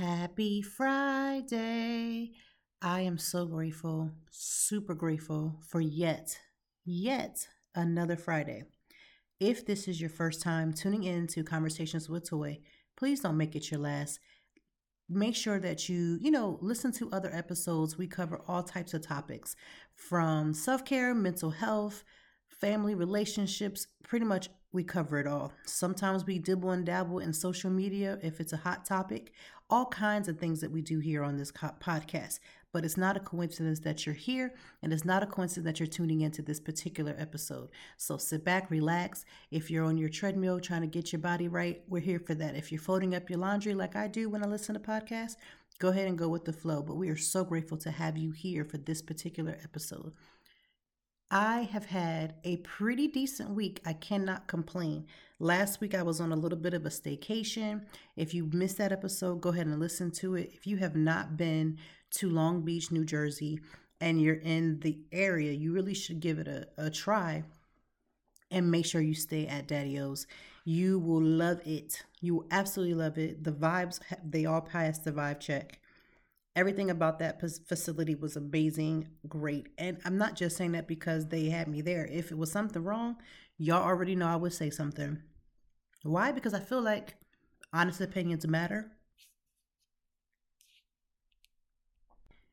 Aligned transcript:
Happy 0.00 0.62
Friday. 0.62 2.32
I 2.80 3.00
am 3.02 3.18
so 3.18 3.44
grateful, 3.44 4.10
super 4.30 4.94
grateful 4.94 5.58
for 5.68 5.82
yet, 5.82 6.38
yet 6.86 7.46
another 7.74 8.16
Friday. 8.16 8.62
If 9.40 9.66
this 9.66 9.86
is 9.88 10.00
your 10.00 10.08
first 10.08 10.40
time 10.40 10.72
tuning 10.72 11.04
in 11.04 11.26
to 11.26 11.44
Conversations 11.44 12.08
with 12.08 12.26
Toy, 12.26 12.60
please 12.96 13.20
don't 13.20 13.36
make 13.36 13.54
it 13.54 13.70
your 13.70 13.80
last. 13.80 14.20
Make 15.10 15.36
sure 15.36 15.60
that 15.60 15.90
you, 15.90 16.16
you 16.22 16.30
know, 16.30 16.58
listen 16.62 16.92
to 16.92 17.10
other 17.12 17.30
episodes. 17.34 17.98
We 17.98 18.06
cover 18.06 18.40
all 18.48 18.62
types 18.62 18.94
of 18.94 19.02
topics 19.02 19.54
from 19.94 20.54
self 20.54 20.82
care, 20.82 21.14
mental 21.14 21.50
health, 21.50 22.04
family 22.48 22.94
relationships, 22.94 23.86
pretty 24.02 24.24
much 24.24 24.48
we 24.72 24.84
cover 24.84 25.18
it 25.18 25.26
all. 25.26 25.52
Sometimes 25.66 26.24
we 26.24 26.38
dibble 26.38 26.70
and 26.70 26.86
dabble 26.86 27.18
in 27.18 27.32
social 27.32 27.70
media 27.70 28.18
if 28.22 28.40
it's 28.40 28.52
a 28.52 28.58
hot 28.58 28.84
topic, 28.86 29.32
all 29.70 29.86
kinds 29.86 30.28
of 30.28 30.38
things 30.38 30.60
that 30.60 30.70
we 30.70 30.82
do 30.82 30.98
here 30.98 31.22
on 31.22 31.36
this 31.36 31.52
podcast. 31.52 32.40
But 32.72 32.84
it's 32.84 32.96
not 32.96 33.16
a 33.16 33.20
coincidence 33.20 33.80
that 33.80 34.06
you're 34.06 34.14
here, 34.14 34.54
and 34.82 34.92
it's 34.92 35.04
not 35.04 35.24
a 35.24 35.26
coincidence 35.26 35.64
that 35.64 35.80
you're 35.80 35.88
tuning 35.88 36.20
into 36.20 36.40
this 36.40 36.60
particular 36.60 37.16
episode. 37.18 37.70
So 37.96 38.16
sit 38.16 38.44
back, 38.44 38.70
relax. 38.70 39.24
If 39.50 39.70
you're 39.70 39.84
on 39.84 39.98
your 39.98 40.08
treadmill 40.08 40.60
trying 40.60 40.82
to 40.82 40.86
get 40.86 41.12
your 41.12 41.20
body 41.20 41.48
right, 41.48 41.82
we're 41.88 42.00
here 42.00 42.20
for 42.20 42.34
that. 42.34 42.54
If 42.54 42.70
you're 42.70 42.80
folding 42.80 43.14
up 43.14 43.28
your 43.28 43.40
laundry 43.40 43.74
like 43.74 43.96
I 43.96 44.06
do 44.06 44.28
when 44.28 44.44
I 44.44 44.46
listen 44.46 44.74
to 44.74 44.80
podcasts, 44.80 45.34
go 45.80 45.88
ahead 45.88 46.06
and 46.06 46.16
go 46.16 46.28
with 46.28 46.44
the 46.44 46.52
flow. 46.52 46.80
But 46.80 46.96
we 46.96 47.08
are 47.08 47.16
so 47.16 47.42
grateful 47.42 47.78
to 47.78 47.90
have 47.90 48.16
you 48.16 48.30
here 48.30 48.64
for 48.64 48.78
this 48.78 49.02
particular 49.02 49.58
episode. 49.64 50.12
I 51.28 51.62
have 51.72 51.86
had 51.86 52.34
a 52.44 52.58
pretty 52.58 53.08
decent 53.08 53.50
week. 53.50 53.80
I 53.84 53.94
cannot 53.94 54.46
complain. 54.46 55.06
Last 55.42 55.80
week 55.80 55.94
I 55.94 56.02
was 56.02 56.20
on 56.20 56.32
a 56.32 56.36
little 56.36 56.58
bit 56.58 56.74
of 56.74 56.84
a 56.84 56.90
staycation. 56.90 57.86
If 58.14 58.34
you 58.34 58.50
missed 58.52 58.76
that 58.76 58.92
episode, 58.92 59.40
go 59.40 59.48
ahead 59.48 59.66
and 59.66 59.80
listen 59.80 60.10
to 60.12 60.34
it. 60.34 60.50
If 60.52 60.66
you 60.66 60.76
have 60.76 60.94
not 60.94 61.38
been 61.38 61.78
to 62.16 62.28
Long 62.28 62.60
Beach, 62.60 62.92
New 62.92 63.06
Jersey, 63.06 63.58
and 64.02 64.20
you're 64.20 64.34
in 64.34 64.80
the 64.80 64.98
area, 65.10 65.52
you 65.52 65.72
really 65.72 65.94
should 65.94 66.20
give 66.20 66.38
it 66.40 66.46
a, 66.46 66.68
a 66.76 66.90
try 66.90 67.44
and 68.50 68.70
make 68.70 68.84
sure 68.84 69.00
you 69.00 69.14
stay 69.14 69.46
at 69.46 69.66
Daddy 69.66 69.98
O's. 69.98 70.26
You 70.66 70.98
will 70.98 71.22
love 71.22 71.62
it. 71.64 72.02
You 72.20 72.34
will 72.34 72.46
absolutely 72.50 72.96
love 72.96 73.16
it. 73.16 73.42
The 73.42 73.52
vibes, 73.52 73.98
they 74.22 74.44
all 74.44 74.60
pass 74.60 74.98
the 74.98 75.10
vibe 75.10 75.40
check. 75.40 75.80
Everything 76.54 76.90
about 76.90 77.18
that 77.20 77.40
facility 77.40 78.14
was 78.14 78.36
amazing, 78.36 79.08
great. 79.26 79.68
And 79.78 80.00
I'm 80.04 80.18
not 80.18 80.36
just 80.36 80.58
saying 80.58 80.72
that 80.72 80.86
because 80.86 81.28
they 81.28 81.48
had 81.48 81.66
me 81.66 81.80
there. 81.80 82.04
If 82.04 82.30
it 82.30 82.36
was 82.36 82.52
something 82.52 82.84
wrong, 82.84 83.16
y'all 83.56 83.82
already 83.82 84.14
know 84.14 84.26
I 84.26 84.36
would 84.36 84.52
say 84.52 84.68
something. 84.68 85.22
Why? 86.02 86.32
Because 86.32 86.54
I 86.54 86.60
feel 86.60 86.80
like 86.80 87.16
honest 87.72 88.00
opinions 88.00 88.46
matter. 88.46 88.92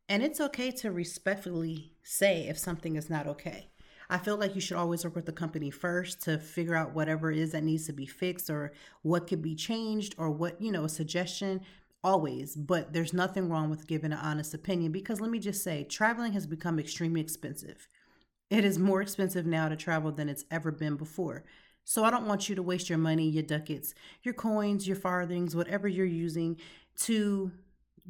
And 0.09 0.23
it's 0.23 0.40
okay 0.40 0.72
to 0.72 0.92
respectfully 0.92 1.94
say 2.03 2.47
if 2.47 2.58
something 2.58 2.96
is 2.96 3.09
not 3.09 3.28
okay. 3.28 3.69
I 4.09 4.18
feel 4.18 4.38
like 4.38 4.56
you 4.56 4.62
should 4.62 4.78
always 4.78 5.03
work 5.03 5.16
with 5.16 5.25
the 5.25 5.34
company 5.34 5.69
first 5.69 6.22
to 6.24 6.38
figure 6.38 6.75
out 6.75 6.94
whatever 6.94 7.30
it 7.30 7.38
is 7.38 7.52
that 7.52 7.63
needs 7.63 7.85
to 7.88 7.94
be 7.94 8.06
fixed 8.06 8.50
or 8.50 8.72
what 9.02 9.28
could 9.28 9.41
be 9.41 9.53
changed 9.53 10.16
or 10.18 10.29
what, 10.29 10.62
you 10.62 10.72
know, 10.72 10.85
a 10.85 10.90
suggestion 10.90 11.62
always, 12.03 12.56
but 12.56 12.94
there's 12.94 13.14
nothing 13.14 13.50
wrong 13.50 13.69
with 13.69 13.88
giving 13.88 14.14
an 14.14 14.19
honest 14.19 14.53
opinion 14.53 14.94
because 14.94 15.19
let 15.19 15.29
me 15.29 15.40
just 15.40 15.62
say, 15.62 15.84
traveling 15.84 16.31
has 16.31 16.47
become 16.47 16.79
extremely 16.79 17.19
expensive. 17.19 17.90
It 18.50 18.64
is 18.64 18.79
more 18.79 19.02
expensive 19.02 19.46
now 19.46 19.68
to 19.68 19.75
travel 19.75 20.14
than 20.14 20.29
it's 20.29 20.46
ever 20.50 20.72
been 20.72 20.96
before. 20.96 21.44
So 21.90 22.03
I 22.03 22.12
don't 22.12 22.28
want 22.28 22.50
you 22.50 22.56
to 22.56 22.62
waste 22.62 22.90
your 22.90 22.98
money, 22.98 23.30
your 23.30 23.44
ducats, 23.44 23.94
your 24.22 24.34
coins, 24.34 24.86
your 24.86 24.98
farthings, 24.98 25.56
whatever 25.56 25.88
you're 25.88 26.06
using 26.06 26.58
to 27.03 27.50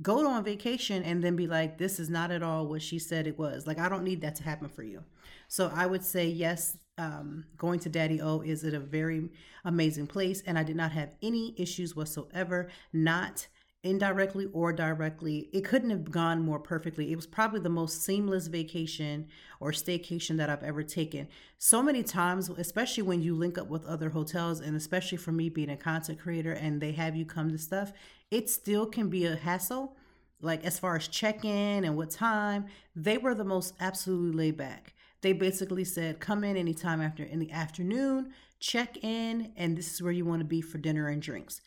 go 0.02 0.28
on 0.28 0.44
vacation 0.44 1.04
and 1.04 1.24
then 1.24 1.36
be 1.36 1.46
like, 1.46 1.78
this 1.78 2.00
is 2.00 2.10
not 2.10 2.32
at 2.32 2.42
all 2.42 2.66
what 2.66 2.82
she 2.82 2.98
said 2.98 3.28
it 3.28 3.38
was. 3.38 3.68
Like, 3.68 3.78
I 3.78 3.88
don't 3.88 4.04
need 4.04 4.22
that 4.22 4.34
to 4.38 4.44
happen 4.44 4.68
for 4.68 4.82
you. 4.82 5.04
So 5.48 5.72
I 5.76 5.86
would 5.86 6.04
say, 6.04 6.26
yes, 6.26 6.76
um, 6.98 7.46
going 7.56 7.80
to 7.82 7.90
Daddy 7.90 8.20
O 8.20 8.42
is 8.42 8.64
at 8.64 8.74
a 8.74 8.80
very 8.80 9.30
amazing 9.64 10.08
place. 10.08 10.42
And 10.48 10.58
I 10.58 10.64
did 10.64 10.76
not 10.76 10.92
have 10.94 11.14
any 11.22 11.54
issues 11.56 11.96
whatsoever. 11.96 12.70
Not 12.94 13.46
indirectly 13.90 14.48
or 14.54 14.72
directly. 14.74 15.50
It 15.54 15.64
couldn't 15.64 15.90
have 15.90 16.12
gone 16.12 16.42
more 16.42 16.60
perfectly. 16.60 17.12
It 17.12 17.16
was 17.16 17.26
probably 17.26 17.60
the 17.60 17.70
most 17.70 18.04
seamless 18.04 18.48
vacation 18.48 19.28
or 19.60 19.72
staycation 19.72 20.38
that 20.38 20.50
I've 20.50 20.64
ever 20.64 20.84
taken. 20.84 21.28
So 21.58 21.82
many 21.82 22.04
times, 22.04 22.50
especially 22.50 23.04
when 23.04 23.22
you 23.22 23.36
link 23.36 23.58
up 23.58 23.68
with 23.68 23.86
other 23.86 24.10
hotels, 24.10 24.60
and 24.60 24.76
especially 24.76 25.18
for 25.18 25.32
me 25.32 25.50
being 25.50 25.70
a 25.70 25.78
content 25.78 26.20
creator 26.20 26.54
and 26.54 26.80
they 26.80 26.92
have 26.92 27.16
you 27.16 27.26
come 27.26 27.50
to 27.52 27.58
stuff, 27.58 27.94
it 28.30 28.50
still 28.50 28.86
can 28.86 29.10
be 29.10 29.26
a 29.26 29.36
hassle. 29.36 29.96
Like 30.42 30.64
as 30.66 30.78
far 30.78 30.96
as 30.96 31.08
check 31.08 31.44
in 31.44 31.84
and 31.84 31.98
what 31.98 32.12
time, 32.12 32.66
they 32.96 33.18
were 33.18 33.34
the 33.34 33.44
most 33.44 33.74
absolutely 33.80 34.38
laid 34.38 34.58
back. 34.58 34.94
They 35.22 35.34
basically 35.34 35.84
said, 35.84 36.20
come 36.20 36.44
in 36.44 36.56
anytime 36.56 37.02
after 37.02 37.24
in 37.24 37.40
the 37.40 37.52
afternoon, 37.52 38.34
check 38.60 39.04
in, 39.04 39.52
and 39.56 39.76
this 39.76 39.94
is 39.94 40.02
where 40.02 40.12
you 40.12 40.26
want 40.26 40.42
to 40.42 40.46
be 40.46 40.62
for 40.62 40.78
dinner 40.78 41.08
and 41.08 41.22
drinks. 41.22 41.62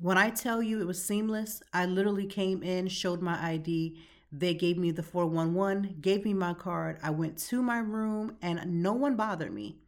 When 0.00 0.16
I 0.16 0.30
tell 0.30 0.62
you 0.62 0.80
it 0.80 0.86
was 0.86 1.02
seamless, 1.04 1.60
I 1.72 1.84
literally 1.86 2.26
came 2.26 2.62
in, 2.62 2.86
showed 2.86 3.20
my 3.20 3.44
ID. 3.44 3.98
They 4.30 4.54
gave 4.54 4.78
me 4.78 4.92
the 4.92 5.02
411, 5.02 5.96
gave 6.00 6.24
me 6.24 6.34
my 6.34 6.54
card. 6.54 6.98
I 7.02 7.10
went 7.10 7.36
to 7.48 7.62
my 7.62 7.78
room 7.78 8.36
and 8.40 8.82
no 8.82 8.92
one 8.92 9.16
bothered 9.16 9.52
me. 9.52 9.78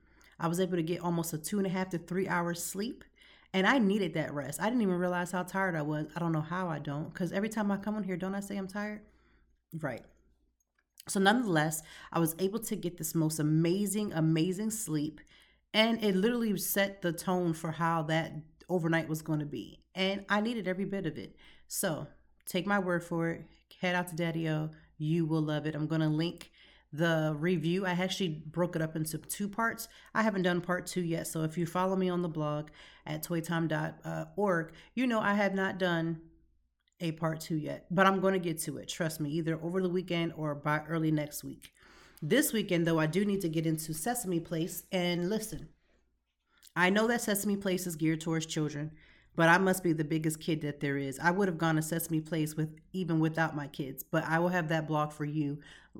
I 0.41 0.49
was 0.49 0.59
able 0.59 0.77
to 0.77 0.83
get 0.83 1.01
almost 1.01 1.33
a 1.33 1.39
two 1.39 1.59
and 1.59 1.67
a 1.67 1.71
half 1.71 1.91
to 1.91 1.99
three 1.99 2.27
hours 2.27 2.63
sleep. 2.63 3.05
And 3.53 3.67
I 3.67 3.79
needed 3.79 4.15
that 4.15 4.33
rest. 4.33 4.61
I 4.61 4.65
didn't 4.65 4.83
even 4.83 4.95
realize 4.95 5.33
how 5.33 5.43
tired 5.43 5.77
I 5.77 5.83
was. 5.83 6.07
I 6.17 6.21
don't 6.21 6.33
know 6.33 6.41
how 6.41 6.69
I 6.69 6.79
don't, 6.79 7.13
because 7.13 7.33
every 7.33 7.49
time 7.49 7.71
I 7.71 7.77
come 7.77 7.97
on 7.97 8.05
here, 8.05 8.17
don't 8.17 8.35
I 8.35 8.41
say 8.41 8.57
I'm 8.57 8.69
tired? 8.69 9.01
Right. 9.81 10.03
So, 11.09 11.19
nonetheless, 11.19 11.83
I 12.13 12.21
was 12.21 12.37
able 12.39 12.61
to 12.61 12.77
get 12.77 12.97
this 12.97 13.15
most 13.15 13.41
amazing, 13.41 14.13
amazing 14.13 14.71
sleep. 14.71 15.21
And 15.75 16.03
it 16.03 16.15
literally 16.15 16.57
set 16.59 17.03
the 17.03 17.13
tone 17.13 17.53
for 17.53 17.73
how 17.73 18.03
that 18.05 18.35
overnight 18.71 19.09
was 19.09 19.21
going 19.21 19.41
to 19.41 19.47
be 19.47 19.81
and 19.95 20.25
I 20.29 20.41
needed 20.41 20.69
every 20.69 20.85
bit 20.85 21.07
of 21.07 21.19
it. 21.19 21.37
So 21.69 22.07
take 22.47 22.67
my 22.67 22.79
word 22.79 23.05
for 23.05 23.31
it. 23.31 23.45
Head 23.81 23.95
out 23.95 24.09
to 24.09 24.17
Daddy 24.17 24.49
O. 24.49 24.71
You 24.99 25.27
will 25.27 25.43
love 25.43 25.67
it. 25.67 25.75
I'm 25.75 25.87
going 25.87 26.01
to 26.01 26.09
link 26.09 26.51
the 26.93 27.35
review. 27.39 27.87
I 27.87 27.91
actually 27.91 28.29
broke 28.29 28.77
it 28.77 28.83
up 28.83 28.97
into 28.97 29.19
two 29.19 29.49
parts. 29.49 29.89
I 30.15 30.23
haven't 30.23 30.43
done 30.43 30.61
part 30.61 30.87
two 30.87 31.03
yet. 31.03 31.27
So 31.27 31.43
if 31.43 31.57
you 31.57 31.67
follow 31.67 31.97
me 31.97 32.09
on 32.09 32.23
the 32.23 32.29
blog 32.29 32.69
at 33.07 33.23
toytime.org, 33.23 34.73
you 34.95 35.07
know 35.07 35.21
I 35.21 35.35
have 35.35 35.55
not 35.55 35.79
done 35.79 36.21
a 37.01 37.13
part 37.13 37.41
two 37.41 37.57
yet, 37.57 37.87
but 37.91 38.07
I'm 38.07 38.21
going 38.21 38.35
to 38.35 38.41
get 38.41 38.59
to 38.63 38.79
it. 38.79 38.89
Trust 38.89 39.21
me, 39.21 39.31
either 39.31 39.59
over 39.63 39.81
the 39.81 39.89
weekend 39.89 40.35
or 40.37 40.55
by 40.55 40.81
early 40.89 41.11
next 41.11 41.43
week. 41.45 41.73
This 42.21 42.53
weekend, 42.53 42.87
though, 42.87 42.99
I 42.99 43.07
do 43.07 43.25
need 43.25 43.41
to 43.41 43.49
get 43.49 43.67
into 43.67 43.95
Sesame 43.95 44.41
Place 44.41 44.83
and 44.93 45.31
listen. 45.31 45.69
I 46.77 46.91
know 46.91 47.07
that 47.09 47.23
Sesame 47.23 47.57
Place 47.57 47.87
is 47.87 47.97
geared 47.97 48.21
towards 48.21 48.47
children, 48.47 48.93
but 49.37 49.49
I 49.49 49.59
must 49.59 49.83
be 49.83 49.93
the 49.93 50.05
biggest 50.05 50.41
kid 50.41 50.61
that 50.63 50.81
there 50.81 50.97
is. 50.97 51.19
I 51.19 51.31
would 51.31 51.49
have 51.49 51.59
gone 51.59 51.77
to 51.77 51.83
Sesame 51.83 52.21
Place 52.21 52.57
with 52.57 52.77
even 52.93 53.21
without 53.21 53.57
my 53.57 53.67
kids, 53.67 54.03
but 54.03 54.25
I 54.25 54.39
will 54.39 54.49
have 54.49 54.69
that 54.69 54.87
blog 54.87 55.13
for 55.13 55.25
you, 55.25 55.59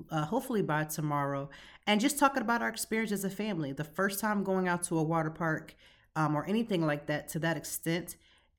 uh, 0.09 0.25
hopefully 0.25 0.61
by 0.61 0.85
tomorrow. 0.85 1.49
And 1.87 1.99
just 1.99 2.19
talking 2.19 2.41
about 2.41 2.61
our 2.61 2.69
experience 2.69 3.11
as 3.11 3.25
a 3.25 3.29
family, 3.29 3.71
the 3.73 3.83
first 3.83 4.19
time 4.19 4.43
going 4.43 4.67
out 4.67 4.83
to 4.83 4.97
a 4.97 5.03
water 5.03 5.29
park 5.29 5.75
um, 6.15 6.35
or 6.35 6.45
anything 6.45 6.85
like 6.85 7.07
that 7.07 7.27
to 7.29 7.39
that 7.39 7.57
extent 7.57 8.15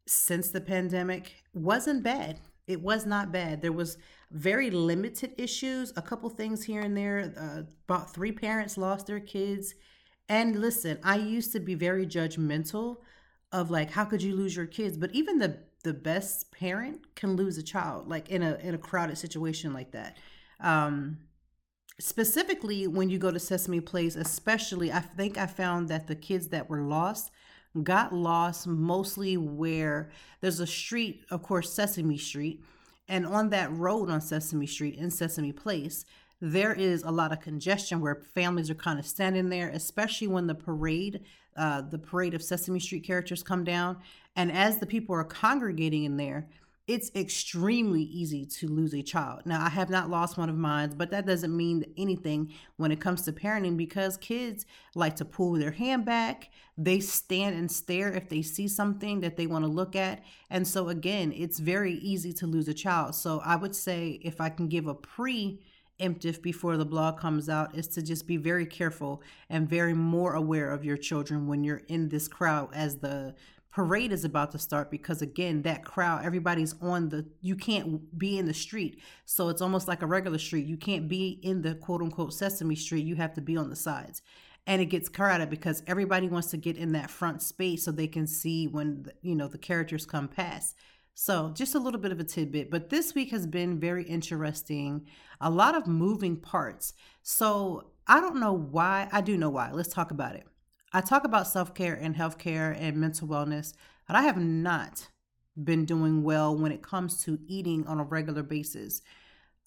since 0.06 0.48
the 0.48 0.60
pandemic 0.60 1.44
wasn't 1.54 2.02
bad. 2.02 2.40
It 2.66 2.80
was 2.80 3.06
not 3.06 3.32
bad. 3.32 3.60
There 3.60 3.72
was 3.72 3.98
very 4.30 4.70
limited 4.70 5.34
issues, 5.36 5.92
a 5.96 6.02
couple 6.02 6.30
things 6.30 6.64
here 6.64 6.80
and 6.80 6.96
there. 6.96 7.32
Uh, 7.36 7.62
about 7.88 8.14
three 8.14 8.32
parents 8.32 8.78
lost 8.78 9.06
their 9.06 9.20
kids. 9.20 9.74
And 10.28 10.60
listen, 10.60 10.98
I 11.02 11.16
used 11.16 11.52
to 11.52 11.60
be 11.60 11.74
very 11.74 12.06
judgmental 12.06 12.98
of 13.50 13.70
like 13.70 13.90
how 13.90 14.04
could 14.04 14.22
you 14.22 14.34
lose 14.34 14.56
your 14.56 14.64
kids 14.64 14.96
but 14.96 15.10
even 15.12 15.38
the 15.38 15.58
the 15.84 15.92
best 15.92 16.50
parent 16.52 17.14
can 17.14 17.36
lose 17.36 17.58
a 17.58 17.62
child 17.62 18.08
like 18.08 18.30
in 18.30 18.42
a 18.42 18.54
in 18.62 18.74
a 18.74 18.78
crowded 18.78 19.18
situation 19.18 19.74
like 19.74 19.90
that 19.90 20.16
um 20.60 21.18
specifically 22.00 22.86
when 22.86 23.10
you 23.10 23.18
go 23.18 23.30
to 23.30 23.38
sesame 23.38 23.78
place 23.78 24.16
especially 24.16 24.90
i 24.90 25.00
think 25.00 25.36
i 25.36 25.44
found 25.44 25.90
that 25.90 26.06
the 26.06 26.14
kids 26.14 26.48
that 26.48 26.70
were 26.70 26.80
lost 26.80 27.30
got 27.82 28.12
lost 28.12 28.66
mostly 28.66 29.36
where 29.36 30.10
there's 30.40 30.60
a 30.60 30.66
street, 30.66 31.24
of 31.30 31.42
course, 31.42 31.72
Sesame 31.72 32.18
Street. 32.18 32.62
And 33.08 33.26
on 33.26 33.50
that 33.50 33.72
road 33.72 34.10
on 34.10 34.20
Sesame 34.20 34.66
Street 34.66 34.96
in 34.96 35.10
Sesame 35.10 35.52
Place, 35.52 36.04
there 36.44 36.72
is 36.72 37.04
a 37.04 37.10
lot 37.10 37.30
of 37.30 37.40
congestion 37.40 38.00
where 38.00 38.16
families 38.34 38.68
are 38.68 38.74
kind 38.74 38.98
of 38.98 39.06
standing 39.06 39.48
there, 39.48 39.68
especially 39.68 40.26
when 40.26 40.48
the 40.48 40.54
parade, 40.56 41.20
uh, 41.56 41.82
the 41.82 41.98
parade 41.98 42.34
of 42.34 42.42
Sesame 42.42 42.80
Street 42.80 43.04
characters 43.04 43.44
come 43.44 43.62
down. 43.62 43.96
And 44.34 44.50
as 44.50 44.78
the 44.78 44.86
people 44.86 45.14
are 45.14 45.22
congregating 45.22 46.02
in 46.02 46.16
there, 46.16 46.48
it's 46.88 47.12
extremely 47.14 48.02
easy 48.02 48.44
to 48.44 48.66
lose 48.66 48.92
a 48.92 49.04
child. 49.04 49.42
Now, 49.44 49.64
I 49.64 49.68
have 49.68 49.88
not 49.88 50.10
lost 50.10 50.36
one 50.36 50.48
of 50.48 50.56
mine, 50.56 50.94
but 50.96 51.12
that 51.12 51.26
doesn't 51.26 51.56
mean 51.56 51.84
anything 51.96 52.52
when 52.76 52.90
it 52.90 53.00
comes 53.00 53.22
to 53.22 53.32
parenting 53.32 53.76
because 53.76 54.16
kids 54.16 54.66
like 54.96 55.14
to 55.16 55.24
pull 55.24 55.52
their 55.52 55.70
hand 55.70 56.04
back. 56.04 56.50
They 56.76 56.98
stand 56.98 57.56
and 57.56 57.70
stare 57.70 58.12
if 58.12 58.28
they 58.28 58.42
see 58.42 58.66
something 58.66 59.20
that 59.20 59.36
they 59.36 59.46
want 59.46 59.64
to 59.64 59.70
look 59.70 59.94
at. 59.94 60.24
And 60.50 60.66
so, 60.66 60.88
again, 60.88 61.32
it's 61.36 61.60
very 61.60 61.94
easy 61.94 62.32
to 62.32 62.48
lose 62.48 62.66
a 62.66 62.74
child. 62.74 63.14
So, 63.14 63.40
I 63.44 63.54
would 63.54 63.76
say 63.76 64.18
if 64.22 64.40
I 64.40 64.48
can 64.48 64.66
give 64.66 64.88
a 64.88 64.94
pre 64.94 65.60
emptive 66.02 66.42
before 66.42 66.76
the 66.76 66.84
blog 66.84 67.18
comes 67.18 67.48
out 67.48 67.74
is 67.74 67.86
to 67.88 68.02
just 68.02 68.26
be 68.26 68.36
very 68.36 68.66
careful 68.66 69.22
and 69.48 69.68
very 69.68 69.94
more 69.94 70.34
aware 70.34 70.70
of 70.70 70.84
your 70.84 70.96
children 70.96 71.46
when 71.46 71.64
you're 71.64 71.82
in 71.88 72.08
this 72.08 72.28
crowd 72.28 72.68
as 72.74 72.96
the 72.96 73.34
parade 73.70 74.12
is 74.12 74.24
about 74.24 74.50
to 74.50 74.58
start 74.58 74.90
because 74.90 75.22
again 75.22 75.62
that 75.62 75.82
crowd 75.82 76.24
everybody's 76.24 76.74
on 76.82 77.08
the 77.08 77.24
you 77.40 77.56
can't 77.56 78.18
be 78.18 78.38
in 78.38 78.46
the 78.46 78.54
street. 78.54 79.00
So 79.24 79.48
it's 79.48 79.62
almost 79.62 79.88
like 79.88 80.02
a 80.02 80.06
regular 80.06 80.38
street. 80.38 80.66
You 80.66 80.76
can't 80.76 81.08
be 81.08 81.40
in 81.42 81.62
the 81.62 81.74
quote 81.76 82.02
unquote 82.02 82.34
sesame 82.34 82.76
street. 82.76 83.06
You 83.06 83.16
have 83.16 83.34
to 83.34 83.40
be 83.40 83.56
on 83.56 83.70
the 83.70 83.76
sides. 83.76 84.20
And 84.66 84.80
it 84.80 84.86
gets 84.86 85.08
crowded 85.08 85.50
because 85.50 85.82
everybody 85.86 86.28
wants 86.28 86.48
to 86.50 86.56
get 86.56 86.76
in 86.76 86.92
that 86.92 87.10
front 87.10 87.42
space 87.42 87.84
so 87.84 87.90
they 87.90 88.06
can 88.06 88.26
see 88.26 88.66
when 88.66 89.06
you 89.22 89.34
know 89.34 89.48
the 89.48 89.58
characters 89.58 90.04
come 90.04 90.28
past 90.28 90.76
so 91.14 91.50
just 91.54 91.74
a 91.74 91.78
little 91.78 92.00
bit 92.00 92.12
of 92.12 92.20
a 92.20 92.24
tidbit 92.24 92.70
but 92.70 92.90
this 92.90 93.14
week 93.14 93.30
has 93.30 93.46
been 93.46 93.78
very 93.78 94.04
interesting 94.04 95.06
a 95.40 95.50
lot 95.50 95.74
of 95.74 95.86
moving 95.86 96.36
parts 96.36 96.94
so 97.22 97.90
i 98.06 98.20
don't 98.20 98.40
know 98.40 98.52
why 98.52 99.08
i 99.12 99.20
do 99.20 99.36
know 99.36 99.50
why 99.50 99.70
let's 99.72 99.92
talk 99.92 100.10
about 100.10 100.34
it 100.34 100.46
I 100.92 101.00
talk 101.00 101.24
about 101.24 101.46
self 101.46 101.74
care 101.74 101.94
and 101.94 102.16
health 102.16 102.38
care 102.38 102.76
and 102.78 102.96
mental 102.98 103.26
wellness, 103.26 103.72
but 104.06 104.16
I 104.16 104.22
have 104.22 104.36
not 104.36 105.08
been 105.62 105.84
doing 105.84 106.22
well 106.22 106.56
when 106.56 106.72
it 106.72 106.82
comes 106.82 107.24
to 107.24 107.38
eating 107.46 107.86
on 107.86 107.98
a 107.98 108.04
regular 108.04 108.42
basis. 108.42 109.00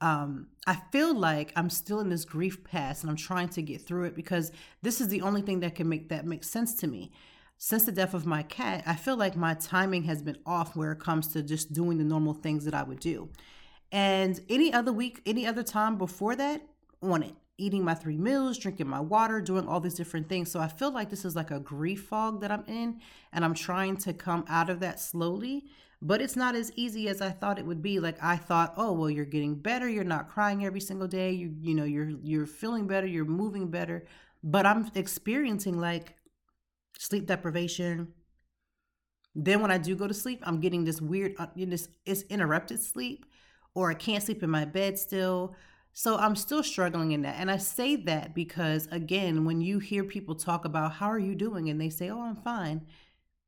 Um, 0.02 0.48
I 0.68 0.76
feel 0.92 1.16
like 1.16 1.52
I'm 1.56 1.70
still 1.70 2.00
in 2.00 2.10
this 2.10 2.26
grief 2.26 2.64
path 2.64 3.02
and 3.02 3.10
I'm 3.10 3.16
trying 3.16 3.50
to 3.50 3.62
get 3.62 3.82
through 3.82 4.06
it 4.06 4.16
because 4.16 4.52
this 4.82 5.00
is 5.02 5.08
the 5.08 5.22
only 5.22 5.42
thing 5.42 5.62
that 5.62 5.74
can 5.76 5.90
make 5.90 6.10
that 6.10 6.26
make 6.26 6.44
sense 6.44 6.76
to 6.76 6.88
me. 6.88 7.12
Since 7.58 7.86
the 7.86 7.92
death 7.92 8.14
of 8.14 8.26
my 8.26 8.44
cat, 8.44 8.84
I 8.86 8.96
feel 8.96 9.16
like 9.16 9.36
my 9.36 9.54
timing 9.54 10.04
has 10.04 10.22
been 10.22 10.38
off 10.46 10.76
where 10.76 10.92
it 10.92 11.00
comes 11.00 11.28
to 11.30 11.42
just 11.42 11.74
doing 11.74 11.98
the 11.98 12.04
normal 12.04 12.34
things 12.34 12.66
that 12.66 12.74
I 12.74 12.84
would 12.84 13.00
do. 13.00 13.30
And 13.92 14.40
any 14.50 14.74
other 14.74 14.92
week, 14.92 15.22
any 15.26 15.48
other 15.48 15.64
time 15.64 15.98
before 15.98 16.36
that, 16.36 16.62
on 17.02 17.24
it 17.24 17.36
eating 17.58 17.84
my 17.84 17.94
three 17.94 18.18
meals, 18.18 18.58
drinking 18.58 18.88
my 18.88 19.00
water, 19.00 19.40
doing 19.40 19.68
all 19.68 19.80
these 19.80 19.94
different 19.94 20.28
things. 20.28 20.52
So 20.52 20.60
I 20.60 20.68
feel 20.68 20.92
like 20.92 21.10
this 21.10 21.26
is 21.26 21.36
like 21.36 21.52
a 21.52 21.60
grief 21.60 22.04
fog 22.04 22.42
that 22.42 22.52
I'm 22.52 22.66
in, 22.68 23.00
and 23.32 23.46
I'm 23.46 23.54
trying 23.54 23.98
to 23.98 24.14
come 24.14 24.46
out 24.50 24.70
of 24.70 24.80
that 24.82 25.00
slowly. 25.00 25.66
But 26.02 26.22
it's 26.22 26.36
not 26.36 26.56
as 26.56 26.72
easy 26.76 27.08
as 27.08 27.22
I 27.22 27.30
thought 27.30 27.58
it 27.58 27.66
would 27.66 27.82
be. 27.82 28.00
Like 28.00 28.22
I 28.22 28.36
thought, 28.36 28.74
oh 28.78 28.92
well, 28.92 29.10
you're 29.10 29.26
getting 29.26 29.56
better. 29.56 29.88
You're 29.88 30.04
not 30.04 30.30
crying 30.30 30.66
every 30.66 30.82
single 30.82 31.08
day. 31.08 31.32
You 31.32 31.56
you 31.62 31.74
know 31.74 31.86
you're 31.86 32.10
you're 32.22 32.46
feeling 32.46 32.86
better. 32.86 33.08
You're 33.08 33.26
moving 33.26 33.70
better. 33.70 34.06
But 34.44 34.66
I'm 34.66 34.92
experiencing 34.94 35.80
like 35.80 36.16
sleep 36.98 37.26
deprivation. 37.26 38.14
Then 39.34 39.62
when 39.62 39.72
I 39.72 39.78
do 39.78 39.96
go 39.96 40.08
to 40.08 40.14
sleep, 40.14 40.42
I'm 40.44 40.62
getting 40.62 40.86
this 40.86 41.02
weird, 41.02 41.36
uh, 41.38 41.48
this 41.56 41.90
it's 42.06 42.22
interrupted 42.24 42.82
sleep, 42.82 43.26
or 43.74 43.92
I 43.92 43.94
can't 43.94 44.24
sleep 44.24 44.44
in 44.44 44.50
my 44.50 44.66
bed 44.66 44.98
still 44.98 45.56
so 45.98 46.18
I'm 46.18 46.36
still 46.36 46.62
struggling 46.62 47.14
in 47.14 47.22
that. 47.22 47.38
And 47.40 47.50
I 47.50 47.56
say 47.56 47.96
that 47.96 48.36
because, 48.36 48.86
again, 48.92 49.46
when 49.46 49.62
you 49.62 49.80
hear 49.80 50.04
people 50.04 50.36
talk 50.36 50.66
about 50.66 50.92
how 50.92 51.10
are 51.10 51.18
you 51.18 51.36
doing 51.36 51.70
and 51.70 51.80
they 51.80 51.90
say, 51.90 52.10
oh, 52.10 52.20
I'm 52.20 52.36
fine, 52.36 52.86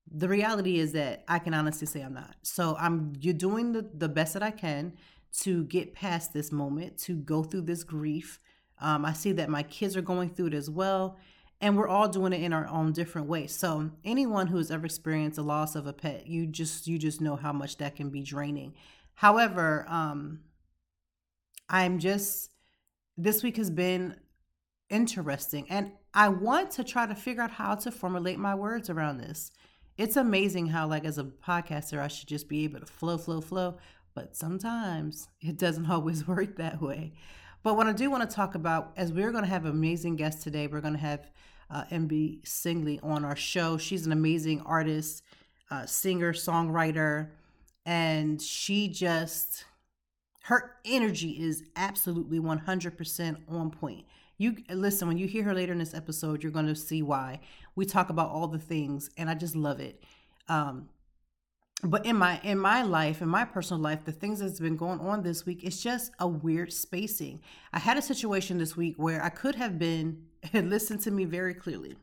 the 0.09 0.29
reality 0.29 0.79
is 0.79 0.93
that 0.93 1.25
I 1.27 1.39
can 1.39 1.53
honestly 1.53 1.85
say 1.85 1.99
I'm 1.99 2.13
not. 2.13 2.37
So 2.43 2.77
I'm 2.79 3.11
you're 3.19 3.33
doing 3.33 3.73
the, 3.73 3.89
the 3.93 4.07
best 4.07 4.33
that 4.33 4.43
I 4.43 4.51
can 4.51 4.93
to 5.41 5.65
get 5.65 5.93
past 5.93 6.31
this 6.31 6.49
moment, 6.49 6.97
to 6.99 7.17
go 7.17 7.43
through 7.43 7.63
this 7.63 7.83
grief. 7.83 8.39
Um, 8.79 9.03
I 9.03 9.11
see 9.11 9.33
that 9.33 9.49
my 9.49 9.63
kids 9.63 9.97
are 9.97 10.01
going 10.01 10.29
through 10.29 10.47
it 10.47 10.53
as 10.53 10.69
well. 10.69 11.17
And 11.59 11.75
we're 11.75 11.87
all 11.87 12.07
doing 12.07 12.33
it 12.33 12.43
in 12.43 12.53
our 12.53 12.67
own 12.67 12.91
different 12.91 13.27
ways. 13.27 13.55
So 13.55 13.89
anyone 14.03 14.47
who 14.47 14.57
has 14.57 14.69
ever 14.69 14.85
experienced 14.85 15.37
the 15.37 15.43
loss 15.43 15.75
of 15.75 15.87
a 15.87 15.93
pet, 15.93 16.27
you 16.27 16.45
just 16.45 16.87
you 16.87 16.99
just 16.99 17.19
know 17.19 17.35
how 17.35 17.51
much 17.51 17.77
that 17.77 17.95
can 17.95 18.09
be 18.09 18.21
draining. 18.21 18.75
However, 19.15 19.85
um, 19.89 20.41
I'm 21.69 21.99
just, 21.99 22.51
this 23.17 23.43
week 23.43 23.57
has 23.57 23.69
been 23.69 24.15
interesting. 24.89 25.65
And 25.69 25.91
I 26.13 26.29
want 26.29 26.71
to 26.71 26.83
try 26.83 27.05
to 27.05 27.15
figure 27.15 27.41
out 27.41 27.51
how 27.51 27.75
to 27.75 27.91
formulate 27.91 28.39
my 28.39 28.55
words 28.55 28.89
around 28.89 29.17
this. 29.17 29.51
It's 29.97 30.15
amazing 30.15 30.67
how, 30.67 30.87
like, 30.87 31.05
as 31.05 31.17
a 31.17 31.23
podcaster, 31.23 31.99
I 31.99 32.07
should 32.07 32.27
just 32.27 32.47
be 32.47 32.63
able 32.63 32.79
to 32.79 32.85
flow, 32.85 33.17
flow, 33.17 33.41
flow. 33.41 33.77
But 34.13 34.35
sometimes 34.35 35.27
it 35.41 35.57
doesn't 35.57 35.89
always 35.91 36.27
work 36.27 36.57
that 36.57 36.81
way. 36.81 37.13
But 37.67 37.75
what 37.75 37.85
I 37.85 37.91
do 37.91 38.09
want 38.09 38.29
to 38.29 38.33
talk 38.33 38.55
about, 38.55 38.93
as 38.95 39.11
we're 39.11 39.29
going 39.33 39.43
to 39.43 39.49
have 39.49 39.65
an 39.65 39.71
amazing 39.71 40.15
guest 40.15 40.41
today, 40.41 40.67
we're 40.67 40.79
going 40.79 40.93
to 40.93 41.01
have 41.01 41.29
uh, 41.69 41.83
MB 41.91 42.43
Singley 42.45 42.97
on 43.03 43.25
our 43.25 43.35
show. 43.35 43.77
She's 43.77 44.05
an 44.05 44.13
amazing 44.13 44.61
artist, 44.61 45.21
uh, 45.69 45.85
singer, 45.85 46.31
songwriter, 46.31 47.27
and 47.85 48.41
she 48.41 48.87
just 48.87 49.65
her 50.43 50.75
energy 50.85 51.31
is 51.31 51.63
absolutely 51.75 52.39
100% 52.39 53.37
on 53.49 53.71
point. 53.71 54.05
You 54.37 54.55
listen, 54.69 55.09
when 55.09 55.17
you 55.17 55.27
hear 55.27 55.43
her 55.43 55.53
later 55.53 55.73
in 55.73 55.79
this 55.79 55.93
episode, 55.93 56.43
you're 56.43 56.53
going 56.53 56.67
to 56.67 56.75
see 56.75 57.01
why. 57.01 57.41
We 57.75 57.85
talk 57.85 58.09
about 58.09 58.31
all 58.31 58.47
the 58.47 58.59
things 58.59 59.09
and 59.17 59.29
I 59.29 59.33
just 59.33 59.57
love 59.57 59.81
it. 59.81 60.01
Um 60.47 60.87
but 61.83 62.05
in 62.05 62.15
my 62.15 62.39
in 62.43 62.57
my 62.57 62.81
life 62.81 63.21
in 63.21 63.29
my 63.29 63.45
personal 63.45 63.81
life 63.81 64.03
the 64.03 64.11
things 64.11 64.39
that's 64.39 64.59
been 64.59 64.75
going 64.75 64.99
on 64.99 65.21
this 65.21 65.45
week 65.45 65.63
it's 65.63 65.81
just 65.81 66.11
a 66.19 66.27
weird 66.27 66.73
spacing. 66.73 67.39
I 67.71 67.79
had 67.79 67.97
a 67.97 68.01
situation 68.01 68.57
this 68.57 68.75
week 68.75 68.95
where 68.97 69.23
i 69.23 69.29
could 69.29 69.55
have 69.55 69.77
been 69.77 70.23
listen 70.53 70.97
to 70.99 71.11
me 71.11 71.25
very 71.25 71.53
clearly. 71.53 71.95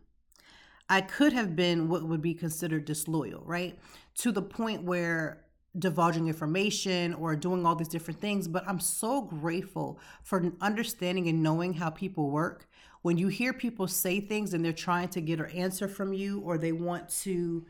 I 0.89 1.01
could 1.01 1.33
have 1.33 1.57
been 1.57 1.89
what 1.89 2.05
would 2.05 2.23
be 2.23 2.35
considered 2.35 2.85
disloyal 2.85 3.43
right? 3.45 3.79
To 4.19 4.33
the 4.33 4.43
point 4.43 4.85
where 4.85 5.45
divulging 5.79 6.29
information 6.29 7.15
or 7.15 7.35
doing 7.35 7.67
all 7.67 7.75
these 7.75 7.89
different 7.89 8.21
things, 8.21 8.47
but 8.47 8.65
I'm 8.69 8.79
so 8.79 9.23
grateful 9.23 9.99
for 10.23 10.53
understanding 10.61 11.29
and 11.29 11.43
knowing 11.43 11.75
how 11.75 11.91
people 11.91 12.31
work. 12.31 12.69
When 13.03 13.19
you 13.19 13.29
hear 13.29 13.53
people 13.53 13.89
say 13.89 14.21
things 14.21 14.55
and 14.55 14.65
they're 14.65 14.73
trying 14.73 15.09
to 15.09 15.21
get 15.21 15.41
an 15.41 15.51
answer 15.51 15.89
from 15.89 16.13
you 16.13 16.41
or 16.41 16.59
they 16.59 16.73
want 16.73 17.09
to 17.23 17.67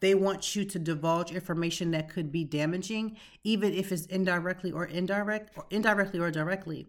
they 0.00 0.14
want 0.14 0.56
you 0.56 0.64
to 0.64 0.78
divulge 0.78 1.30
information 1.32 1.90
that 1.92 2.08
could 2.08 2.32
be 2.32 2.44
damaging, 2.44 3.16
even 3.44 3.72
if 3.72 3.92
it's 3.92 4.06
indirectly 4.06 4.72
or 4.72 4.86
indirect 4.86 5.56
or 5.56 5.66
indirectly 5.70 6.18
or 6.18 6.30
directly. 6.30 6.86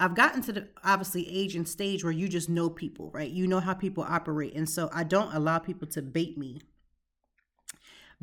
I've 0.00 0.14
gotten 0.14 0.42
to 0.42 0.52
the 0.52 0.68
obviously 0.84 1.28
age 1.28 1.56
and 1.56 1.66
stage 1.66 2.04
where 2.04 2.12
you 2.12 2.28
just 2.28 2.48
know 2.48 2.70
people, 2.70 3.10
right? 3.10 3.30
You 3.30 3.48
know 3.48 3.60
how 3.60 3.74
people 3.74 4.04
operate. 4.08 4.54
And 4.54 4.68
so 4.68 4.88
I 4.92 5.02
don't 5.02 5.34
allow 5.34 5.58
people 5.58 5.88
to 5.88 6.02
bait 6.02 6.38
me 6.38 6.60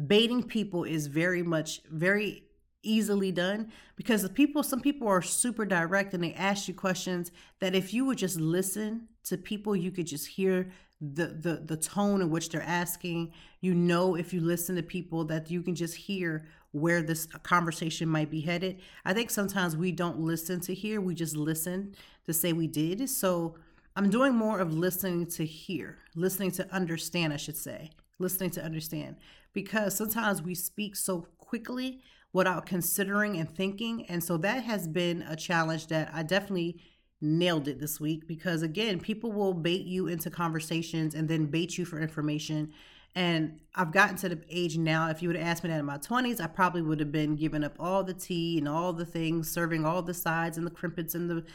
baiting 0.04 0.44
people 0.44 0.84
is 0.84 1.08
very 1.08 1.44
much 1.44 1.82
very 1.90 2.44
easily 2.84 3.32
done 3.32 3.72
because 3.96 4.22
the 4.22 4.30
people 4.30 4.62
some 4.62 4.82
people 4.82 5.08
are 5.08 5.22
super 5.22 5.66
direct 5.66 6.14
and 6.14 6.24
they 6.24 6.34
ask 6.34 6.68
you 6.68 6.74
questions 6.74 7.32
that 7.60 7.74
if 7.74 7.94
you 7.94 8.06
would 8.06 8.18
just 8.18 8.40
listen 8.40 9.08
to 9.24 9.38
people 9.38 9.76
you 9.76 9.90
could 9.90 10.06
just 10.06 10.28
hear 10.28 10.70
the 11.02 11.28
the 11.28 11.62
the 11.66 11.78
tone 11.78 12.22
in 12.22 12.30
which 12.30 12.50
they're 12.50 12.62
asking. 12.62 13.34
You 13.62 13.74
know 13.74 14.16
if 14.16 14.34
you 14.34 14.42
listen 14.42 14.76
to 14.76 14.84
people 14.84 15.26
that 15.26 15.52
you 15.52 15.62
can 15.62 15.76
just 15.76 15.96
hear 15.96 16.46
where 16.72 17.02
this 17.02 17.26
conversation 17.26 18.10
might 18.10 18.30
be 18.30 18.42
headed. 18.42 18.80
I 19.06 19.14
think 19.14 19.30
sometimes 19.30 19.78
we 19.78 19.92
don't 19.92 20.20
listen 20.20 20.60
to 20.62 20.74
hear 20.74 21.00
we 21.00 21.16
just 21.16 21.36
listen 21.36 21.96
to 22.26 22.34
say 22.34 22.54
we 22.54 22.68
did. 22.68 23.10
So 23.10 23.56
i'm 23.98 24.10
doing 24.10 24.36
more 24.36 24.60
of 24.60 24.74
listening 24.74 25.26
to 25.26 25.46
hear 25.46 26.00
listening 26.16 26.52
to 26.52 26.70
understand 26.76 27.32
i 27.32 27.38
should 27.38 27.56
say 27.56 27.90
listening 28.20 28.50
to 28.52 28.64
understand. 28.64 29.18
Because 29.54 29.96
sometimes 29.96 30.42
we 30.42 30.56
speak 30.56 30.96
so 30.96 31.28
quickly 31.38 32.02
without 32.34 32.66
considering 32.66 33.38
and 33.38 33.50
thinking. 33.50 34.06
And 34.08 34.24
so 34.24 34.38
that 34.38 34.64
has 34.64 34.88
been 34.88 35.22
a 35.24 35.36
challenge 35.36 35.88
that 35.88 36.12
I 36.14 36.24
definitely 36.24 36.82
nailed 37.22 37.68
it 37.68 37.80
this 37.80 38.00
week 38.00 38.28
because 38.28 38.62
again, 38.62 39.00
people 39.00 39.32
will 39.32 39.54
bait 39.54 39.86
you 39.86 40.08
into 40.08 40.30
conversations 40.30 41.16
and 41.16 41.28
then 41.28 41.46
bait 41.46 41.78
you 41.78 41.86
for 41.86 42.00
information. 42.00 42.74
And 43.16 43.62
I've 43.74 43.94
gotten 43.94 44.18
to 44.18 44.30
the 44.30 44.42
age 44.50 44.78
now, 44.78 45.10
if 45.10 45.22
you 45.22 45.30
would 45.30 45.38
have 45.38 45.48
asked 45.48 45.64
me 45.64 45.70
that 45.70 45.80
in 45.80 45.86
my 45.86 45.98
20s, 45.98 46.42
I 46.42 46.48
probably 46.48 46.82
would 46.82 47.00
have 47.00 47.14
been 47.14 47.38
giving 47.38 47.64
up 47.64 47.76
all 47.80 48.04
the 48.04 48.14
tea 48.14 48.58
and 48.58 48.68
all 48.68 48.92
the 48.92 49.06
things, 49.06 49.50
serving 49.50 49.86
all 49.86 50.02
the 50.02 50.14
sides 50.14 50.58
and 50.58 50.68
the 50.68 50.72
crimpets 50.72 51.16
and 51.16 51.30
the 51.30 51.46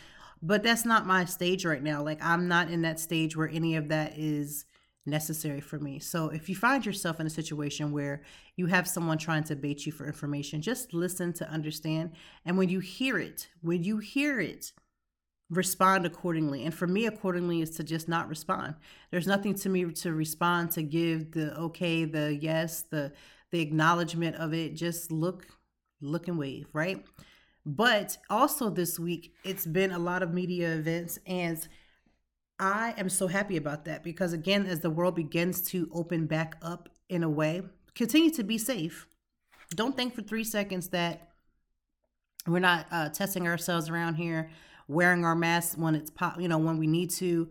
but 0.43 0.63
that's 0.63 0.85
not 0.85 1.07
my 1.07 1.25
stage 1.25 1.65
right 1.65 1.83
now. 1.83 2.03
Like 2.03 2.19
I'm 2.23 2.49
not 2.49 2.71
in 2.71 2.83
that 2.83 2.99
stage 2.99 3.37
where 3.37 3.49
any 3.49 3.77
of 3.77 3.89
that 3.89 4.17
is 4.17 4.65
necessary 5.07 5.61
for 5.61 5.79
me. 5.79 5.99
So 5.99 6.29
if 6.29 6.49
you 6.49 6.57
find 6.57 6.85
yourself 6.85 7.21
in 7.21 7.27
a 7.27 7.31
situation 7.31 7.93
where 7.93 8.23
you 8.57 8.67
have 8.67 8.89
someone 8.89 9.19
trying 9.19 9.45
to 9.45 9.57
bait 9.57 9.87
you 9.87 9.93
for 9.93 10.07
information, 10.07 10.63
just 10.63 10.95
listen 10.95 11.33
to 11.35 11.51
understand. 11.51 12.13
And 12.45 12.57
when 12.57 12.69
you 12.69 12.81
hear 12.81 13.19
it, 13.19 13.49
when 13.61 13.83
you 13.83 13.99
hear 13.99 14.41
it, 14.41 14.73
respond 15.51 16.07
accordingly. 16.07 16.65
And 16.65 16.73
for 16.73 16.87
me, 16.87 17.07
accordingly 17.07 17.61
is 17.61 17.71
to 17.71 17.85
just 17.85 18.09
not 18.09 18.29
respond. 18.29 18.75
There's 19.11 19.27
nothing 19.27 19.55
to 19.57 19.69
me 19.69 19.85
to 19.85 20.13
respond 20.13 20.71
to 20.73 20.83
give 20.83 21.33
the 21.33 21.57
okay, 21.59 22.05
the 22.05 22.35
yes, 22.41 22.83
the 22.83 23.13
the 23.51 23.61
acknowledgement 23.61 24.37
of 24.37 24.55
it. 24.55 24.77
Just 24.77 25.11
look, 25.11 25.47
look 26.01 26.29
and 26.29 26.39
wave, 26.39 26.69
right? 26.73 27.05
But 27.67 28.17
also 28.31 28.71
this 28.71 28.99
week, 28.99 29.35
it's 29.45 29.67
been 29.67 29.91
a 29.91 29.99
lot 29.99 30.23
of 30.23 30.33
media 30.33 30.73
events 30.75 31.19
and 31.27 31.67
I 32.61 32.93
am 32.99 33.09
so 33.09 33.27
happy 33.27 33.57
about 33.57 33.87
that 33.87 34.05
because, 34.05 34.35
again, 34.35 34.67
as 34.67 34.81
the 34.81 34.91
world 34.91 35.15
begins 35.15 35.63
to 35.71 35.89
open 35.95 36.27
back 36.27 36.57
up 36.61 36.91
in 37.09 37.23
a 37.23 37.29
way, 37.29 37.63
continue 37.95 38.31
to 38.33 38.45
be 38.45 38.59
safe. 38.59 39.07
Don't 39.75 39.97
think 39.97 40.15
for 40.15 40.21
three 40.21 40.45
seconds 40.45 40.89
that 40.89 41.31
we're 42.47 42.59
not 42.59 42.87
uh, 42.91 43.09
testing 43.09 43.49
ourselves 43.49 43.89
around 43.89 44.17
here, 44.17 44.51
wearing 44.91 45.25
our 45.25 45.37
masks 45.37 45.79
when 45.79 45.95
it's 45.95 46.11
pop, 46.11 46.41
you 46.41 46.49
know, 46.49 46.59
when 46.59 46.79
we 46.79 46.87
need 46.87 47.11
to. 47.11 47.49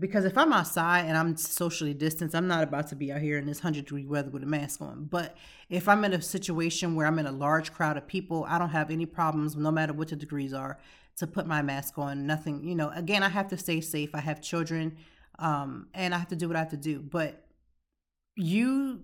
Because 0.00 0.24
if 0.24 0.38
I'm 0.38 0.52
outside 0.52 1.06
and 1.06 1.16
I'm 1.16 1.36
socially 1.36 1.92
distanced, 1.92 2.34
I'm 2.34 2.46
not 2.46 2.62
about 2.62 2.86
to 2.88 2.96
be 2.96 3.12
out 3.12 3.20
here 3.20 3.36
in 3.36 3.46
this 3.46 3.58
100 3.58 3.84
degree 3.84 4.06
weather 4.06 4.30
with 4.30 4.44
a 4.44 4.46
mask 4.46 4.80
on. 4.80 5.04
But 5.04 5.36
if 5.68 5.88
I'm 5.88 6.04
in 6.04 6.12
a 6.14 6.22
situation 6.22 6.94
where 6.94 7.06
I'm 7.06 7.18
in 7.18 7.26
a 7.26 7.32
large 7.32 7.72
crowd 7.72 7.96
of 7.96 8.06
people, 8.06 8.46
I 8.48 8.58
don't 8.58 8.70
have 8.70 8.90
any 8.90 9.06
problems, 9.06 9.56
no 9.56 9.70
matter 9.70 9.92
what 9.92 10.08
the 10.08 10.16
degrees 10.16 10.54
are, 10.54 10.78
to 11.16 11.26
put 11.26 11.46
my 11.46 11.62
mask 11.62 11.98
on. 11.98 12.26
Nothing, 12.26 12.62
you 12.64 12.76
know, 12.76 12.90
again, 12.94 13.24
I 13.24 13.28
have 13.28 13.48
to 13.48 13.58
stay 13.58 13.80
safe. 13.80 14.14
I 14.14 14.20
have 14.20 14.40
children 14.40 14.96
um, 15.38 15.88
and 15.94 16.14
I 16.14 16.18
have 16.18 16.28
to 16.28 16.36
do 16.36 16.46
what 16.46 16.56
I 16.56 16.60
have 16.60 16.70
to 16.70 16.76
do. 16.76 17.00
But 17.00 17.44
you, 18.36 19.00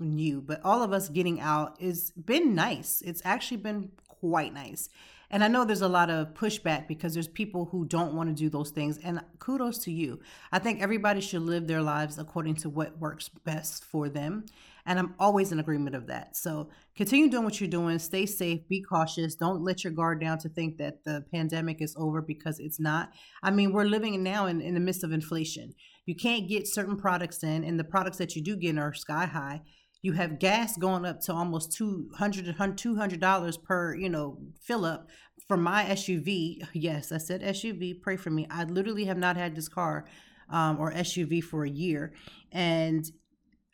you, 0.00 0.40
but 0.40 0.60
all 0.64 0.82
of 0.82 0.92
us 0.92 1.10
getting 1.10 1.38
out 1.38 1.80
has 1.82 2.10
been 2.12 2.54
nice. 2.54 3.02
It's 3.02 3.20
actually 3.24 3.58
been 3.58 3.90
quite 4.08 4.54
nice. 4.54 4.88
And 5.34 5.42
I 5.42 5.48
know 5.48 5.64
there's 5.64 5.82
a 5.82 5.88
lot 5.88 6.10
of 6.10 6.32
pushback 6.34 6.86
because 6.86 7.12
there's 7.12 7.26
people 7.26 7.64
who 7.64 7.84
don't 7.86 8.14
want 8.14 8.28
to 8.28 8.40
do 8.40 8.48
those 8.48 8.70
things. 8.70 8.98
And 8.98 9.20
kudos 9.40 9.78
to 9.78 9.90
you. 9.90 10.20
I 10.52 10.60
think 10.60 10.80
everybody 10.80 11.20
should 11.20 11.42
live 11.42 11.66
their 11.66 11.82
lives 11.82 12.20
according 12.20 12.54
to 12.56 12.70
what 12.70 13.00
works 13.00 13.28
best 13.44 13.84
for 13.84 14.08
them. 14.08 14.46
And 14.86 14.96
I'm 14.96 15.16
always 15.18 15.50
in 15.50 15.58
agreement 15.58 15.96
of 15.96 16.06
that. 16.06 16.36
So 16.36 16.68
continue 16.94 17.28
doing 17.28 17.42
what 17.42 17.60
you're 17.60 17.68
doing. 17.68 17.98
Stay 17.98 18.26
safe. 18.26 18.60
Be 18.68 18.80
cautious. 18.80 19.34
Don't 19.34 19.64
let 19.64 19.82
your 19.82 19.92
guard 19.92 20.20
down 20.20 20.38
to 20.38 20.48
think 20.48 20.76
that 20.76 21.02
the 21.02 21.24
pandemic 21.32 21.82
is 21.82 21.96
over 21.98 22.22
because 22.22 22.60
it's 22.60 22.78
not. 22.78 23.10
I 23.42 23.50
mean, 23.50 23.72
we're 23.72 23.86
living 23.86 24.22
now 24.22 24.46
in, 24.46 24.60
in 24.60 24.74
the 24.74 24.80
midst 24.80 25.02
of 25.02 25.10
inflation. 25.10 25.74
You 26.06 26.14
can't 26.14 26.48
get 26.48 26.68
certain 26.68 26.96
products 26.96 27.42
in, 27.42 27.64
and 27.64 27.80
the 27.80 27.82
products 27.82 28.18
that 28.18 28.36
you 28.36 28.42
do 28.42 28.54
get 28.54 28.78
are 28.78 28.94
sky 28.94 29.26
high. 29.26 29.62
You 30.04 30.12
have 30.12 30.38
gas 30.38 30.76
going 30.76 31.06
up 31.06 31.20
to 31.22 31.32
almost 31.32 31.72
200 31.72 32.44
$200 32.54 33.62
per, 33.62 33.94
you 33.94 34.10
know, 34.10 34.36
fill 34.60 34.84
up 34.84 35.08
for 35.48 35.56
my 35.56 35.84
SUV. 35.84 36.62
Yes, 36.74 37.10
I 37.10 37.16
said 37.16 37.40
SUV. 37.40 38.02
Pray 38.02 38.16
for 38.18 38.28
me. 38.28 38.46
I 38.50 38.64
literally 38.64 39.06
have 39.06 39.16
not 39.16 39.38
had 39.38 39.56
this 39.56 39.66
car 39.66 40.04
um, 40.50 40.78
or 40.78 40.92
SUV 40.92 41.42
for 41.42 41.64
a 41.64 41.70
year. 41.70 42.12
And 42.52 43.10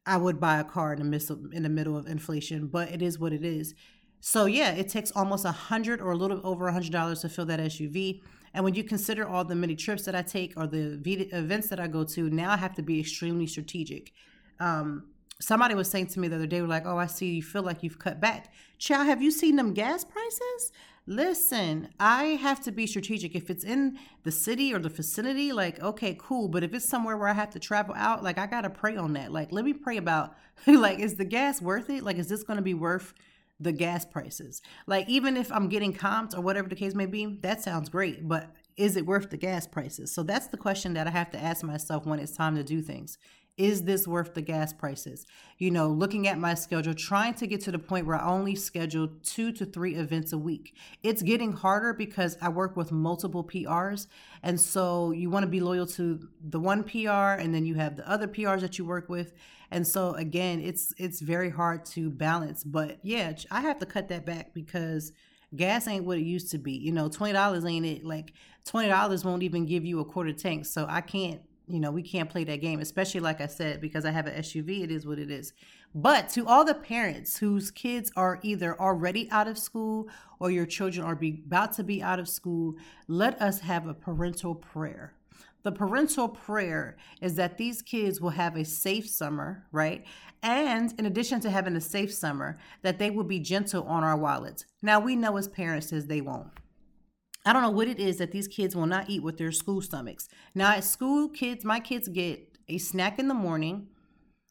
I 0.06 0.18
would 0.18 0.38
buy 0.38 0.60
a 0.60 0.64
car 0.64 0.92
in 0.92 1.10
the 1.10 1.16
of, 1.30 1.52
in 1.52 1.64
the 1.64 1.68
middle 1.68 1.96
of 1.96 2.06
inflation, 2.06 2.68
but 2.68 2.92
it 2.92 3.02
is 3.02 3.18
what 3.18 3.32
it 3.32 3.44
is. 3.44 3.75
So 4.20 4.46
yeah, 4.46 4.70
it 4.70 4.88
takes 4.88 5.10
almost 5.10 5.44
a 5.44 5.50
hundred 5.50 6.00
or 6.00 6.12
a 6.12 6.16
little 6.16 6.40
over 6.44 6.68
a 6.68 6.72
hundred 6.72 6.92
dollars 6.92 7.22
to 7.22 7.28
fill 7.28 7.46
that 7.46 7.58
SUV. 7.58 8.20
And 8.54 8.62
when 8.62 8.76
you 8.76 8.84
consider 8.84 9.26
all 9.26 9.44
the 9.44 9.56
many 9.56 9.75
trips 9.75 10.04
that 10.04 10.14
I 10.14 10.22
take 10.22 10.52
or 10.56 10.68
the 10.68 11.02
events 11.32 11.70
that 11.70 11.80
I 11.80 11.88
go 11.88 12.04
to, 12.04 12.30
now 12.30 12.52
I 12.52 12.56
have 12.56 12.75
to 12.75 12.82
be 12.82 13.00
extremely 13.00 13.49
strategic. 13.49 14.12
Um, 14.60 15.06
somebody 15.40 15.75
was 15.75 15.90
saying 15.90 16.09
to 16.09 16.20
me 16.20 16.28
the 16.28 16.37
other 16.37 16.47
day, 16.47 16.61
"We're 16.61 16.68
like, 16.68 16.87
oh, 16.87 16.99
I 16.99 17.06
see 17.06 17.35
you 17.35 17.42
feel 17.42 17.62
like 17.62 17.82
you've 17.82 17.99
cut 17.99 18.20
back." 18.20 18.52
Child, 18.78 19.06
have 19.06 19.23
you 19.23 19.30
seen 19.30 19.56
them 19.56 19.75
gas 19.75 20.04
prices? 20.04 20.73
Listen, 21.06 21.88
I 21.99 22.25
have 22.40 22.61
to 22.61 22.70
be 22.70 22.87
strategic. 22.87 23.35
If 23.35 23.50
it's 23.50 23.64
in 23.64 23.99
the 24.23 24.30
city 24.30 24.73
or 24.73 24.78
the 24.78 24.88
vicinity, 24.88 25.52
like, 25.52 25.82
okay, 25.82 26.16
cool. 26.18 26.49
But 26.49 26.62
if 26.62 26.73
it's 26.73 26.88
somewhere 26.88 27.16
where 27.16 27.28
I 27.28 27.32
have 27.32 27.50
to 27.50 27.59
travel 27.59 27.94
out, 27.97 28.23
like, 28.23 28.38
I 28.38 28.47
got 28.47 28.61
to 28.61 28.70
pray 28.70 28.97
on 28.97 29.14
that. 29.14 29.32
Like, 29.32 29.50
let 29.50 29.64
me 29.64 29.73
pray 29.73 29.97
about, 29.97 30.35
like, 30.66 31.00
is 31.00 31.16
the 31.16 31.25
gas 31.25 31.61
worth 31.61 31.90
it? 31.90 32.04
Like, 32.04 32.16
is 32.16 32.28
this 32.28 32.42
going 32.42 32.59
to 32.59 32.62
be 32.62 32.75
worth 32.75 33.12
the 33.59 33.73
gas 33.73 34.04
prices? 34.04 34.62
Like, 34.87 35.09
even 35.09 35.37
if 35.37 35.50
I'm 35.50 35.68
getting 35.68 35.92
comped 35.92 36.37
or 36.37 36.42
whatever 36.42 36.68
the 36.68 36.76
case 36.76 36.94
may 36.94 37.06
be, 37.06 37.38
that 37.42 37.62
sounds 37.62 37.88
great. 37.88 38.28
But 38.28 38.54
is 38.76 38.97
it 38.97 39.04
worth 39.04 39.30
the 39.30 39.37
gas 39.37 39.66
prices? 39.66 40.12
So 40.14 40.23
that's 40.23 40.47
the 40.47 40.56
question 40.56 40.94
that 40.94 41.06
I 41.06 41.11
have 41.11 41.30
to 41.32 41.42
ask 41.42 41.64
myself 41.64 42.06
when 42.06 42.18
it's 42.18 42.37
time 42.37 42.54
to 42.56 42.62
do 42.62 42.80
things 42.82 43.18
is 43.57 43.83
this 43.83 44.07
worth 44.07 44.35
the 44.35 44.42
gas 44.42 44.73
prices? 44.73 45.26
You 45.59 45.71
know, 45.71 45.88
looking 45.88 46.26
at 46.26 46.38
my 46.38 46.54
schedule, 46.54 46.95
trying 46.95 47.35
to 47.35 47.47
get 47.47 47.61
to 47.62 47.73
the 47.73 47.78
point 47.78 48.07
where 48.07 48.16
I 48.16 48.26
only 48.26 48.54
schedule 48.54 49.09
two 49.23 49.52
to 49.52 49.66
three 49.66 49.95
events 49.95 50.33
a 50.33 50.38
week. 50.38 50.75
It's 51.02 51.23
getting 51.23 51.52
harder 51.52 51.92
because 51.92 52.38
I 52.40 52.49
work 52.49 52.76
with 52.76 52.90
multiple 52.90 53.45
PRs. 53.45 54.07
And 54.42 54.59
so 54.61 55.11
you 55.11 55.30
want 55.30 55.45
to 55.45 55.50
be 55.50 55.61
loyal 55.61 55.87
to 55.88 56.28
the 56.42 56.61
one 56.61 56.85
PR 56.85 57.38
and 57.38 57.54
then 57.54 57.66
you 57.66 57.75
have 57.75 57.97
the 57.97 58.09
other 58.09 58.26
PRs 58.26 58.61
that 58.61 58.78
you 58.78 58.85
work 58.85 59.09
with. 59.09 59.33
And 59.71 59.87
so 59.87 60.14
again, 60.14 60.61
it's 60.61 60.92
it's 60.97 61.21
very 61.21 61.50
hard 61.50 61.85
to 61.87 62.11
balance. 62.11 62.64
But 62.64 62.99
yeah, 63.02 63.33
I 63.50 63.61
have 63.61 63.78
to 63.80 63.87
cut 63.87 64.09
that 64.09 64.26
back 64.26 64.52
because 64.54 65.12
gas 65.54 65.87
ain't 65.87 66.04
what 66.04 66.19
it 66.19 66.25
used 66.25 66.50
to 66.52 66.59
be. 66.59 66.73
You 66.73 66.92
know, 66.92 67.09
twenty 67.09 67.35
dollars 67.35 67.64
ain't 67.64 67.87
it. 67.87 68.04
Like 68.04 68.33
twenty 68.64 68.88
dollars 68.88 69.25
won't 69.25 69.42
even 69.42 69.66
give 69.66 69.85
you 69.85 70.00
a 70.00 70.04
quarter 70.04 70.33
tank. 70.33 70.66
So 70.66 70.87
I 70.88 71.00
can't 71.00 71.40
you 71.70 71.80
know, 71.80 71.90
we 71.90 72.02
can't 72.02 72.28
play 72.28 72.44
that 72.44 72.60
game, 72.60 72.80
especially 72.80 73.20
like 73.20 73.40
I 73.40 73.46
said, 73.46 73.80
because 73.80 74.04
I 74.04 74.10
have 74.10 74.26
an 74.26 74.40
SUV, 74.42 74.82
it 74.82 74.90
is 74.90 75.06
what 75.06 75.18
it 75.18 75.30
is. 75.30 75.52
But 75.94 76.28
to 76.30 76.46
all 76.46 76.64
the 76.64 76.74
parents 76.74 77.38
whose 77.38 77.70
kids 77.70 78.12
are 78.16 78.38
either 78.42 78.80
already 78.80 79.30
out 79.30 79.48
of 79.48 79.58
school 79.58 80.08
or 80.38 80.50
your 80.50 80.66
children 80.66 81.04
are 81.04 81.16
be, 81.16 81.42
about 81.46 81.72
to 81.74 81.84
be 81.84 82.02
out 82.02 82.18
of 82.20 82.28
school, 82.28 82.76
let 83.08 83.40
us 83.40 83.60
have 83.60 83.86
a 83.86 83.94
parental 83.94 84.54
prayer. 84.54 85.14
The 85.62 85.72
parental 85.72 86.28
prayer 86.28 86.96
is 87.20 87.34
that 87.34 87.58
these 87.58 87.82
kids 87.82 88.20
will 88.20 88.30
have 88.30 88.56
a 88.56 88.64
safe 88.64 89.08
summer, 89.08 89.66
right? 89.72 90.06
And 90.42 90.94
in 90.98 91.04
addition 91.04 91.40
to 91.40 91.50
having 91.50 91.76
a 91.76 91.80
safe 91.80 92.14
summer, 92.14 92.58
that 92.82 92.98
they 92.98 93.10
will 93.10 93.24
be 93.24 93.40
gentle 93.40 93.84
on 93.84 94.02
our 94.02 94.16
wallets. 94.16 94.64
Now, 94.80 95.00
we 95.00 95.16
know 95.16 95.36
as 95.36 95.48
parents 95.48 95.92
as 95.92 96.06
they 96.06 96.22
won't. 96.22 96.48
I 97.44 97.52
don't 97.52 97.62
know 97.62 97.70
what 97.70 97.88
it 97.88 97.99
is 97.99 98.18
that 98.18 98.32
these 98.32 98.49
kids 98.49 98.76
will 98.76 98.87
not 98.87 99.09
eat 99.09 99.23
with 99.23 99.38
their 99.38 99.52
school 99.52 99.80
stomachs. 99.80 100.28
Now 100.54 100.73
at 100.73 100.85
school, 100.85 101.28
kids, 101.28 101.64
my 101.64 101.80
kids 101.80 102.09
get 102.09 102.59
a 102.68 102.78
snack 102.78 103.18
in 103.18 103.28
the 103.28 103.35
morning 103.35 103.88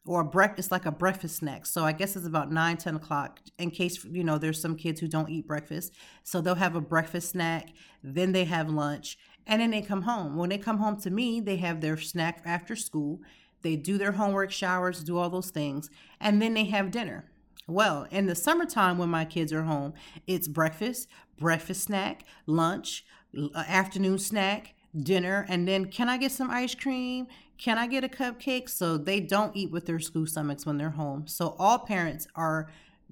or 0.06 0.22
a 0.22 0.24
breakfast, 0.24 0.72
like 0.72 0.86
a 0.86 0.90
breakfast 0.90 1.36
snack. 1.36 1.66
So 1.66 1.84
I 1.84 1.92
guess 1.92 2.16
it's 2.16 2.26
about 2.26 2.50
9, 2.50 2.76
10 2.76 2.96
o'clock 2.96 3.38
in 3.58 3.70
case, 3.70 4.04
you 4.04 4.24
know, 4.24 4.38
there's 4.38 4.60
some 4.60 4.76
kids 4.76 5.00
who 5.00 5.06
don't 5.06 5.30
eat 5.30 5.46
breakfast. 5.46 5.92
So 6.24 6.40
they'll 6.40 6.56
have 6.56 6.74
a 6.74 6.80
breakfast 6.80 7.30
snack, 7.30 7.70
then 8.02 8.32
they 8.32 8.44
have 8.44 8.68
lunch, 8.68 9.18
and 9.46 9.60
then 9.60 9.70
they 9.70 9.82
come 9.82 10.02
home. 10.02 10.36
When 10.36 10.48
they 10.48 10.58
come 10.58 10.78
home 10.78 11.00
to 11.02 11.10
me, 11.10 11.40
they 11.40 11.56
have 11.56 11.80
their 11.80 11.96
snack 11.96 12.42
after 12.44 12.74
school. 12.74 13.20
They 13.62 13.76
do 13.76 13.98
their 13.98 14.12
homework, 14.12 14.50
showers, 14.50 15.04
do 15.04 15.18
all 15.18 15.30
those 15.30 15.50
things, 15.50 15.90
and 16.20 16.40
then 16.40 16.54
they 16.54 16.64
have 16.64 16.90
dinner. 16.90 17.30
Well, 17.70 18.08
in 18.10 18.26
the 18.26 18.34
summertime 18.34 18.98
when 18.98 19.10
my 19.10 19.24
kids 19.24 19.52
are 19.52 19.62
home, 19.62 19.94
it's 20.26 20.48
breakfast, 20.48 21.08
breakfast 21.38 21.84
snack, 21.84 22.24
lunch, 22.46 23.04
uh, 23.36 23.64
afternoon 23.68 24.18
snack, 24.18 24.74
dinner, 25.00 25.46
and 25.48 25.68
then 25.68 25.86
can 25.86 26.08
I 26.08 26.16
get 26.16 26.32
some 26.32 26.50
ice 26.50 26.74
cream? 26.74 27.28
Can 27.58 27.78
I 27.78 27.86
get 27.86 28.02
a 28.02 28.08
cupcake? 28.08 28.68
So 28.68 28.98
they 28.98 29.20
don't 29.20 29.54
eat 29.56 29.70
with 29.70 29.86
their 29.86 30.00
school 30.00 30.26
stomachs 30.26 30.66
when 30.66 30.78
they're 30.78 30.90
home. 30.90 31.28
So 31.28 31.54
all 31.60 31.78
parents 31.78 32.26
are 32.34 32.70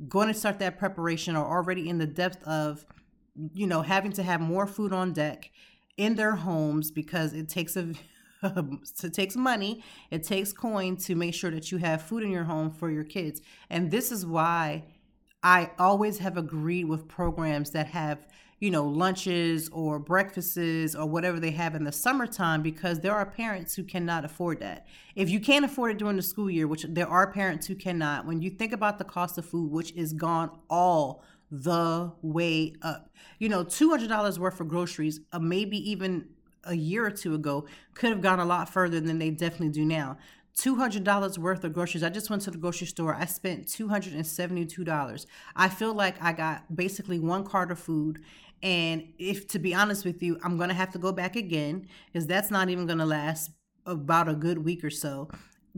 going 0.09 0.27
to 0.27 0.35
start 0.35 0.59
that 0.59 0.77
preparation 0.77 1.37
or 1.37 1.47
already 1.47 1.89
in 1.89 1.99
the 1.99 2.07
depth 2.07 2.43
of, 2.43 2.85
you 3.55 3.67
know, 3.67 3.83
having 3.83 4.13
to 4.13 4.25
have 4.25 4.41
more 4.41 4.67
food 4.67 4.93
on 4.93 5.13
deck 5.13 5.51
in 5.97 6.17
their 6.17 6.35
homes 6.35 6.91
because 6.91 7.33
it 7.33 7.49
takes 7.49 7.77
a 7.77 7.93
it 8.43 9.13
takes 9.13 9.37
money, 9.37 9.83
it 10.11 10.23
takes 10.23 10.53
coin 10.53 10.97
to 10.97 11.15
make 11.15 11.35
sure 11.35 11.51
that 11.51 11.73
you 11.73 11.79
have 11.79 12.03
food 12.03 12.23
in 12.23 12.31
your 12.31 12.45
home 12.45 12.71
for 12.71 12.91
your 12.91 13.05
kids. 13.05 13.41
And 13.71 13.91
this 13.91 14.13
is 14.13 14.25
why 14.25 14.85
I 15.43 15.71
always 15.79 16.19
have 16.19 16.37
agreed 16.37 16.85
with 16.85 17.09
programs 17.09 17.71
that 17.73 17.89
have, 17.89 18.27
you 18.61 18.71
know, 18.71 18.85
lunches 18.85 19.69
or 19.71 19.99
breakfasts 19.99 20.95
or 20.95 21.07
whatever 21.07 21.39
they 21.39 21.53
have 21.53 21.75
in 21.75 21.85
the 21.85 21.93
summertime 21.93 22.63
because 22.63 23.01
there 23.01 23.15
are 23.15 23.27
parents 23.27 23.75
who 23.75 23.85
cannot 23.85 24.25
afford 24.25 24.61
that. 24.61 24.87
If 25.15 25.31
you 25.31 25.41
can't 25.41 25.65
afford 25.65 25.93
it 25.93 25.99
during 25.99 26.17
the 26.17 26.23
school 26.23 26.51
year, 26.51 26.67
which 26.67 26.85
there 26.89 27.09
are 27.09 27.33
parents 27.33 27.67
who 27.67 27.75
cannot, 27.77 28.27
when 28.27 28.43
you 28.43 28.51
think 28.51 28.73
about 28.73 28.99
the 28.99 29.05
cost 29.05 29.39
of 29.39 29.47
food, 29.47 29.71
which 29.71 29.93
is 29.93 30.13
gone 30.13 30.51
all 30.69 31.25
the 31.51 32.13
way 32.21 32.75
up, 32.83 33.11
you 33.39 33.49
know, 33.49 33.65
$200 33.65 34.39
worth 34.39 34.61
of 34.61 34.69
groceries, 34.69 35.21
uh, 35.33 35.39
maybe 35.39 35.79
even 35.91 36.29
a 36.69 36.75
year 36.75 37.05
or 37.05 37.11
two 37.11 37.35
ago 37.35 37.67
could 37.95 38.11
have 38.11 38.21
gone 38.21 38.39
a 38.39 38.45
lot 38.45 38.69
further 38.69 39.01
than 39.01 39.19
they 39.19 39.31
definitely 39.31 39.71
do 39.71 39.85
now. 39.85 40.17
$200 40.57 41.39
worth 41.39 41.65
of 41.65 41.73
groceries. 41.73 42.03
I 42.03 42.09
just 42.11 42.31
went 42.31 42.43
to 42.43 42.51
the 42.51 42.59
grocery 42.59 42.87
store. 42.87 43.15
I 43.15 43.27
spent 43.27 43.67
$272. 43.67 45.27
I 45.57 45.69
feel 45.69 45.95
like 45.95 46.23
I 46.23 46.33
got 46.33 46.75
basically 46.75 47.19
one 47.19 47.45
cart 47.45 47.71
of 47.71 47.79
food. 47.79 48.23
And 48.63 49.13
if 49.19 49.47
to 49.49 49.59
be 49.59 49.75
honest 49.75 50.05
with 50.05 50.23
you, 50.23 50.39
I'm 50.43 50.57
going 50.57 50.69
to 50.69 50.75
have 50.75 50.93
to 50.93 50.99
go 50.99 51.13
back 51.13 51.37
again 51.37 51.87
because 52.07 52.27
that's 52.27 52.51
not 52.51 52.69
even 52.69 52.87
going 52.87 52.99
to 52.99 53.07
last 53.07 53.51
about 53.87 54.29
a 54.29 54.35
good 54.35 54.65
week 54.65 54.85
or 54.85 54.91
so. 54.91 55.29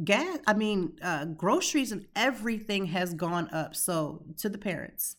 gas 0.04 0.38
i 0.46 0.54
mean 0.54 0.96
uh, 1.02 1.24
groceries 1.26 1.92
and 1.92 2.06
everything 2.16 2.86
has 2.86 3.12
gone 3.14 3.48
up 3.50 3.74
so 3.74 4.22
to 4.36 4.48
the 4.48 4.58
parents 4.58 5.16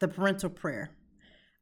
the 0.00 0.08
parental 0.08 0.50
prayer 0.50 0.90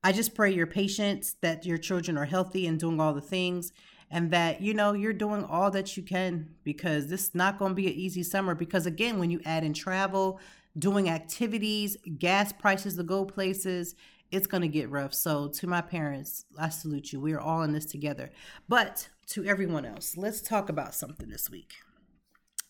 i 0.05 0.13
just 0.13 0.35
pray 0.35 0.53
your 0.53 0.67
patience 0.67 1.37
that 1.41 1.65
your 1.65 1.79
children 1.79 2.17
are 2.17 2.25
healthy 2.25 2.67
and 2.67 2.79
doing 2.79 3.01
all 3.01 3.15
the 3.15 3.21
things 3.21 3.73
and 4.11 4.31
that 4.31 4.61
you 4.61 4.73
know 4.73 4.93
you're 4.93 5.13
doing 5.13 5.45
all 5.45 5.71
that 5.71 5.97
you 5.97 6.03
can 6.03 6.49
because 6.65 7.09
this 7.09 7.29
is 7.29 7.35
not 7.35 7.59
going 7.59 7.73
to 7.73 7.75
be 7.77 7.87
an 7.87 7.93
easy 7.93 8.23
summer. 8.23 8.55
Because 8.55 8.87
again 8.87 9.19
when 9.19 9.31
you 9.31 9.41
add 9.45 9.65
in 9.65 9.73
travel 9.73 10.41
doing 10.79 11.09
activities 11.09 11.97
gas 12.19 12.53
prices 12.53 12.97
to 12.97 13.03
go 13.03 13.25
places 13.25 13.95
it's 14.33 14.49
going 14.49 14.63
to 14.63 14.69
get 14.69 14.91
rough. 14.91 15.15
So 15.15 15.49
to 15.49 15.67
my 15.67 15.81
parents 15.81 16.45
i 16.59 16.69
salute 16.69 17.13
you. 17.13 17.21
We 17.21 17.33
are 17.33 17.41
all 17.41 17.63
in 17.63 17.73
this 17.73 17.87
together. 17.87 18.31
But 18.69 19.09
to 19.29 19.45
everyone 19.45 19.85
else 19.85 20.17
let's 20.17 20.41
talk 20.41 20.69
about 20.69 20.95
something 20.95 21.29
this 21.29 21.51
week. 21.51 21.75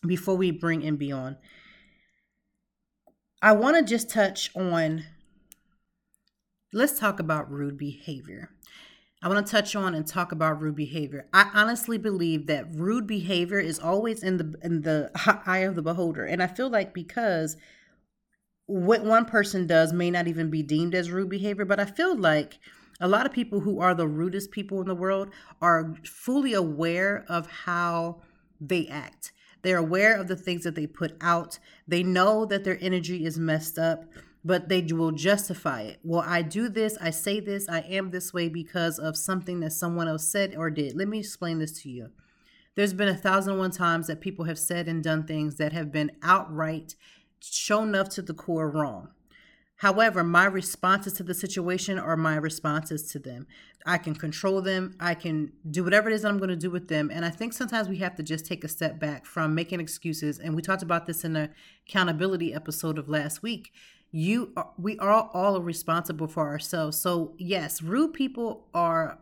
Before 0.05 0.35
we 0.35 0.51
bring 0.51 0.81
in 0.81 1.11
on. 1.11 1.37
I 3.39 3.51
want 3.51 3.77
to 3.77 3.83
just 3.83 4.09
touch 4.09 4.49
on 4.55 5.03
let's 6.77 6.99
talk 6.99 7.19
about 7.19 7.51
rude 7.51 7.77
behavior. 7.77 8.51
I 9.23 9.27
want 9.27 9.45
to 9.45 9.51
touch 9.51 9.75
on 9.75 9.95
and 9.95 10.05
talk 10.05 10.31
about 10.31 10.61
rude 10.61 10.75
behavior. 10.75 11.27
I 11.33 11.49
honestly 11.53 11.97
believe 11.97 12.45
that 12.47 12.71
rude 12.71 13.07
behavior 13.07 13.59
is 13.59 13.79
always 13.79 14.21
in 14.21 14.37
the 14.37 14.55
in 14.61 14.81
the 14.81 15.11
eye 15.45 15.59
of 15.59 15.75
the 15.75 15.81
beholder. 15.81 16.23
And 16.23 16.41
I 16.41 16.47
feel 16.47 16.69
like 16.69 16.93
because 16.93 17.57
what 18.67 19.03
one 19.03 19.25
person 19.25 19.65
does 19.65 19.91
may 19.91 20.11
not 20.11 20.27
even 20.27 20.51
be 20.51 20.61
deemed 20.61 20.93
as 20.93 21.09
rude 21.09 21.29
behavior, 21.29 21.65
but 21.65 21.79
I 21.79 21.85
feel 21.85 22.15
like 22.15 22.59
a 22.99 23.07
lot 23.07 23.25
of 23.25 23.31
people 23.31 23.61
who 23.61 23.79
are 23.79 23.95
the 23.95 24.07
rudest 24.07 24.51
people 24.51 24.79
in 24.81 24.87
the 24.87 24.95
world 24.95 25.29
are 25.61 25.95
fully 26.03 26.53
aware 26.53 27.25
of 27.27 27.47
how 27.47 28.21
they 28.61 28.87
act. 28.87 29.31
They're 29.63 29.77
aware 29.77 30.15
of 30.15 30.27
the 30.27 30.35
things 30.35 30.63
that 30.63 30.75
they 30.75 30.85
put 30.85 31.15
out. 31.21 31.57
They 31.87 32.03
know 32.03 32.45
that 32.45 32.63
their 32.63 32.77
energy 32.81 33.25
is 33.25 33.39
messed 33.39 33.79
up, 33.79 34.05
but 34.47 34.69
they 34.69 34.81
will 34.81 35.11
justify 35.11 35.81
it. 35.81 35.99
Well, 36.03 36.23
I 36.25 36.41
do 36.41 36.69
this, 36.69 36.97
I 37.01 37.09
say 37.09 37.41
this, 37.41 37.67
I 37.67 37.81
am 37.81 38.11
this 38.11 38.33
way 38.33 38.47
because 38.47 38.97
of 38.97 39.17
something 39.17 39.59
that 39.59 39.73
someone 39.73 40.07
else 40.07 40.25
said 40.25 40.55
or 40.55 40.69
did. 40.69 40.95
Let 40.95 41.09
me 41.09 41.19
explain 41.19 41.59
this 41.59 41.81
to 41.81 41.89
you. 41.89 42.11
There's 42.75 42.93
been 42.93 43.09
a 43.09 43.17
thousand 43.17 43.57
one 43.57 43.71
times 43.71 44.07
that 44.07 44.21
people 44.21 44.45
have 44.45 44.57
said 44.57 44.87
and 44.87 45.03
done 45.03 45.25
things 45.25 45.57
that 45.57 45.73
have 45.73 45.91
been 45.91 46.11
outright 46.23 46.95
shown 47.41 47.93
up 47.93 48.07
to 48.11 48.21
the 48.21 48.33
core 48.33 48.69
wrong. 48.69 49.09
However, 49.81 50.23
my 50.23 50.45
responses 50.45 51.13
to 51.13 51.23
the 51.23 51.33
situation 51.33 51.99
are 51.99 52.15
my 52.15 52.37
responses 52.37 53.11
to 53.11 53.19
them. 53.19 53.47
I 53.85 53.97
can 53.97 54.15
control 54.15 54.61
them. 54.61 54.95
I 54.97 55.13
can 55.13 55.51
do 55.69 55.83
whatever 55.83 56.09
it 56.09 56.13
is 56.13 56.23
I'm 56.23 56.37
going 56.37 56.49
to 56.49 56.55
do 56.55 56.71
with 56.71 56.87
them. 56.87 57.11
And 57.13 57.25
I 57.25 57.31
think 57.31 57.51
sometimes 57.51 57.89
we 57.89 57.97
have 57.97 58.15
to 58.15 58.23
just 58.23 58.45
take 58.45 58.63
a 58.63 58.69
step 58.69 58.97
back 58.97 59.25
from 59.25 59.53
making 59.53 59.81
excuses. 59.81 60.39
And 60.39 60.55
we 60.55 60.61
talked 60.61 60.83
about 60.83 61.05
this 61.05 61.25
in 61.25 61.33
the 61.33 61.49
accountability 61.87 62.53
episode 62.53 62.97
of 62.97 63.09
last 63.09 63.43
week. 63.43 63.71
You, 64.11 64.53
are, 64.55 64.69
we 64.77 64.97
are 64.99 65.29
all 65.33 65.61
responsible 65.61 66.27
for 66.27 66.47
ourselves. 66.47 66.97
So 66.97 67.33
yes, 67.37 67.81
rude 67.81 68.13
people 68.13 68.67
are. 68.73 69.19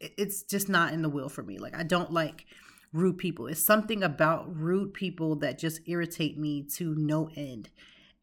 It's 0.00 0.42
just 0.42 0.68
not 0.68 0.92
in 0.92 1.02
the 1.02 1.08
will 1.08 1.28
for 1.28 1.42
me. 1.42 1.58
Like 1.58 1.76
I 1.76 1.82
don't 1.82 2.12
like 2.12 2.46
rude 2.92 3.18
people. 3.18 3.46
It's 3.46 3.62
something 3.62 4.02
about 4.02 4.54
rude 4.54 4.94
people 4.94 5.36
that 5.36 5.58
just 5.58 5.80
irritate 5.86 6.38
me 6.38 6.62
to 6.76 6.94
no 6.94 7.30
end. 7.36 7.68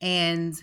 And 0.01 0.55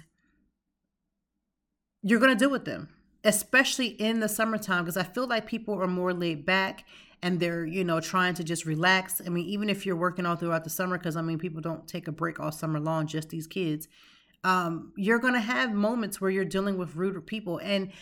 you're 2.03 2.19
going 2.19 2.33
to 2.33 2.39
deal 2.39 2.51
with 2.51 2.65
them, 2.65 2.89
especially 3.25 3.89
in 3.89 4.21
the 4.21 4.29
summertime, 4.29 4.85
because 4.85 4.97
I 4.97 5.05
feel 5.05 5.27
like 5.27 5.47
people 5.47 5.81
are 5.81 5.87
more 5.87 6.13
laid 6.13 6.45
back 6.45 6.85
and 7.23 7.39
they're, 7.39 7.65
you 7.65 7.85
know, 7.85 8.01
trying 8.01 8.35
to 8.35 8.45
just 8.45 8.67
relax. 8.67 9.21
I 9.25 9.29
mean, 9.29 9.47
even 9.47 9.71
if 9.71 9.87
you're 9.87 9.97
working 9.97 10.27
all 10.27 10.35
throughout 10.35 10.65
the 10.65 10.71
summer, 10.71 10.99
because 10.99 11.15
I 11.15 11.23
mean, 11.23 11.39
people 11.39 11.61
don't 11.61 11.87
take 11.87 12.09
a 12.09 12.13
break 12.13 12.41
all 12.41 12.51
summer 12.51 12.81
long, 12.81 13.07
just 13.07 13.29
these 13.29 13.47
kids. 13.47 13.87
Um, 14.45 14.93
you're 14.97 15.19
going 15.19 15.35
to 15.35 15.41
have 15.41 15.73
moments 15.73 16.21
where 16.21 16.31
you're 16.31 16.45
dealing 16.45 16.77
with 16.77 16.97
ruder 16.97 17.21
people. 17.21 17.59
And 17.59 17.93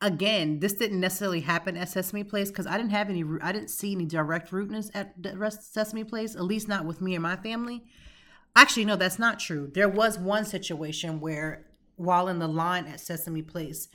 again, 0.00 0.60
this 0.60 0.74
didn't 0.74 1.00
necessarily 1.00 1.40
happen 1.40 1.76
at 1.76 1.88
Sesame 1.88 2.24
Place 2.24 2.50
because 2.50 2.66
I 2.66 2.76
didn't 2.76 2.90
have 2.90 3.10
any, 3.10 3.24
I 3.42 3.52
didn't 3.52 3.70
see 3.70 3.92
any 3.92 4.06
direct 4.06 4.52
rudeness 4.52 4.90
at 4.94 5.14
Sesame 5.60 6.04
Place, 6.04 6.36
at 6.36 6.44
least 6.44 6.68
not 6.68 6.84
with 6.84 7.00
me 7.00 7.14
and 7.14 7.22
my 7.22 7.36
family. 7.36 7.82
Actually, 8.54 8.84
no, 8.84 8.96
that's 8.96 9.18
not 9.18 9.40
true. 9.40 9.70
There 9.72 9.88
was 9.88 10.18
one 10.18 10.44
situation 10.44 11.20
where 11.20 11.66
while 11.96 12.28
in 12.28 12.38
the 12.38 12.48
line 12.48 12.86
at 12.86 13.00
Sesame 13.00 13.42
Place. 13.42 13.88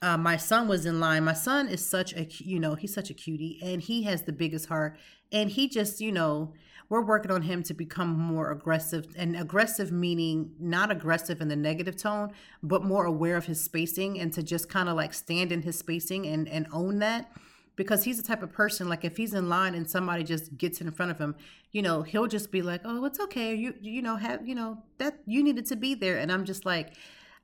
Uh, 0.00 0.16
my 0.16 0.36
son 0.36 0.68
was 0.68 0.86
in 0.86 1.00
line. 1.00 1.24
My 1.24 1.32
son 1.32 1.66
is 1.68 1.84
such 1.84 2.12
a, 2.14 2.28
you 2.38 2.60
know, 2.60 2.74
he's 2.74 2.94
such 2.94 3.10
a 3.10 3.14
cutie 3.14 3.58
and 3.62 3.82
he 3.82 4.04
has 4.04 4.22
the 4.22 4.32
biggest 4.32 4.68
heart. 4.68 4.96
And 5.32 5.50
he 5.50 5.68
just, 5.68 6.00
you 6.00 6.12
know, 6.12 6.52
we're 6.88 7.02
working 7.02 7.30
on 7.30 7.42
him 7.42 7.62
to 7.64 7.74
become 7.74 8.18
more 8.18 8.50
aggressive 8.50 9.06
and 9.16 9.36
aggressive 9.36 9.92
meaning 9.92 10.52
not 10.58 10.90
aggressive 10.90 11.40
in 11.40 11.48
the 11.48 11.56
negative 11.56 11.96
tone, 11.96 12.32
but 12.62 12.82
more 12.82 13.04
aware 13.04 13.36
of 13.36 13.46
his 13.46 13.62
spacing 13.62 14.18
and 14.18 14.32
to 14.32 14.42
just 14.42 14.68
kind 14.68 14.88
of 14.88 14.96
like 14.96 15.12
stand 15.12 15.52
in 15.52 15.62
his 15.62 15.78
spacing 15.78 16.26
and, 16.26 16.48
and 16.48 16.66
own 16.72 16.98
that 17.00 17.30
because 17.76 18.04
he's 18.04 18.16
the 18.16 18.26
type 18.26 18.42
of 18.42 18.52
person 18.52 18.88
like 18.88 19.04
if 19.04 19.16
he's 19.16 19.34
in 19.34 19.48
line 19.48 19.74
and 19.74 19.88
somebody 19.88 20.24
just 20.24 20.56
gets 20.58 20.80
in 20.80 20.90
front 20.90 21.12
of 21.12 21.18
him 21.18 21.36
you 21.70 21.80
know 21.80 22.02
he'll 22.02 22.26
just 22.26 22.50
be 22.50 22.60
like 22.60 22.80
oh 22.84 23.04
it's 23.04 23.20
okay 23.20 23.54
you 23.54 23.72
you 23.80 24.02
know 24.02 24.16
have 24.16 24.46
you 24.46 24.54
know 24.54 24.82
that 24.98 25.20
you 25.26 25.44
needed 25.44 25.64
to 25.64 25.76
be 25.76 25.94
there 25.94 26.18
and 26.18 26.32
i'm 26.32 26.44
just 26.44 26.66
like 26.66 26.94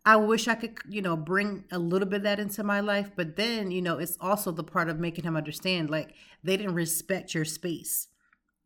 I 0.07 0.17
wish 0.17 0.49
I 0.49 0.55
could, 0.55 0.77
you 0.87 1.01
know, 1.01 1.17
bring 1.17 1.65
a 1.73 1.79
little 1.79 2.07
bit 2.07 2.19
of 2.19 2.23
that 2.25 2.39
into 2.39 2.63
my 2.63 2.81
life. 2.81 3.11
But 3.17 3.37
then, 3.37 3.71
you 3.71 3.81
know, 3.81 3.97
it's 3.97 4.19
also 4.21 4.53
the 4.53 4.63
part 4.63 4.91
of 4.91 5.01
making 5.01 5.25
him 5.25 5.35
understand 5.35 5.89
like 5.89 6.15
they 6.43 6.59
didn't 6.59 6.75
respect 6.75 7.35
your 7.35 7.47
space. 7.47 8.09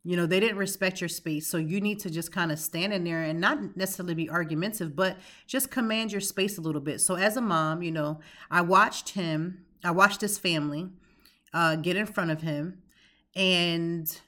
You 0.03 0.15
know, 0.15 0.25
they 0.25 0.39
didn't 0.39 0.57
respect 0.57 1.01
your 1.01 1.09
space. 1.09 1.47
So 1.47 1.57
you 1.57 1.81
need 1.81 1.99
to 1.99 2.09
just 2.09 2.31
kind 2.31 2.51
of 2.51 2.59
stand 2.59 2.93
in 2.93 3.03
there 3.03 3.21
and 3.23 3.39
not 3.39 3.75
necessarily 3.75 4.15
be 4.15 4.29
argumentative, 4.29 4.95
but 4.95 5.17
just 5.45 5.69
command 5.69 6.11
your 6.11 6.21
space 6.21 6.57
a 6.57 6.61
little 6.61 6.81
bit. 6.81 7.01
So 7.01 7.15
as 7.15 7.35
a 7.35 7.41
mom, 7.41 7.81
you 7.81 7.91
know, 7.91 8.19
I 8.49 8.61
watched 8.61 9.09
him, 9.09 9.65
I 9.83 9.91
watched 9.91 10.21
his 10.21 10.37
family 10.37 10.89
uh, 11.53 11.75
get 11.75 11.97
in 11.97 12.05
front 12.05 12.31
of 12.31 12.41
him 12.41 12.81
and 13.35 14.19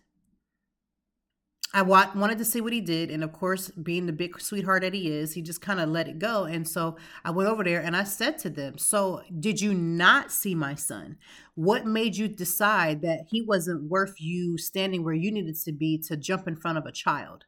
I 1.74 1.84
wa- 1.84 2.12
wanted 2.16 2.38
to 2.40 2.46
see 2.46 2.60
what 2.60 2.74
he 2.74 2.82
did. 2.82 3.10
And 3.10 3.24
of 3.24 3.32
course, 3.32 3.70
being 3.70 4.06
the 4.06 4.14
big 4.14 4.40
sweetheart 4.42 4.82
that 4.82 4.94
he 4.94 5.10
is, 5.10 5.34
he 5.34 5.42
just 5.42 5.62
kind 5.62 5.80
of 5.80 5.90
let 5.90 6.08
it 6.08 6.20
go. 6.20 6.44
And 6.44 6.68
so 6.68 6.98
I 7.24 7.32
went 7.32 7.50
over 7.50 7.64
there 7.64 7.82
and 7.82 7.96
I 7.96 8.04
said 8.04 8.38
to 8.40 8.50
them, 8.50 8.78
So, 8.78 9.22
did 9.40 9.62
you 9.62 9.74
not 9.74 10.32
see 10.32 10.54
my 10.54 10.76
son? 10.76 11.18
What 11.56 11.86
made 11.86 12.18
you 12.18 12.28
decide 12.28 13.02
that 13.04 13.28
he 13.30 13.42
wasn't 13.42 13.90
worth 13.90 14.16
you 14.20 14.58
standing 14.58 15.04
where 15.04 15.14
you 15.14 15.32
needed 15.32 15.56
to 15.64 15.72
be 15.72 15.98
to 16.08 16.18
jump 16.18 16.48
in 16.48 16.58
front 16.58 16.78
of 16.78 16.86
a 16.86 16.92
child? 16.92 17.46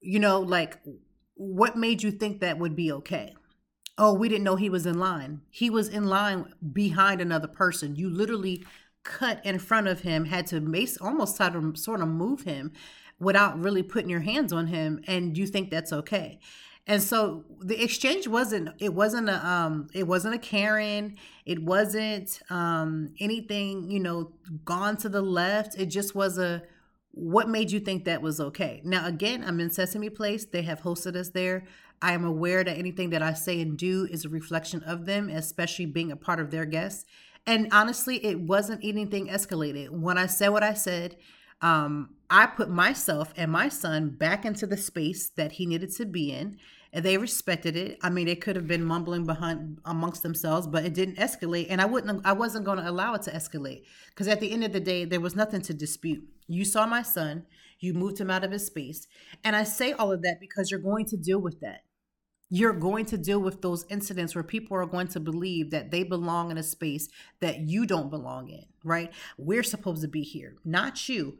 You 0.00 0.20
know, 0.20 0.40
like, 0.40 0.78
what 1.34 1.76
made 1.76 2.02
you 2.02 2.10
think 2.12 2.40
that 2.40 2.58
would 2.58 2.76
be 2.76 2.92
okay? 2.92 3.34
Oh, 3.98 4.14
we 4.14 4.28
didn't 4.28 4.44
know 4.44 4.56
he 4.56 4.70
was 4.70 4.86
in 4.86 4.98
line. 4.98 5.42
He 5.50 5.68
was 5.68 5.88
in 5.88 6.06
line 6.06 6.52
behind 6.72 7.20
another 7.20 7.48
person. 7.48 7.96
You 7.96 8.08
literally 8.08 8.64
cut 9.04 9.44
in 9.44 9.58
front 9.58 9.88
of 9.88 10.00
him, 10.00 10.26
had 10.26 10.46
to 10.48 10.60
mace, 10.60 10.96
almost 10.96 11.36
try 11.36 11.50
to 11.50 11.74
sort 11.76 12.00
of 12.00 12.08
move 12.08 12.42
him 12.42 12.72
without 13.22 13.58
really 13.58 13.82
putting 13.82 14.10
your 14.10 14.20
hands 14.20 14.52
on 14.52 14.66
him 14.66 15.00
and 15.06 15.38
you 15.38 15.46
think 15.46 15.70
that's 15.70 15.92
okay. 15.92 16.40
And 16.86 17.00
so 17.00 17.44
the 17.60 17.82
exchange 17.82 18.26
wasn't 18.26 18.70
it 18.80 18.92
wasn't 18.92 19.28
a 19.28 19.46
um 19.46 19.88
it 19.94 20.06
wasn't 20.06 20.34
a 20.34 20.38
karen. 20.38 21.16
It 21.46 21.62
wasn't 21.62 22.40
um 22.50 23.14
anything 23.20 23.90
you 23.90 24.00
know 24.00 24.32
gone 24.64 24.96
to 24.98 25.08
the 25.08 25.22
left. 25.22 25.78
It 25.78 25.86
just 25.86 26.14
was 26.14 26.38
a 26.38 26.62
what 27.12 27.48
made 27.48 27.70
you 27.70 27.78
think 27.78 28.04
that 28.04 28.22
was 28.22 28.40
okay? 28.40 28.80
Now 28.84 29.06
again 29.06 29.44
i'm 29.46 29.60
in 29.60 29.70
sesame 29.70 30.10
place. 30.10 30.44
They 30.44 30.62
have 30.62 30.80
hosted 30.80 31.14
us 31.14 31.30
there. 31.30 31.64
I 32.00 32.14
am 32.14 32.24
aware 32.24 32.64
that 32.64 32.76
anything 32.76 33.10
that 33.10 33.22
i 33.22 33.32
say 33.32 33.60
and 33.60 33.78
do 33.78 34.08
is 34.10 34.24
a 34.24 34.28
reflection 34.28 34.82
of 34.82 35.06
them 35.06 35.28
especially 35.28 35.86
being 35.86 36.10
a 36.10 36.16
part 36.16 36.40
of 36.40 36.50
their 36.50 36.64
guests. 36.64 37.04
And 37.46 37.68
honestly 37.70 38.16
it 38.26 38.40
wasn't 38.40 38.80
anything 38.82 39.28
escalated. 39.28 39.90
When 39.90 40.18
i 40.18 40.26
said 40.26 40.48
what 40.48 40.64
i 40.64 40.74
said 40.74 41.16
um, 41.62 42.10
I 42.28 42.46
put 42.46 42.70
myself 42.70 43.32
and 43.36 43.52
my 43.52 43.68
son 43.68 44.10
back 44.10 44.44
into 44.44 44.66
the 44.66 44.76
space 44.76 45.30
that 45.30 45.52
he 45.52 45.66
needed 45.66 45.92
to 45.96 46.04
be 46.06 46.32
in. 46.32 46.58
And 46.94 47.04
they 47.04 47.16
respected 47.16 47.74
it. 47.74 47.98
I 48.02 48.10
mean, 48.10 48.26
they 48.26 48.34
could 48.34 48.54
have 48.54 48.66
been 48.66 48.84
mumbling 48.84 49.24
behind 49.24 49.78
amongst 49.86 50.22
themselves, 50.22 50.66
but 50.66 50.84
it 50.84 50.92
didn't 50.92 51.16
escalate. 51.16 51.66
And 51.70 51.80
I 51.80 51.86
wouldn't, 51.86 52.26
I 52.26 52.32
wasn't 52.32 52.66
going 52.66 52.78
to 52.78 52.88
allow 52.88 53.14
it 53.14 53.22
to 53.22 53.30
escalate 53.30 53.84
because 54.08 54.28
at 54.28 54.40
the 54.40 54.52
end 54.52 54.62
of 54.64 54.72
the 54.72 54.80
day, 54.80 55.06
there 55.06 55.20
was 55.20 55.34
nothing 55.34 55.62
to 55.62 55.74
dispute. 55.74 56.22
You 56.48 56.66
saw 56.66 56.86
my 56.86 57.00
son, 57.02 57.46
you 57.80 57.94
moved 57.94 58.20
him 58.20 58.30
out 58.30 58.44
of 58.44 58.50
his 58.50 58.66
space, 58.66 59.06
and 59.42 59.56
I 59.56 59.64
say 59.64 59.92
all 59.92 60.12
of 60.12 60.22
that 60.22 60.38
because 60.38 60.70
you're 60.70 60.80
going 60.80 61.06
to 61.06 61.16
deal 61.16 61.38
with 61.38 61.60
that. 61.60 61.84
You're 62.50 62.74
going 62.74 63.06
to 63.06 63.16
deal 63.16 63.40
with 63.40 63.62
those 63.62 63.86
incidents 63.88 64.34
where 64.34 64.44
people 64.44 64.76
are 64.76 64.84
going 64.84 65.08
to 65.08 65.20
believe 65.20 65.70
that 65.70 65.90
they 65.90 66.02
belong 66.02 66.50
in 66.50 66.58
a 66.58 66.62
space 66.62 67.08
that 67.40 67.60
you 67.60 67.86
don't 67.86 68.10
belong 68.10 68.50
in, 68.50 68.66
right? 68.84 69.10
We're 69.38 69.62
supposed 69.62 70.02
to 70.02 70.08
be 70.08 70.20
here, 70.20 70.56
not 70.62 71.08
you 71.08 71.38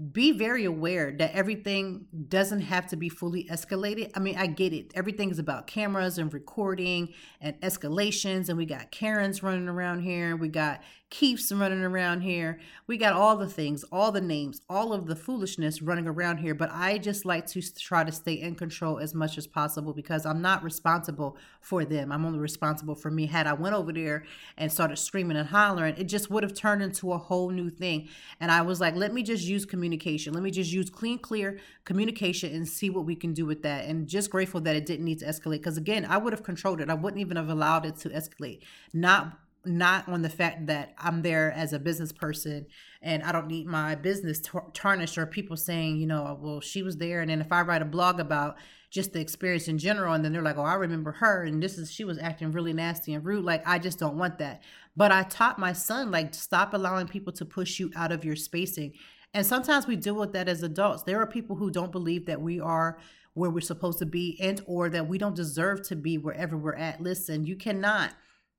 be 0.00 0.32
very 0.32 0.64
aware 0.64 1.12
that 1.12 1.32
everything 1.32 2.06
doesn't 2.28 2.62
have 2.62 2.86
to 2.86 2.96
be 2.96 3.10
fully 3.10 3.44
escalated. 3.44 4.10
I 4.14 4.20
mean, 4.20 4.36
I 4.38 4.46
get 4.46 4.72
it. 4.72 4.92
Everything 4.94 5.30
is 5.30 5.38
about 5.38 5.66
cameras 5.66 6.16
and 6.16 6.32
recording 6.32 7.12
and 7.40 7.60
escalations, 7.60 8.48
and 8.48 8.56
we 8.56 8.64
got 8.64 8.90
Karens 8.90 9.42
running 9.42 9.68
around 9.68 10.00
here. 10.00 10.36
We 10.36 10.48
got 10.48 10.80
Keiths 11.10 11.50
running 11.50 11.82
around 11.82 12.20
here. 12.20 12.60
We 12.86 12.96
got 12.96 13.14
all 13.14 13.36
the 13.36 13.48
things, 13.48 13.84
all 13.90 14.12
the 14.12 14.20
names, 14.20 14.62
all 14.70 14.92
of 14.92 15.06
the 15.06 15.16
foolishness 15.16 15.82
running 15.82 16.06
around 16.06 16.38
here. 16.38 16.54
But 16.54 16.70
I 16.72 16.98
just 16.98 17.24
like 17.24 17.46
to 17.48 17.74
try 17.74 18.04
to 18.04 18.12
stay 18.12 18.34
in 18.34 18.54
control 18.54 18.98
as 18.98 19.12
much 19.12 19.36
as 19.36 19.48
possible 19.48 19.92
because 19.92 20.24
I'm 20.24 20.40
not 20.40 20.62
responsible 20.62 21.36
for 21.60 21.84
them. 21.84 22.12
I'm 22.12 22.24
only 22.24 22.38
responsible 22.38 22.94
for 22.94 23.10
me. 23.10 23.26
Had 23.26 23.48
I 23.48 23.54
went 23.54 23.74
over 23.74 23.92
there 23.92 24.24
and 24.56 24.70
started 24.70 24.98
screaming 24.98 25.36
and 25.36 25.48
hollering, 25.48 25.96
it 25.96 26.04
just 26.04 26.30
would 26.30 26.44
have 26.44 26.54
turned 26.54 26.80
into 26.80 27.12
a 27.12 27.18
whole 27.18 27.50
new 27.50 27.70
thing. 27.70 28.08
And 28.38 28.52
I 28.52 28.62
was 28.62 28.80
like, 28.80 28.94
let 28.94 29.12
me 29.12 29.24
just 29.24 29.44
use 29.44 29.66
communication. 29.66 30.32
Let 30.32 30.44
me 30.44 30.52
just 30.52 30.72
use 30.72 30.90
clean, 30.90 31.18
clear 31.18 31.58
communication 31.84 32.54
and 32.54 32.68
see 32.68 32.88
what 32.88 33.04
we 33.04 33.16
can 33.16 33.34
do 33.34 33.46
with 33.46 33.64
that. 33.64 33.86
And 33.86 34.06
just 34.06 34.30
grateful 34.30 34.60
that 34.60 34.76
it 34.76 34.86
didn't 34.86 35.06
need 35.06 35.18
to 35.18 35.26
escalate 35.26 35.58
because 35.58 35.76
again, 35.76 36.04
I 36.04 36.18
would 36.18 36.32
have 36.32 36.44
controlled 36.44 36.80
it. 36.80 36.88
I 36.88 36.94
wouldn't 36.94 37.20
even 37.20 37.36
have 37.36 37.48
allowed 37.48 37.84
it 37.84 37.96
to 37.96 38.10
escalate. 38.10 38.60
Not 38.92 39.36
not 39.64 40.08
on 40.08 40.22
the 40.22 40.30
fact 40.30 40.66
that 40.66 40.94
I'm 40.98 41.22
there 41.22 41.52
as 41.52 41.72
a 41.72 41.78
business 41.78 42.12
person 42.12 42.66
and 43.02 43.22
I 43.22 43.32
don't 43.32 43.46
need 43.46 43.66
my 43.66 43.94
business 43.94 44.40
tarnished 44.72 45.18
or 45.18 45.26
people 45.26 45.56
saying, 45.56 45.98
you 45.98 46.06
know, 46.06 46.38
well, 46.40 46.60
she 46.60 46.82
was 46.82 46.96
there. 46.96 47.20
And 47.20 47.30
then 47.30 47.40
if 47.40 47.52
I 47.52 47.62
write 47.62 47.82
a 47.82 47.86
blog 47.86 48.20
about 48.20 48.56
just 48.90 49.12
the 49.12 49.20
experience 49.20 49.68
in 49.68 49.78
general, 49.78 50.14
and 50.14 50.24
then 50.24 50.32
they're 50.32 50.42
like, 50.42 50.58
oh, 50.58 50.62
I 50.62 50.74
remember 50.74 51.12
her, 51.12 51.44
and 51.44 51.62
this 51.62 51.78
is, 51.78 51.92
she 51.92 52.02
was 52.02 52.18
acting 52.18 52.50
really 52.50 52.72
nasty 52.72 53.14
and 53.14 53.24
rude. 53.24 53.44
Like, 53.44 53.62
I 53.64 53.78
just 53.78 54.00
don't 54.00 54.16
want 54.16 54.38
that. 54.38 54.62
But 54.96 55.12
I 55.12 55.22
taught 55.22 55.60
my 55.60 55.72
son, 55.72 56.10
like, 56.10 56.34
stop 56.34 56.74
allowing 56.74 57.06
people 57.06 57.32
to 57.34 57.44
push 57.44 57.78
you 57.78 57.92
out 57.94 58.10
of 58.10 58.24
your 58.24 58.34
spacing. 58.34 58.94
And 59.32 59.46
sometimes 59.46 59.86
we 59.86 59.94
deal 59.94 60.16
with 60.16 60.32
that 60.32 60.48
as 60.48 60.64
adults. 60.64 61.04
There 61.04 61.20
are 61.20 61.26
people 61.26 61.54
who 61.54 61.70
don't 61.70 61.92
believe 61.92 62.26
that 62.26 62.42
we 62.42 62.58
are 62.58 62.98
where 63.34 63.50
we're 63.50 63.60
supposed 63.60 64.00
to 64.00 64.06
be 64.06 64.36
and 64.40 64.60
or 64.66 64.88
that 64.88 65.06
we 65.06 65.18
don't 65.18 65.36
deserve 65.36 65.86
to 65.86 65.94
be 65.94 66.18
wherever 66.18 66.56
we're 66.56 66.74
at. 66.74 67.00
Listen, 67.00 67.46
you 67.46 67.54
cannot 67.54 68.12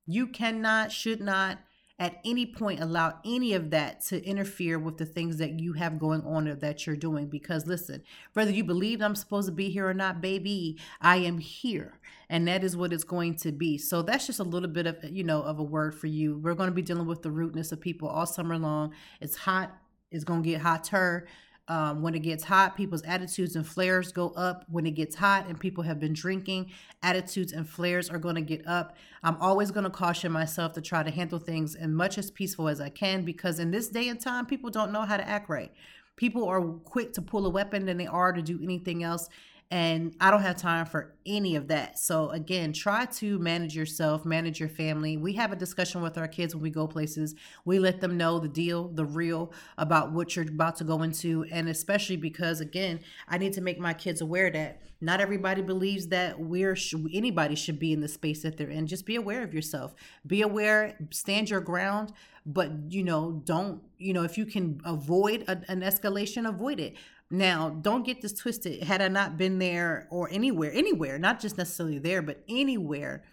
you 0.06 0.28
cannot, 0.28 0.92
should 0.92 1.22
not 1.22 1.60
at 2.02 2.20
any 2.26 2.48
point 2.48 2.80
allow 2.80 3.20
any 3.24 3.54
of 3.54 3.70
that 3.70 4.02
to 4.02 4.26
interfere 4.26 4.80
with 4.80 4.98
the 4.98 5.06
things 5.06 5.38
that 5.38 5.60
you 5.60 5.74
have 5.74 6.00
going 6.00 6.22
on 6.24 6.48
or 6.48 6.56
that 6.56 6.88
you're 6.88 6.96
doing. 6.96 7.28
Because 7.28 7.68
listen, 7.68 8.02
whether 8.34 8.50
you 8.50 8.64
believe 8.64 9.04
I'm 9.04 9.14
supposed 9.14 9.48
to 9.48 9.52
be 9.52 9.70
here 9.70 9.88
or 9.88 9.94
not, 9.94 10.20
baby, 10.20 10.80
I 11.00 11.18
am 11.18 11.38
here. 11.38 12.00
And 12.28 12.48
that 12.48 12.64
is 12.64 12.76
what 12.76 12.92
it's 12.92 13.04
going 13.04 13.36
to 13.38 13.52
be. 13.52 13.78
So 13.78 14.02
that's 14.02 14.26
just 14.26 14.40
a 14.40 14.44
little 14.44 14.68
bit 14.68 14.88
of, 14.88 14.98
you 15.04 15.24
know, 15.24 15.44
of 15.44 15.60
a 15.60 15.64
word 15.64 15.94
for 15.94 16.08
you. 16.08 16.40
We're 16.40 16.56
going 16.56 16.70
to 16.72 16.76
be 16.76 16.82
dealing 16.82 17.06
with 17.06 17.22
the 17.22 17.30
rudeness 17.30 17.72
of 17.72 17.80
people 17.80 18.10
all 18.10 18.26
summer 18.26 18.58
long. 18.58 18.94
It's 19.20 19.36
hot. 19.36 19.72
It's 20.10 20.24
going 20.24 20.42
to 20.42 20.50
get 20.50 20.62
hotter. 20.62 21.28
Um, 21.72 22.02
when 22.02 22.14
it 22.16 22.20
gets 22.20 22.44
hot, 22.44 22.76
people's 22.76 23.02
attitudes 23.04 23.56
and 23.56 23.66
flares 23.66 24.12
go 24.12 24.32
up. 24.32 24.66
When 24.68 24.86
it 24.86 24.92
gets 24.92 25.16
hot 25.16 25.48
and 25.48 25.58
people 25.58 25.86
have 25.86 26.02
been 26.02 26.12
drinking, 26.12 26.70
attitudes 27.02 27.54
and 27.54 27.66
flares 27.66 28.10
are 28.10 28.18
going 28.18 28.36
to 28.36 28.42
get 28.42 28.68
up. 28.68 28.98
I'm 29.24 29.38
always 29.38 29.72
going 29.72 29.86
to 29.86 29.90
caution 29.90 30.34
myself 30.34 30.74
to 30.74 30.82
try 30.82 31.02
to 31.02 31.10
handle 31.10 31.40
things 31.40 31.76
as 31.76 31.88
much 31.88 32.18
as 32.18 32.30
peaceful 32.30 32.68
as 32.68 32.82
I 32.82 32.90
can 32.90 33.24
because 33.24 33.58
in 33.58 33.72
this 33.72 33.88
day 33.88 34.10
and 34.10 34.20
time, 34.20 34.48
people 34.48 34.70
don't 34.70 34.92
know 34.92 35.04
how 35.04 35.16
to 35.16 35.26
act 35.26 35.48
right. 35.48 35.72
People 36.18 36.46
are 36.46 36.62
quick 36.62 37.14
to 37.14 37.22
pull 37.22 37.46
a 37.46 37.50
weapon 37.50 37.86
than 37.86 37.96
they 37.96 38.06
are 38.06 38.34
to 38.34 38.42
do 38.42 38.60
anything 38.62 39.04
else. 39.04 39.30
And 39.72 40.14
I 40.20 40.30
don't 40.32 40.42
have 40.42 40.58
time 40.58 40.86
for 40.86 41.16
any 41.26 41.56
of 41.56 41.70
that. 41.70 41.98
So, 41.98 42.30
again, 42.32 42.74
try 42.74 43.06
to 43.06 43.40
manage 43.40 43.74
yourself, 43.74 44.26
manage 44.26 44.60
your 44.60 44.68
family. 44.68 45.16
We 45.16 45.32
have 45.34 45.54
a 45.54 45.56
discussion 45.56 46.02
with 46.02 46.18
our 46.18 46.28
kids 46.28 46.54
when 46.54 46.62
we 46.62 46.70
go 46.70 46.88
places. 46.88 47.36
We 47.64 47.80
let 47.80 48.02
them 48.02 48.18
know 48.18 48.38
the 48.38 48.50
deal, 48.50 48.90
the 48.90 49.06
real 49.06 49.54
about 49.78 50.12
what 50.12 50.36
you're 50.36 50.46
about 50.46 50.76
to 50.78 50.84
go 50.84 51.04
into. 51.04 51.46
And 51.50 51.70
especially 51.70 52.18
because, 52.18 52.60
again, 52.60 53.00
I 53.30 53.38
need 53.38 53.54
to 53.54 53.62
make 53.62 53.80
my 53.80 53.94
kids 53.94 54.20
aware 54.20 54.52
that 54.52 54.82
not 55.00 55.22
everybody 55.22 55.62
believes 55.62 56.08
that 56.10 56.38
we're 56.38 56.76
anybody 57.14 57.56
should 57.56 57.80
be 57.80 57.94
in 57.94 58.02
the 58.02 58.08
space 58.10 58.44
that 58.44 58.58
they're 58.58 58.70
in. 58.70 58.88
Just 58.88 59.06
be 59.06 59.16
aware 59.16 59.42
of 59.42 59.54
yourself. 59.54 59.96
Be 60.28 60.42
aware, 60.42 60.98
stand 61.12 61.50
your 61.50 61.62
ground, 61.62 62.12
but 62.46 62.72
you 62.90 63.04
know, 63.04 63.42
don't, 63.46 63.82
you 63.98 64.14
know, 64.14 64.24
if 64.24 64.38
you 64.38 64.46
can 64.46 64.82
avoid 64.86 65.44
a, 65.48 65.62
an 65.70 65.82
escalation, 65.82 66.48
avoid 66.48 66.80
it 66.80 66.96
now, 67.32 67.70
don't 67.70 68.06
get 68.06 68.22
this 68.22 68.34
twisted. 68.34 68.84
Had 68.84 69.02
I 69.02 69.08
not 69.08 69.38
been 69.38 69.60
there 69.60 70.08
or 70.12 70.30
anywhere, 70.32 70.72
anywhere, 70.74 71.18
not 71.18 71.40
just 71.40 71.58
necessarily 71.58 72.00
there, 72.00 72.22
but 72.22 72.44
anywhere, 72.50 73.24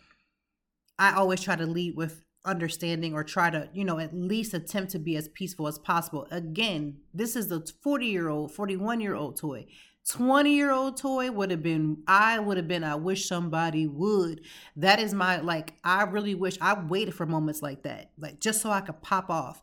I 0.98 1.12
always 1.12 1.40
try 1.40 1.56
to 1.56 1.66
lead 1.66 1.96
with 1.96 2.24
understanding 2.44 3.14
or 3.14 3.24
try 3.24 3.50
to, 3.50 3.68
you 3.72 3.84
know, 3.84 3.98
at 3.98 4.14
least 4.14 4.54
attempt 4.54 4.92
to 4.92 4.98
be 4.98 5.16
as 5.16 5.28
peaceful 5.28 5.66
as 5.66 5.78
possible. 5.78 6.26
Again, 6.30 6.98
this 7.12 7.36
is 7.36 7.48
the 7.48 7.70
40 7.82 8.06
year 8.06 8.28
old, 8.28 8.52
41 8.52 9.00
year 9.00 9.14
old 9.14 9.36
toy. 9.36 9.66
20 10.08 10.54
year 10.54 10.70
old 10.70 10.96
toy 10.96 11.30
would 11.30 11.50
have 11.50 11.62
been, 11.62 12.02
I 12.06 12.38
would 12.38 12.56
have 12.56 12.68
been, 12.68 12.84
I 12.84 12.94
wish 12.94 13.28
somebody 13.28 13.86
would. 13.86 14.40
That 14.76 15.00
is 15.00 15.12
my, 15.12 15.40
like, 15.40 15.74
I 15.84 16.04
really 16.04 16.34
wish 16.34 16.56
I 16.60 16.80
waited 16.80 17.14
for 17.14 17.26
moments 17.26 17.60
like 17.60 17.82
that, 17.82 18.12
like 18.18 18.40
just 18.40 18.62
so 18.62 18.70
I 18.70 18.80
could 18.80 19.02
pop 19.02 19.28
off 19.28 19.60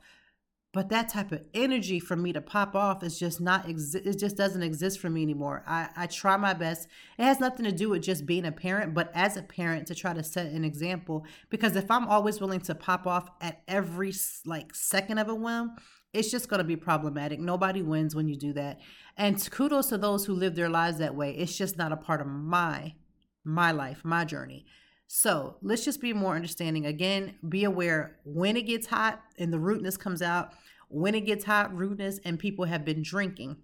but 0.75 0.89
that 0.89 1.07
type 1.07 1.31
of 1.31 1.41
energy 1.53 2.01
for 2.01 2.17
me 2.17 2.33
to 2.33 2.41
pop 2.41 2.75
off 2.75 3.01
is 3.01 3.17
just 3.17 3.39
not 3.39 3.65
exi- 3.65 4.05
it 4.05 4.19
just 4.19 4.35
doesn't 4.35 4.61
exist 4.61 4.99
for 4.99 5.09
me 5.09 5.23
anymore. 5.23 5.63
I, 5.65 5.87
I 5.95 6.07
try 6.07 6.35
my 6.35 6.53
best. 6.53 6.89
It 7.17 7.23
has 7.23 7.39
nothing 7.39 7.63
to 7.63 7.71
do 7.71 7.89
with 7.89 8.01
just 8.01 8.25
being 8.25 8.45
a 8.45 8.51
parent 8.51 8.93
but 8.93 9.09
as 9.15 9.37
a 9.37 9.41
parent 9.41 9.87
to 9.87 9.95
try 9.95 10.13
to 10.13 10.21
set 10.21 10.47
an 10.47 10.65
example 10.65 11.25
because 11.49 11.75
if 11.77 11.89
i'm 11.89 12.07
always 12.07 12.41
willing 12.41 12.59
to 12.59 12.75
pop 12.75 13.07
off 13.07 13.29
at 13.39 13.61
every 13.67 14.13
like 14.45 14.75
second 14.75 15.17
of 15.17 15.29
a 15.29 15.35
whim 15.35 15.71
it's 16.13 16.31
just 16.31 16.47
going 16.47 16.59
to 16.59 16.63
be 16.63 16.77
problematic. 16.77 17.41
Nobody 17.41 17.81
wins 17.81 18.15
when 18.15 18.29
you 18.29 18.37
do 18.37 18.53
that. 18.53 18.79
And 19.17 19.51
kudos 19.51 19.87
to 19.87 19.97
those 19.97 20.25
who 20.25 20.33
live 20.33 20.55
their 20.55 20.69
lives 20.69 20.97
that 20.99 21.13
way. 21.13 21.31
It's 21.31 21.57
just 21.57 21.77
not 21.77 21.91
a 21.91 21.97
part 21.97 22.21
of 22.21 22.27
my 22.27 22.93
my 23.45 23.71
life 23.71 24.01
my 24.03 24.25
journey 24.25 24.65
so 25.07 25.57
let's 25.61 25.85
just 25.85 26.01
be 26.01 26.13
more 26.13 26.35
understanding. 26.35 26.85
Again, 26.85 27.35
be 27.47 27.63
aware 27.63 28.17
when 28.25 28.57
it 28.57 28.63
gets 28.63 28.87
hot 28.87 29.21
and 29.37 29.53
the 29.53 29.59
rudeness 29.59 29.97
comes 29.97 30.21
out, 30.21 30.53
when 30.87 31.15
it 31.15 31.21
gets 31.21 31.45
hot, 31.45 31.75
rudeness, 31.75 32.19
and 32.25 32.39
people 32.39 32.65
have 32.65 32.85
been 32.85 33.03
drinking. 33.03 33.57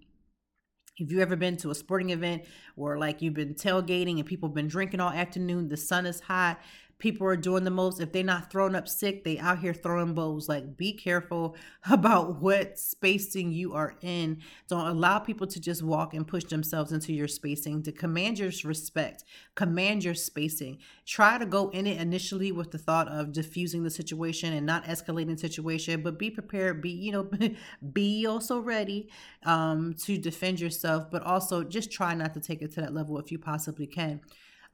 If 0.98 1.10
you 1.10 1.20
ever 1.20 1.36
been 1.36 1.56
to 1.58 1.70
a 1.70 1.74
sporting 1.74 2.10
event 2.10 2.44
or 2.76 2.98
like 2.98 3.22
you've 3.22 3.34
been 3.34 3.54
tailgating 3.54 4.18
and 4.18 4.26
people 4.26 4.50
have 4.50 4.54
been 4.54 4.68
drinking 4.68 5.00
all 5.00 5.10
afternoon, 5.10 5.68
the 5.68 5.76
sun 5.76 6.06
is 6.06 6.20
hot, 6.20 6.60
people 7.02 7.26
are 7.26 7.36
doing 7.36 7.64
the 7.64 7.70
most. 7.70 8.00
If 8.00 8.12
they're 8.12 8.22
not 8.22 8.48
throwing 8.48 8.76
up 8.76 8.86
sick, 8.86 9.24
they 9.24 9.36
out 9.36 9.58
here 9.58 9.74
throwing 9.74 10.14
bows. 10.14 10.48
Like 10.48 10.76
be 10.76 10.92
careful 10.92 11.56
about 11.90 12.40
what 12.40 12.78
spacing 12.78 13.50
you 13.50 13.74
are 13.74 13.96
in. 14.02 14.40
Don't 14.68 14.86
allow 14.86 15.18
people 15.18 15.48
to 15.48 15.60
just 15.60 15.82
walk 15.82 16.14
and 16.14 16.26
push 16.26 16.44
themselves 16.44 16.92
into 16.92 17.12
your 17.12 17.26
spacing. 17.26 17.82
To 17.82 17.92
command 17.92 18.38
your 18.38 18.52
respect, 18.64 19.24
command 19.56 20.04
your 20.04 20.14
spacing. 20.14 20.78
Try 21.04 21.38
to 21.38 21.44
go 21.44 21.70
in 21.70 21.88
it 21.88 22.00
initially 22.00 22.52
with 22.52 22.70
the 22.70 22.78
thought 22.78 23.08
of 23.08 23.32
diffusing 23.32 23.82
the 23.82 23.90
situation 23.90 24.52
and 24.52 24.64
not 24.64 24.84
escalating 24.84 25.34
the 25.34 25.38
situation, 25.38 26.02
but 26.02 26.20
be 26.20 26.30
prepared. 26.30 26.80
Be 26.80 26.90
you 26.90 27.10
know, 27.10 27.28
be 27.92 28.26
also 28.26 28.60
ready 28.60 29.10
um, 29.44 29.94
to 30.04 30.16
defend 30.16 30.60
yourself, 30.60 31.10
but 31.10 31.24
also 31.24 31.64
just 31.64 31.90
try 31.90 32.14
not 32.14 32.32
to 32.34 32.40
take 32.40 32.62
it 32.62 32.70
to 32.74 32.80
that 32.80 32.94
level 32.94 33.18
if 33.18 33.32
you 33.32 33.40
possibly 33.40 33.88
can. 33.88 34.20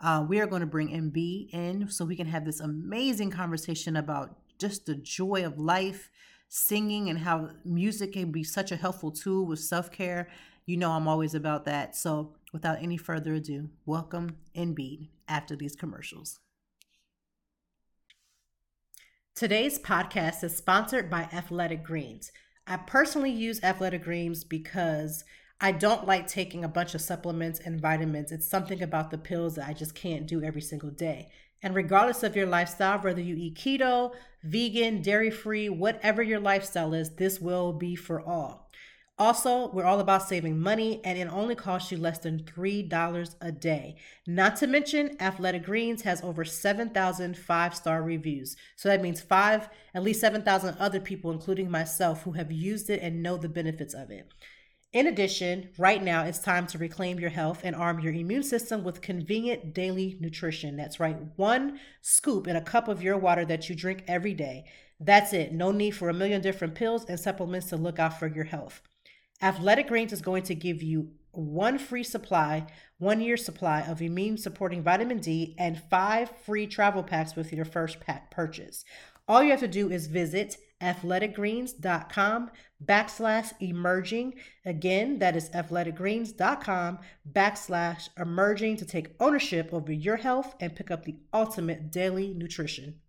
Uh, 0.01 0.25
we 0.29 0.41
are 0.41 0.47
going 0.47 0.61
to 0.61 0.67
bring 0.67 0.91
MB 0.91 1.53
in 1.53 1.89
so 1.91 2.05
we 2.05 2.15
can 2.15 2.29
have 2.29 2.45
this 2.45 2.61
amazing 2.61 3.31
conversation 3.31 3.97
about 3.97 4.37
just 4.59 4.87
the 4.87 4.95
joy 4.95 5.45
of 5.45 5.59
life, 5.59 6.11
singing, 6.49 7.11
and 7.11 7.19
how 7.19 7.51
music 7.65 8.13
can 8.13 8.31
be 8.31 8.45
such 8.45 8.71
a 8.71 8.77
helpful 8.77 9.11
tool 9.11 9.45
with 9.45 9.59
self 9.59 9.91
care. 9.91 10.29
You 10.67 10.77
know, 10.77 10.93
I'm 10.93 11.09
always 11.09 11.35
about 11.35 11.65
that. 11.65 11.97
So, 11.97 12.35
without 12.53 12.81
any 12.81 12.97
further 12.97 13.35
ado, 13.35 13.71
welcome 13.87 14.37
MB 14.57 15.09
after 15.27 15.57
these 15.57 15.75
commercials. 15.75 16.39
Today's 19.35 19.79
podcast 19.81 20.45
is 20.45 20.57
sponsored 20.57 21.11
by 21.11 21.23
Athletic 21.33 21.83
Greens. 21.83 22.31
I 22.69 22.77
personally 22.77 23.31
use 23.31 23.63
Athletic 23.65 24.05
Greens 24.05 24.45
because 24.45 25.25
I 25.61 25.73
don't 25.73 26.07
like 26.07 26.29
taking 26.29 26.63
a 26.63 26.69
bunch 26.69 26.95
of 26.95 27.01
supplements 27.01 27.59
and 27.59 27.81
vitamins. 27.81 28.31
It's 28.31 28.47
something 28.47 28.81
about 28.81 29.11
the 29.11 29.19
pills 29.19 29.57
that 29.57 29.69
I 29.69 29.73
just 29.73 29.93
can't 29.93 30.27
do 30.27 30.41
every 30.41 30.61
single 30.61 30.91
day. 30.91 31.31
And 31.63 31.75
regardless 31.75 32.23
of 32.23 32.37
your 32.37 32.47
lifestyle, 32.47 33.01
whether 33.01 33.21
you 33.21 33.35
eat 33.37 33.57
keto, 33.57 34.15
vegan, 34.45 35.03
dairy 35.03 35.31
free, 35.31 35.69
whatever 35.69 36.23
your 36.23 36.39
lifestyle 36.39 36.95
is, 36.95 37.11
this 37.11 37.41
will 37.41 37.73
be 37.73 37.97
for 37.97 38.21
all. 38.21 38.71
Also, 39.19 39.69
we're 39.73 39.85
all 39.85 39.99
about 39.99 40.29
saving 40.29 40.61
money 40.61 41.01
and 41.05 41.19
it 41.19 41.27
only 41.33 41.57
costs 41.57 41.91
you 41.91 41.99
less 41.99 42.19
than 42.19 42.45
$3 42.45 43.35
a 43.41 43.51
day. 43.51 43.97
Not 44.29 44.55
to 44.59 44.69
mention, 44.69 45.17
Athletic 45.19 45.65
Greens 45.65 46.03
has 46.03 46.23
over 46.23 46.45
7,000 46.45 47.37
five 47.37 47.75
star 47.75 48.01
reviews. 48.01 48.55
So 48.77 48.89
that 48.89 49.03
means 49.03 49.21
five, 49.21 49.69
at 49.93 50.05
least 50.05 50.21
7,000 50.21 50.77
other 50.79 51.01
people, 51.01 51.33
including 51.33 51.69
myself, 51.69 52.23
who 52.23 52.33
have 52.33 52.53
used 52.53 52.89
it 52.91 53.03
and 53.03 53.21
know 53.21 53.37
the 53.37 53.49
benefits 53.49 53.93
of 53.93 54.13
it. 54.13 54.31
In 54.91 55.07
addition, 55.07 55.69
right 55.77 56.03
now 56.03 56.25
it's 56.25 56.39
time 56.39 56.67
to 56.69 56.79
reclaim 56.79 57.21
your 57.21 57.29
health 57.29 57.61
and 57.63 57.77
arm 57.77 58.01
your 58.01 58.13
immune 58.15 58.43
system 58.43 58.85
with 58.85 59.03
convenient 59.03 59.75
daily 59.75 60.17
nutrition. 60.19 60.77
That's 60.77 60.99
right, 60.99 61.17
one 61.37 61.79
scoop 62.01 62.47
in 62.47 62.57
a 62.57 62.63
cup 62.63 62.89
of 62.89 63.03
your 63.03 63.19
water 63.19 63.45
that 63.45 63.69
you 63.69 63.75
drink 63.75 64.05
every 64.09 64.33
day. 64.33 64.65
That's 64.99 65.35
it. 65.35 65.53
No 65.53 65.73
need 65.73 65.91
for 65.91 66.09
a 66.09 66.15
million 66.15 66.41
different 66.41 66.75
pills 66.75 67.05
and 67.05 67.21
supplements 67.21 67.69
to 67.69 67.77
look 67.77 67.99
out 67.99 68.19
for 68.19 68.29
your 68.29 68.45
health. 68.45 68.81
Athletic 69.43 69.89
Greens 69.89 70.13
is 70.13 70.23
going 70.23 70.43
to 70.45 70.55
give 70.55 70.83
you 70.83 71.11
one 71.33 71.79
free 71.79 72.03
supply, 72.03 72.67
one 72.97 73.21
year 73.21 73.37
supply 73.37 73.83
of 73.83 74.01
immune 74.01 74.39
supporting 74.39 74.83
vitamin 74.83 75.19
D, 75.19 75.55
and 75.59 75.83
five 75.91 76.31
free 76.47 76.67
travel 76.67 77.03
packs 77.03 77.37
with 77.37 77.53
your 77.53 77.67
first 77.67 78.01
pack 78.01 78.31
purchase. 78.31 78.87
All 79.29 79.43
you 79.43 79.51
have 79.51 79.61
to 79.61 79.69
do 79.69 79.91
is 79.91 80.07
visit 80.07 80.57
athleticgreens.com 80.83 82.51
backslash 82.85 83.53
emerging. 83.61 84.35
Again, 84.65 85.19
that 85.19 85.37
is 85.37 85.51
athleticgreens.com 85.51 86.99
backslash 87.33 88.09
emerging 88.19 88.77
to 88.77 88.85
take 88.85 89.15
ownership 89.21 89.71
over 89.73 89.93
your 89.93 90.17
health 90.17 90.55
and 90.61 90.75
pick 90.75 90.91
up 90.91 91.05
the 91.05 91.17
ultimate 91.33 91.91
daily 91.91 92.35
nutrition. 92.35 93.01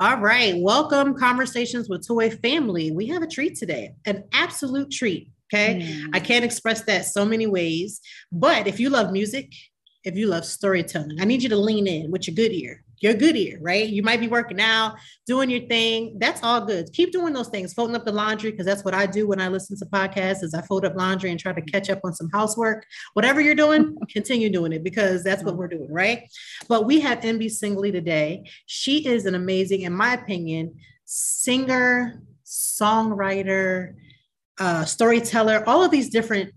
All 0.00 0.18
right, 0.18 0.54
welcome 0.56 1.14
Conversations 1.14 1.88
with 1.88 2.06
Toy 2.06 2.28
Family. 2.28 2.90
We 2.90 3.06
have 3.06 3.22
a 3.22 3.28
treat 3.28 3.56
today, 3.56 3.94
an 4.04 4.24
absolute 4.32 4.90
treat. 4.90 5.30
Okay, 5.52 5.80
mm. 5.80 6.10
I 6.12 6.20
can't 6.20 6.44
express 6.44 6.82
that 6.82 7.04
so 7.04 7.24
many 7.24 7.46
ways, 7.46 8.00
but 8.32 8.66
if 8.66 8.80
you 8.80 8.90
love 8.90 9.12
music, 9.12 9.52
if 10.02 10.16
you 10.16 10.26
love 10.26 10.44
storytelling, 10.44 11.20
I 11.20 11.24
need 11.24 11.42
you 11.42 11.48
to 11.50 11.56
lean 11.56 11.86
in 11.86 12.10
with 12.10 12.26
your 12.26 12.34
good 12.34 12.52
ear 12.52 12.83
your 13.04 13.14
good 13.14 13.36
ear, 13.36 13.58
right? 13.60 13.86
You 13.86 14.02
might 14.02 14.18
be 14.18 14.28
working 14.28 14.60
out, 14.60 14.96
doing 15.26 15.50
your 15.50 15.66
thing. 15.68 16.16
That's 16.18 16.42
all 16.42 16.64
good. 16.64 16.90
Keep 16.92 17.12
doing 17.12 17.34
those 17.34 17.48
things, 17.48 17.74
folding 17.74 17.94
up 17.94 18.06
the 18.06 18.12
laundry, 18.12 18.50
because 18.50 18.64
that's 18.64 18.82
what 18.82 18.94
I 18.94 19.04
do 19.04 19.28
when 19.28 19.40
I 19.40 19.48
listen 19.48 19.76
to 19.76 19.86
podcasts 19.86 20.42
is 20.42 20.54
I 20.54 20.62
fold 20.62 20.86
up 20.86 20.96
laundry 20.96 21.30
and 21.30 21.38
try 21.38 21.52
to 21.52 21.60
catch 21.60 21.90
up 21.90 22.00
on 22.02 22.14
some 22.14 22.30
housework. 22.30 22.86
Whatever 23.12 23.42
you're 23.42 23.54
doing, 23.54 23.96
continue 24.12 24.50
doing 24.50 24.72
it 24.72 24.82
because 24.82 25.22
that's 25.22 25.44
what 25.44 25.56
we're 25.56 25.68
doing, 25.68 25.92
right? 25.92 26.22
But 26.66 26.86
we 26.86 26.98
have 27.00 27.20
MB 27.20 27.44
Singley 27.44 27.92
today. 27.92 28.50
She 28.66 29.06
is 29.06 29.26
an 29.26 29.34
amazing, 29.34 29.82
in 29.82 29.92
my 29.92 30.14
opinion, 30.14 30.74
singer, 31.04 32.22
songwriter, 32.46 33.94
uh, 34.58 34.86
storyteller, 34.86 35.62
all 35.66 35.84
of 35.84 35.90
these 35.90 36.08
different 36.08 36.54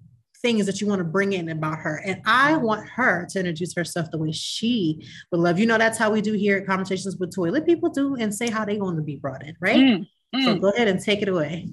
things 0.47 0.65
that 0.65 0.79
you 0.79 0.87
want 0.87 0.99
to 0.99 1.03
bring 1.03 1.33
in 1.33 1.49
about 1.49 1.77
her. 1.79 2.01
And 2.05 2.21
I 2.25 2.53
mm-hmm. 2.53 2.65
want 2.65 2.87
her 2.87 3.27
to 3.31 3.39
introduce 3.39 3.75
herself 3.75 4.09
the 4.11 4.17
way 4.17 4.31
she 4.31 5.05
would 5.29 5.41
love. 5.41 5.59
You 5.59 5.65
know, 5.65 5.77
that's 5.77 5.97
how 5.97 6.09
we 6.09 6.21
do 6.21 6.31
here 6.31 6.57
at 6.57 6.65
Conversations 6.65 7.17
with 7.17 7.35
Toy. 7.35 7.49
Let 7.51 7.65
people 7.65 7.89
do 7.89 8.15
and 8.15 8.33
say 8.33 8.49
how 8.49 8.63
they 8.63 8.77
want 8.77 8.95
to 8.95 9.03
be 9.03 9.17
brought 9.17 9.45
in, 9.45 9.57
right? 9.59 9.75
Mm, 9.75 10.07
mm. 10.33 10.43
So 10.45 10.55
go 10.55 10.69
ahead 10.69 10.87
and 10.87 11.01
take 11.01 11.21
it 11.21 11.27
away. 11.27 11.67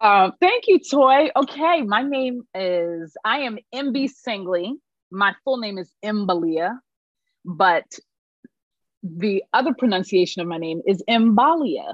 Uh, 0.00 0.30
thank 0.40 0.64
you, 0.68 0.78
Toy. 0.78 1.28
Okay, 1.36 1.82
my 1.82 2.02
name 2.02 2.44
is, 2.54 3.14
I 3.22 3.40
am 3.40 3.58
MB 3.74 4.10
Singley. 4.26 4.72
My 5.10 5.34
full 5.44 5.58
name 5.58 5.76
is 5.76 5.92
Mbalia, 6.02 6.78
but 7.44 7.84
the 9.02 9.44
other 9.52 9.74
pronunciation 9.74 10.40
of 10.40 10.48
my 10.48 10.56
name 10.56 10.80
is 10.86 11.02
Mbalia. 11.06 11.92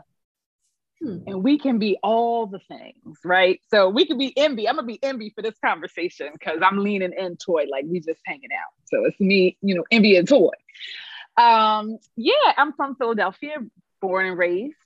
Hmm. 1.03 1.17
And 1.27 1.43
we 1.43 1.59
can 1.59 1.79
be 1.79 1.99
all 2.03 2.47
the 2.47 2.61
things, 2.61 3.19
right? 3.25 3.61
So 3.69 3.89
we 3.89 4.07
can 4.07 4.19
be 4.19 4.33
MB. 4.37 4.69
I'm 4.69 4.77
gonna 4.77 4.85
be 4.85 4.99
MB 4.99 5.35
for 5.35 5.43
this 5.43 5.59
conversation 5.65 6.29
because 6.33 6.61
I'm 6.63 6.79
leaning 6.79 7.13
in 7.13 7.37
toy, 7.37 7.65
like 7.71 7.85
we 7.89 7.99
just 8.01 8.21
hanging 8.25 8.51
out. 8.53 8.73
So 8.85 9.05
it's 9.05 9.19
me, 9.19 9.57
you 9.63 9.75
know, 9.75 9.85
MB 9.93 10.19
and 10.19 10.29
toy. 10.29 10.53
Um, 11.37 11.99
yeah, 12.17 12.53
I'm 12.57 12.73
from 12.75 12.95
Philadelphia, 12.95 13.57
born 14.01 14.27
and 14.27 14.39
raised, 14.39 14.77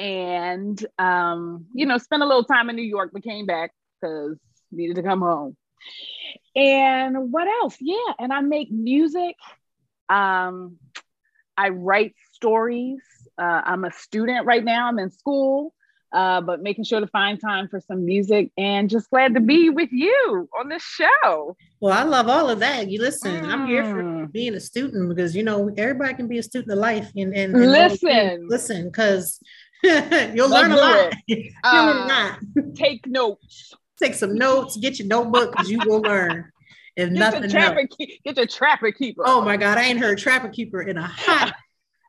and 0.00 0.84
um, 0.98 1.66
you 1.74 1.86
know, 1.86 1.98
spent 1.98 2.22
a 2.22 2.26
little 2.26 2.44
time 2.44 2.68
in 2.68 2.76
New 2.76 2.82
York, 2.82 3.10
but 3.12 3.22
came 3.22 3.46
back 3.46 3.72
because 4.00 4.36
needed 4.72 4.96
to 4.96 5.02
come 5.02 5.20
home. 5.20 5.56
And 6.56 7.32
what 7.32 7.46
else? 7.46 7.76
Yeah, 7.80 8.14
and 8.18 8.32
I 8.32 8.40
make 8.40 8.70
music. 8.72 9.36
Um, 10.08 10.78
I 11.56 11.68
write 11.68 12.14
stories. 12.32 13.00
Uh, 13.40 13.62
I'm 13.64 13.84
a 13.84 13.92
student 13.92 14.44
right 14.44 14.62
now. 14.62 14.88
I'm 14.88 14.98
in 14.98 15.10
school, 15.10 15.72
uh, 16.12 16.42
but 16.42 16.62
making 16.62 16.84
sure 16.84 17.00
to 17.00 17.06
find 17.06 17.40
time 17.40 17.68
for 17.68 17.80
some 17.80 18.04
music 18.04 18.50
and 18.58 18.90
just 18.90 19.08
glad 19.08 19.32
to 19.34 19.40
be 19.40 19.70
with 19.70 19.88
you 19.92 20.46
on 20.58 20.68
this 20.68 20.82
show. 20.82 21.56
Well, 21.80 21.96
I 21.96 22.02
love 22.02 22.28
all 22.28 22.50
of 22.50 22.58
that. 22.58 22.90
You 22.90 23.00
listen, 23.00 23.42
mm. 23.42 23.48
I'm 23.48 23.66
here 23.66 23.84
for 23.84 24.02
mm. 24.02 24.30
being 24.30 24.54
a 24.54 24.60
student 24.60 25.08
because 25.08 25.34
you 25.34 25.42
know 25.42 25.72
everybody 25.78 26.12
can 26.12 26.28
be 26.28 26.36
a 26.36 26.42
student 26.42 26.70
of 26.70 26.78
life 26.78 27.10
and, 27.16 27.34
and, 27.34 27.54
and 27.54 27.72
listen, 27.72 28.46
listen, 28.46 28.84
because 28.90 29.40
you'll 29.82 30.50
learn 30.50 30.72
a 30.72 30.76
lot. 30.76 31.14
Uh, 31.64 32.36
Take 32.74 33.06
notes. 33.06 33.72
Take 33.98 34.14
some 34.14 34.34
notes. 34.34 34.76
Get 34.76 34.98
your 34.98 35.08
notebook 35.08 35.52
because 35.52 35.70
you 35.70 35.78
will 35.86 36.00
learn. 36.00 36.50
If 36.96 37.08
get 37.08 37.18
nothing 37.18 37.42
your 37.42 37.50
trapper, 37.50 37.80
else. 37.80 38.10
get 38.24 38.36
your 38.36 38.46
trapper 38.46 38.92
keeper. 38.92 39.22
Oh 39.24 39.40
my 39.40 39.56
God, 39.56 39.78
I 39.78 39.84
ain't 39.84 39.98
heard 39.98 40.18
trapper 40.18 40.50
keeper 40.50 40.82
in 40.82 40.98
a 40.98 41.06
hot, 41.06 41.54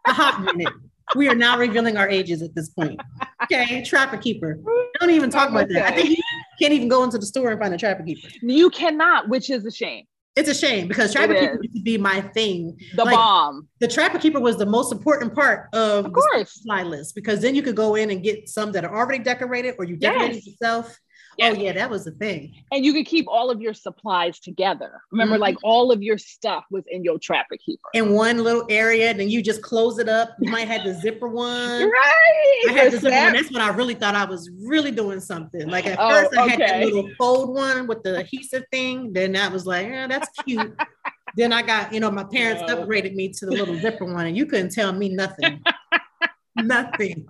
a 0.05 0.11
hot 0.11 0.41
minute 0.41 0.73
we 1.15 1.28
are 1.28 1.36
now 1.36 1.58
revealing 1.58 1.97
our 1.97 2.10
ages 2.10 2.41
at 2.41 2.56
this 2.56 2.69
point. 2.69 3.00
Okay, 3.43 3.84
trapper 3.84 4.17
keeper. 4.17 4.60
Don't 5.00 5.10
even 5.10 5.30
talk 5.30 5.50
about 5.50 5.67
that. 5.69 5.91
I 5.91 5.95
think 5.95 6.10
you 6.10 6.17
can't 6.60 6.74
even 6.74 6.88
go 6.88 7.04
into 7.04 7.17
the 7.17 7.26
store 7.26 7.52
and 7.52 7.60
find 7.60 7.74
a 7.74 7.78
trapper 7.78 8.04
keeper. 8.04 8.28
You 8.41 8.69
cannot, 8.69 9.30
which 9.30 9.50
is 9.50 9.65
a 9.65 9.71
shame. 9.71 10.06
It's 10.36 10.47
a 10.47 10.54
shame 10.54 10.88
because 10.88 11.12
trapper 11.12 11.34
keeper 11.34 11.60
used 11.62 11.76
to 11.76 11.82
be 11.82 11.97
my 11.97 12.21
thing. 12.21 12.78
The 12.95 13.04
like, 13.04 13.15
bomb. 13.15 13.67
The 13.80 13.88
trapper 13.88 14.17
keeper 14.17 14.39
was 14.39 14.58
the 14.58 14.65
most 14.65 14.93
important 14.93 15.36
part 15.36 15.67
of, 15.74 16.06
of 16.06 16.13
course. 16.13 16.54
the 16.54 16.60
supply 16.60 16.84
list 16.84 17.15
because 17.15 17.41
then 17.41 17.54
you 17.54 17.62
could 17.62 17.76
go 17.76 17.95
in 17.95 18.12
and 18.12 18.24
get 18.24 18.47
some 18.47 18.71
that 18.71 18.86
are 18.86 18.95
already 18.95 19.21
decorated 19.24 19.76
or 19.78 19.84
you 19.84 19.97
decorated 19.97 20.36
yes. 20.36 20.47
yourself 20.47 20.97
Oh 21.41 21.54
yeah, 21.54 21.73
that 21.73 21.89
was 21.89 22.06
the 22.06 22.12
thing. 22.12 22.54
And 22.71 22.86
you 22.86 22.93
could 22.93 23.08
keep 23.08 23.25
all 23.27 23.49
of 23.49 23.62
your 23.62 23.73
supplies 23.73 24.39
together. 24.39 25.01
Remember, 25.12 25.36
mm-hmm. 25.36 25.41
like 25.41 25.58
all 25.63 25.91
of 25.91 26.04
your 26.04 26.19
stuff 26.19 26.65
was 26.69 26.84
in 26.88 27.04
your 27.04 27.17
trapper 27.17 27.58
keeper. 27.58 27.89
In 27.93 28.13
one 28.13 28.43
little 28.43 28.65
area, 28.69 29.10
and 29.10 29.19
then 29.19 29.30
you 29.30 29.41
just 29.41 29.63
close 29.63 29.97
it 29.97 30.08
up. 30.08 30.36
You 30.39 30.51
might 30.51 30.67
have 30.67 30.84
the 30.84 30.93
zipper 30.93 31.27
one. 31.27 31.89
right. 31.89 32.65
I 32.69 32.73
had 32.73 32.91
the 32.91 32.99
zipper 32.99 33.15
one. 33.15 33.34
That's 33.34 33.51
when 33.51 33.62
I 33.62 33.69
really 33.69 33.95
thought 33.95 34.13
I 34.13 34.25
was 34.25 34.51
really 34.62 34.91
doing 34.91 35.19
something. 35.19 35.67
Like 35.67 35.88
at 35.88 35.97
oh, 35.99 36.10
first 36.10 36.38
I 36.38 36.43
okay. 36.43 36.51
had 36.51 36.60
that 36.60 36.80
little 36.86 37.10
fold 37.17 37.56
one 37.56 37.88
with 37.88 38.04
the 38.04 38.19
adhesive 38.19 38.65
thing. 38.71 39.12
Then 39.12 39.36
I 39.36 39.47
was 39.47 39.65
like, 39.65 39.88
yeah, 39.88 40.06
that's 40.06 40.30
cute. 40.43 40.80
then 41.38 41.54
I 41.54 41.63
got, 41.63 41.91
you 41.91 41.99
know, 41.99 42.12
my 42.12 42.23
parents 42.23 42.63
no. 42.67 42.86
upgraded 42.86 43.15
me 43.15 43.30
to 43.30 43.45
the 43.47 43.51
little 43.51 43.80
zipper 43.80 44.06
one, 44.06 44.27
and 44.27 44.38
you 44.38 44.45
couldn't 44.45 44.71
tell 44.71 44.93
me 44.93 45.10
nothing. 45.10 45.63
nothing. 46.56 47.27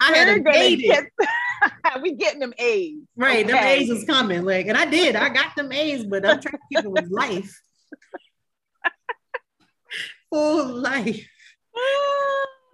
I 0.00 0.12
had 0.12 0.28
a 0.28 0.40
get, 0.40 1.04
we 2.02 2.12
getting 2.12 2.40
them 2.40 2.54
A's. 2.58 2.98
Right. 3.16 3.44
Okay. 3.44 3.52
Them 3.52 3.64
A's 3.64 3.90
is 3.90 4.04
coming. 4.04 4.44
Like, 4.44 4.66
and 4.66 4.76
I 4.76 4.86
did. 4.86 5.16
I 5.16 5.28
got 5.28 5.56
them 5.56 5.72
A's, 5.72 6.04
but 6.04 6.26
I'm 6.26 6.40
trying 6.40 6.52
to 6.52 6.58
keep 6.72 6.84
it 6.84 6.90
with 6.90 7.10
life. 7.10 7.60
Full 10.30 10.66
life. 10.66 11.26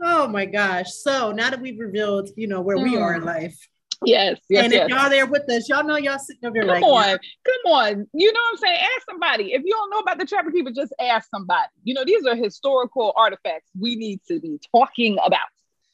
oh 0.02 0.28
my 0.30 0.46
gosh. 0.46 0.92
So 0.92 1.32
now 1.32 1.50
that 1.50 1.60
we've 1.60 1.78
revealed, 1.78 2.30
you 2.36 2.46
know, 2.46 2.60
where 2.60 2.76
mm. 2.76 2.84
we 2.84 2.96
are 2.96 3.14
in 3.14 3.22
hmm. 3.22 3.28
life. 3.28 3.58
Yes, 4.04 4.38
yes. 4.48 4.64
And 4.64 4.72
yes. 4.72 4.88
y'all 4.88 5.10
there 5.10 5.26
with 5.26 5.48
us, 5.50 5.68
y'all 5.68 5.84
know 5.84 5.96
y'all 5.96 6.18
sitting 6.18 6.46
over 6.46 6.54
here 6.54 6.66
come 6.66 6.80
like, 6.80 6.82
on, 6.82 7.18
come 7.44 7.72
on. 7.72 8.06
You 8.14 8.32
know 8.32 8.40
what 8.40 8.52
I'm 8.52 8.56
saying? 8.56 8.78
Ask 8.80 9.06
somebody. 9.10 9.52
If 9.52 9.62
you 9.64 9.72
don't 9.72 9.90
know 9.90 9.98
about 9.98 10.18
the 10.18 10.24
Trapper 10.24 10.50
Keeper, 10.50 10.70
just 10.70 10.94
ask 10.98 11.28
somebody. 11.28 11.68
You 11.84 11.92
know, 11.92 12.04
these 12.04 12.24
are 12.24 12.34
historical 12.34 13.12
artifacts 13.14 13.70
we 13.78 13.96
need 13.96 14.20
to 14.28 14.40
be 14.40 14.58
talking 14.74 15.18
about. 15.24 15.40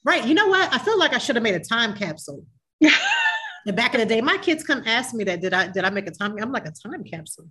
Right. 0.05 0.25
You 0.25 0.35
know 0.35 0.47
what? 0.47 0.73
I 0.73 0.79
feel 0.79 0.99
like 0.99 1.15
I 1.15 1.19
should 1.19 1.35
have 1.35 1.43
made 1.43 1.57
a 1.57 1.61
time 1.61 1.97
capsule. 1.97 2.45
And 2.81 3.77
back 3.77 3.95
in 3.95 4.01
the 4.01 4.07
day, 4.07 4.21
my 4.21 4.37
kids 4.39 4.63
come 4.63 4.83
ask 4.87 5.15
me 5.15 5.25
that. 5.25 5.41
Did 5.41 5.55
I 5.55 5.69
did 5.69 5.85
I 5.85 5.91
make 5.91 6.07
a 6.07 6.11
time? 6.11 6.37
I'm 6.41 6.53
like 6.53 6.67
a 6.67 6.73
time 6.73 7.05
capsule. 7.05 7.49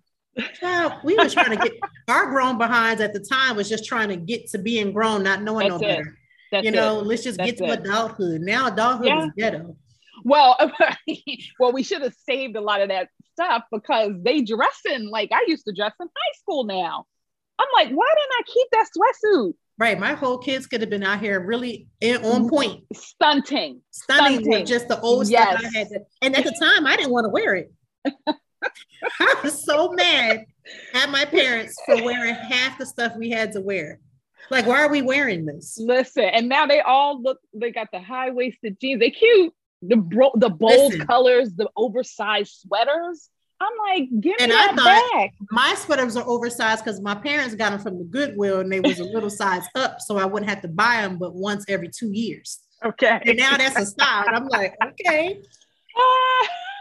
Child, 0.60 0.94
we 1.04 1.16
were 1.16 1.30
trying 1.30 1.58
to 1.58 1.64
get 1.64 1.74
our 2.10 2.30
grown 2.30 2.58
behinds 2.58 3.02
at 3.02 3.14
the 3.14 3.20
time 3.22 3.56
was 3.56 3.70
just 3.70 3.86
trying 3.86 4.10
to 4.10 4.18
get 4.18 4.50
to 4.50 4.58
being 4.58 4.92
grown, 4.92 5.24
not 5.24 5.42
knowing 5.42 5.70
That's 5.70 5.82
no 5.82 5.88
it. 5.88 5.98
better. 5.98 6.18
That's 6.52 6.66
you 6.66 6.72
know, 6.72 7.00
it. 7.00 7.06
let's 7.06 7.24
just 7.24 7.38
That's 7.38 7.52
get 7.52 7.58
to 7.60 7.72
it. 7.72 7.80
adulthood. 7.80 8.42
Now 8.42 8.68
adulthood 8.68 9.08
yeah. 9.08 9.26
is 9.26 9.32
ghetto. 9.38 9.78
Well, 10.24 10.58
well, 11.60 11.72
we 11.72 11.84
should 11.84 12.02
have 12.02 12.16
saved 12.28 12.56
a 12.56 12.62
lot 12.62 12.82
of 12.82 12.90
that 12.90 13.10
stuff 13.34 13.64
because 13.72 14.14
they 14.22 14.42
dressing 14.42 15.10
like 15.10 15.30
I 15.32 15.46
used 15.48 15.66
to 15.66 15.74
dress 15.74 15.94
in 16.00 16.08
high 16.08 16.40
school 16.40 16.66
now. 16.66 17.06
I'm 17.58 17.68
like, 17.74 17.90
why 17.90 18.14
didn't 18.16 18.32
I 18.38 18.44
keep 18.46 18.68
that 18.72 18.88
sweatsuit? 18.98 19.54
Right. 19.78 20.00
My 20.00 20.14
whole 20.14 20.38
kids 20.38 20.68
could 20.68 20.82
have 20.82 20.90
been 20.90 21.04
out 21.04 21.20
here 21.20 21.40
really 21.40 21.88
on 22.02 22.10
mm-hmm. 22.10 22.50
point. 22.50 22.84
Stunting. 22.94 23.82
Stunning, 23.92 24.40
Stunting. 24.40 24.50
with 24.50 24.68
just 24.68 24.88
the 24.88 25.00
old 25.02 25.28
yes. 25.28 25.60
stuff 25.60 25.72
I 25.74 25.78
had. 25.78 25.88
To, 25.90 26.00
and 26.22 26.38
at 26.38 26.46
the 26.46 26.56
time, 26.62 26.88
I 26.88 26.96
didn't 26.96 27.12
want 27.12 27.26
to 27.26 27.30
wear 27.30 27.56
it. 27.56 27.74
I 29.20 29.36
was 29.44 29.64
so 29.64 29.92
mad 29.92 30.46
at 30.94 31.10
my 31.10 31.26
parents 31.26 31.76
for 31.86 32.02
wearing 32.04 32.36
half 32.36 32.78
the 32.78 32.86
stuff 32.86 33.14
we 33.18 33.30
had 33.30 33.52
to 33.52 33.62
wear. 33.62 34.00
Like, 34.50 34.66
why 34.66 34.82
are 34.82 34.90
we 34.90 35.02
wearing 35.02 35.46
this? 35.46 35.78
Listen, 35.80 36.26
and 36.26 36.48
now 36.48 36.66
they 36.68 36.80
all 36.80 37.22
look, 37.22 37.40
they 37.54 37.72
got 37.72 37.88
the 37.92 38.00
high 38.00 38.30
waisted 38.30 38.80
jeans. 38.80 39.00
They 39.00 39.12
cute. 39.12 39.54
The 39.82 39.98
bro, 39.98 40.32
the 40.36 40.50
bold 40.50 40.94
Listen, 40.94 41.08
colors, 41.08 41.54
the 41.54 41.70
oversized 41.76 42.62
sweaters. 42.62 43.30
I'm 43.62 43.72
like, 43.88 44.10
give 44.20 44.36
and 44.40 44.52
me 44.52 44.58
I 44.58 44.74
that 44.74 45.12
back. 45.14 45.34
My 45.50 45.74
sweaters 45.76 46.18
are 46.18 46.28
oversized 46.28 46.84
because 46.84 47.00
my 47.02 47.16
parents 47.16 47.56
got 47.56 47.72
them 47.72 47.80
from 47.80 47.98
the 47.98 48.04
Goodwill 48.04 48.60
and 48.60 48.72
they 48.72 48.82
was 48.82 49.00
a 49.00 49.06
little 49.06 49.30
size 49.30 49.64
up, 49.76 50.02
so 50.02 50.18
I 50.18 50.26
wouldn't 50.26 50.50
have 50.50 50.62
to 50.62 50.68
buy 50.68 51.02
them 51.02 51.18
but 51.18 51.34
once 51.34 51.66
every 51.70 51.90
two 51.90 52.12
years. 52.12 52.60
Okay. 52.84 53.22
And 53.26 53.38
now 53.38 53.58
that's 53.58 53.80
a 53.80 53.86
style. 53.86 54.26
I'm 54.28 54.48
like, 54.48 54.76
okay. 54.84 55.42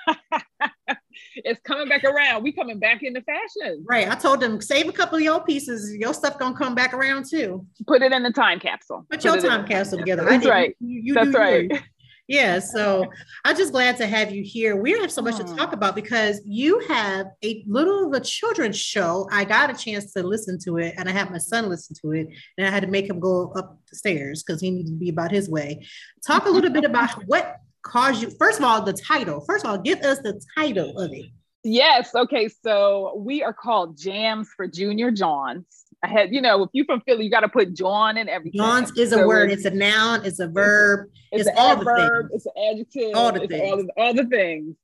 it's 1.37 1.61
coming 1.61 1.89
back 1.89 2.05
around. 2.05 2.43
We 2.43 2.53
coming 2.53 2.79
back 2.79 3.03
into 3.03 3.23
fashion. 3.23 3.85
Right. 3.89 4.09
I 4.09 4.15
told 4.15 4.41
them 4.41 4.61
save 4.61 4.89
a 4.89 4.93
couple 4.93 5.17
of 5.17 5.23
your 5.23 5.43
pieces. 5.45 5.97
Your 5.97 6.13
stuff 6.13 6.39
gonna 6.39 6.57
come 6.57 6.75
back 6.75 6.93
around 6.93 7.27
too. 7.31 7.67
Put 7.87 8.03
it 8.03 8.13
in 8.13 8.23
the 8.23 8.33
time 8.33 8.59
capsule. 8.61 9.07
Put, 9.11 9.23
Put 9.23 9.25
your 9.25 9.41
time 9.41 9.67
capsule 9.67 9.99
together. 9.99 10.25
That's 10.25 10.47
right. 10.47 10.77
You, 10.81 11.01
you 11.05 11.15
That's 11.15 11.35
right. 11.35 11.71
Yours. 11.71 11.83
Yeah, 12.27 12.59
so 12.59 13.05
I'm 13.45 13.55
just 13.55 13.73
glad 13.73 13.99
to 13.99 14.07
have 14.07 14.33
you 14.33 14.43
here. 14.43 14.77
We 14.77 14.93
have 14.93 15.13
so 15.13 15.21
much 15.21 15.37
to 15.37 15.45
hmm. 15.45 15.57
talk 15.57 15.75
about 15.75 15.95
because 15.95 16.41
you 16.47 16.79
have 16.89 17.27
a 17.43 17.63
little 17.67 18.07
of 18.07 18.15
a 18.15 18.25
children's 18.25 18.79
show. 18.79 19.29
I 19.31 19.45
got 19.45 19.71
a 19.71 19.75
chance 19.75 20.13
to 20.15 20.23
listen 20.23 20.59
to 20.61 20.79
it, 20.79 20.95
and 20.97 21.07
I 21.07 21.13
had 21.13 21.31
my 21.31 21.39
son 21.39 21.69
listen 21.69 21.95
to 22.01 22.13
it, 22.13 22.29
and 22.57 22.67
I 22.67 22.71
had 22.71 22.83
to 22.83 22.89
make 22.89 23.11
him 23.11 23.21
go 23.21 23.53
up 23.57 23.79
the 23.91 23.97
stairs 23.97 24.43
because 24.43 24.63
he 24.63 24.71
needed 24.71 24.93
to 24.93 24.99
be 24.99 25.11
about 25.11 25.33
his 25.33 25.51
way. 25.51 25.87
Talk 26.27 26.47
a 26.47 26.51
little 26.51 26.71
bit 26.71 26.85
about 26.85 27.11
what 27.27 27.57
caused 27.83 28.23
you. 28.23 28.31
First 28.39 28.59
of 28.59 28.65
all, 28.65 28.81
the 28.81 28.95
title. 28.95 29.41
First 29.43 29.67
of 29.67 29.71
all, 29.71 29.79
give 29.79 30.01
us 30.01 30.19
the 30.21 30.41
title 30.57 30.99
of 30.99 31.13
it. 31.13 31.27
Yes. 31.63 32.15
Okay. 32.15 32.49
So 32.63 33.15
we 33.17 33.43
are 33.43 33.55
called 33.55 33.99
Jams 33.99 34.49
for 34.55 34.67
Junior 34.67 35.11
Johns. 35.11 35.65
I 36.05 36.07
had, 36.07 36.35
you 36.35 36.43
know, 36.43 36.65
if 36.65 36.71
you're 36.75 36.85
from 36.85 37.01
Philly, 37.01 37.25
you 37.25 37.31
got 37.31 37.41
to 37.41 37.49
put 37.49 37.73
Jawn 37.73 38.19
in 38.19 38.29
everything. 38.29 38.61
Jawns 38.61 38.91
is 38.99 39.13
a 39.13 39.17
so 39.17 39.27
word. 39.27 39.51
It's, 39.51 39.65
it's, 39.65 39.75
a 39.75 39.79
noun. 39.79 40.25
It's 40.25 40.39
a 40.39 40.47
verb. 40.47 41.09
It's, 41.33 41.49
it's 41.49 41.59
all 41.59 41.77
the 41.77 41.85
things. 41.85 42.31
It's 42.35 42.47
an 42.47 42.53
adjective. 42.71 43.17
All 43.17 43.33
the 43.33 43.47
things. 43.47 43.63
All 43.63 43.77
the, 43.79 43.93
all 43.97 44.15
the 44.15 44.27
things. 44.27 44.77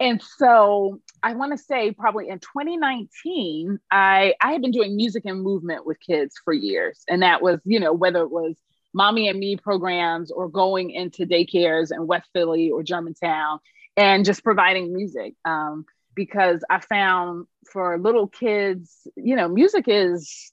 And 0.00 0.20
so 0.38 1.00
I 1.22 1.34
want 1.34 1.52
to 1.52 1.58
say 1.58 1.92
probably 1.92 2.28
in 2.28 2.40
2019, 2.40 3.78
I 3.92 4.34
I 4.40 4.52
had 4.52 4.60
been 4.60 4.72
doing 4.72 4.96
music 4.96 5.22
and 5.24 5.40
movement 5.40 5.86
with 5.86 5.98
kids 6.00 6.34
for 6.44 6.52
years, 6.52 7.02
and 7.08 7.22
that 7.22 7.42
was, 7.42 7.60
you 7.64 7.78
know, 7.78 7.92
whether 7.92 8.22
it 8.22 8.30
was 8.30 8.56
mommy 8.92 9.28
and 9.28 9.38
me 9.38 9.56
programs 9.56 10.32
or 10.32 10.48
going 10.48 10.90
into 10.90 11.26
daycares 11.26 11.92
in 11.94 12.08
West 12.08 12.28
Philly 12.32 12.70
or 12.70 12.82
Germantown 12.82 13.60
and 13.96 14.24
just 14.24 14.42
providing 14.42 14.92
music. 14.92 15.34
Um, 15.44 15.86
because 16.16 16.64
I 16.68 16.80
found 16.80 17.46
for 17.70 17.98
little 17.98 18.26
kids, 18.26 19.06
you 19.16 19.36
know, 19.36 19.48
music 19.48 19.84
is 19.86 20.50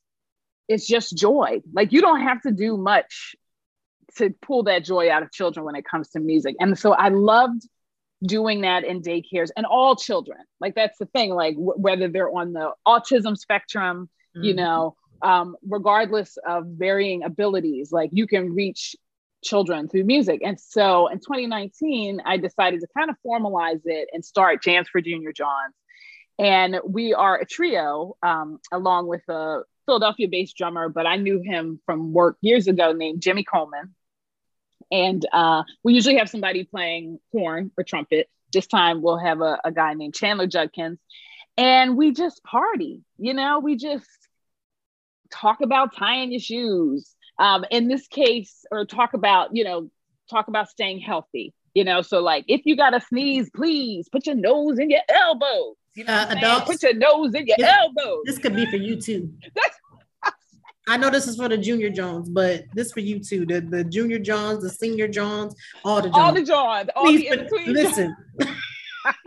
it's 0.67 0.87
just 0.87 1.15
joy. 1.17 1.61
Like 1.73 1.91
you 1.91 2.01
don't 2.01 2.21
have 2.21 2.41
to 2.43 2.51
do 2.51 2.77
much 2.77 3.35
to 4.17 4.29
pull 4.41 4.63
that 4.63 4.85
joy 4.85 5.09
out 5.11 5.23
of 5.23 5.31
children 5.31 5.65
when 5.65 5.75
it 5.75 5.85
comes 5.85 6.09
to 6.09 6.19
music. 6.19 6.55
And 6.59 6.77
so 6.77 6.93
I 6.93 7.09
loved 7.09 7.67
doing 8.25 8.61
that 8.61 8.85
in 8.85 9.01
daycares 9.01 9.49
and 9.57 9.65
all 9.65 9.95
children. 9.95 10.39
Like 10.59 10.75
that's 10.75 10.97
the 10.97 11.05
thing, 11.07 11.33
like 11.33 11.55
w- 11.55 11.73
whether 11.75 12.07
they're 12.07 12.29
on 12.29 12.53
the 12.53 12.71
autism 12.87 13.37
spectrum, 13.37 14.09
mm-hmm. 14.35 14.45
you 14.45 14.53
know, 14.53 14.95
um, 15.21 15.55
regardless 15.67 16.37
of 16.47 16.65
varying 16.67 17.23
abilities, 17.23 17.91
like 17.91 18.09
you 18.13 18.27
can 18.27 18.53
reach 18.53 18.95
children 19.43 19.89
through 19.89 20.05
music. 20.05 20.41
And 20.43 20.59
so 20.59 21.07
in 21.07 21.19
2019, 21.19 22.21
I 22.25 22.37
decided 22.37 22.79
to 22.81 22.87
kind 22.97 23.09
of 23.09 23.17
formalize 23.25 23.81
it 23.85 24.09
and 24.13 24.23
start 24.23 24.63
Jams 24.63 24.87
for 24.89 25.01
Junior 25.01 25.33
Jawns. 25.33 25.73
And 26.39 26.79
we 26.87 27.13
are 27.13 27.37
a 27.37 27.45
trio 27.45 28.15
um, 28.23 28.59
along 28.71 29.07
with 29.07 29.21
a 29.29 29.61
Philadelphia 29.85 30.27
based 30.27 30.57
drummer, 30.57 30.89
but 30.89 31.05
I 31.05 31.17
knew 31.17 31.41
him 31.41 31.79
from 31.85 32.13
work 32.13 32.37
years 32.41 32.67
ago 32.67 32.91
named 32.93 33.21
Jimmy 33.21 33.43
Coleman. 33.43 33.95
And 34.91 35.25
uh, 35.31 35.63
we 35.83 35.93
usually 35.93 36.17
have 36.17 36.29
somebody 36.29 36.63
playing 36.63 37.19
horn 37.31 37.71
or 37.77 37.83
trumpet. 37.83 38.29
This 38.51 38.67
time 38.67 39.01
we'll 39.01 39.17
have 39.17 39.41
a, 39.41 39.59
a 39.63 39.71
guy 39.71 39.93
named 39.93 40.13
Chandler 40.13 40.47
Judkins. 40.47 40.99
And 41.57 41.97
we 41.97 42.13
just 42.13 42.43
party, 42.43 43.01
you 43.17 43.33
know, 43.33 43.59
we 43.59 43.75
just 43.75 44.07
talk 45.31 45.61
about 45.61 45.95
tying 45.95 46.31
your 46.31 46.39
shoes 46.39 47.15
um, 47.39 47.65
in 47.71 47.87
this 47.87 48.07
case, 48.07 48.65
or 48.71 48.85
talk 48.85 49.13
about, 49.13 49.55
you 49.55 49.63
know, 49.63 49.89
talk 50.29 50.47
about 50.47 50.69
staying 50.69 50.99
healthy, 50.99 51.53
you 51.73 51.83
know. 51.83 52.01
So, 52.01 52.21
like, 52.21 52.45
if 52.47 52.61
you 52.65 52.75
got 52.75 52.91
to 52.91 53.01
sneeze, 53.01 53.49
please 53.49 54.07
put 54.09 54.27
your 54.27 54.35
nose 54.35 54.77
in 54.77 54.89
your 54.89 55.01
elbows. 55.09 55.75
You 55.95 56.05
know, 56.05 56.13
uh, 56.13 56.27
adults, 56.29 56.65
put 56.65 56.83
your 56.83 56.93
nose 56.95 57.35
in 57.35 57.45
your 57.45 57.57
this, 57.57 57.69
elbows. 57.69 58.23
This 58.25 58.37
could 58.39 58.55
be 58.55 58.65
for 58.65 58.77
you 58.77 58.99
too. 58.99 59.31
I 60.87 60.97
know 60.97 61.09
this 61.09 61.27
is 61.27 61.37
for 61.37 61.47
the 61.47 61.57
junior 61.57 61.89
Jawns, 61.89 62.29
but 62.29 62.65
this 62.73 62.91
for 62.91 62.99
you 62.99 63.19
too. 63.19 63.45
The 63.45 63.61
the 63.61 63.83
junior 63.83 64.19
Jawns, 64.19 64.63
the 64.63 64.69
senior 64.69 65.07
Jawns, 65.07 65.55
all 65.85 66.01
the 66.01 66.09
Jawns. 66.09 66.17
All 66.17 66.33
the 66.33 66.43
Jawns. 66.43 66.89
All 66.95 67.05
Please, 67.05 67.29
the 67.29 67.63
listen. 67.67 68.15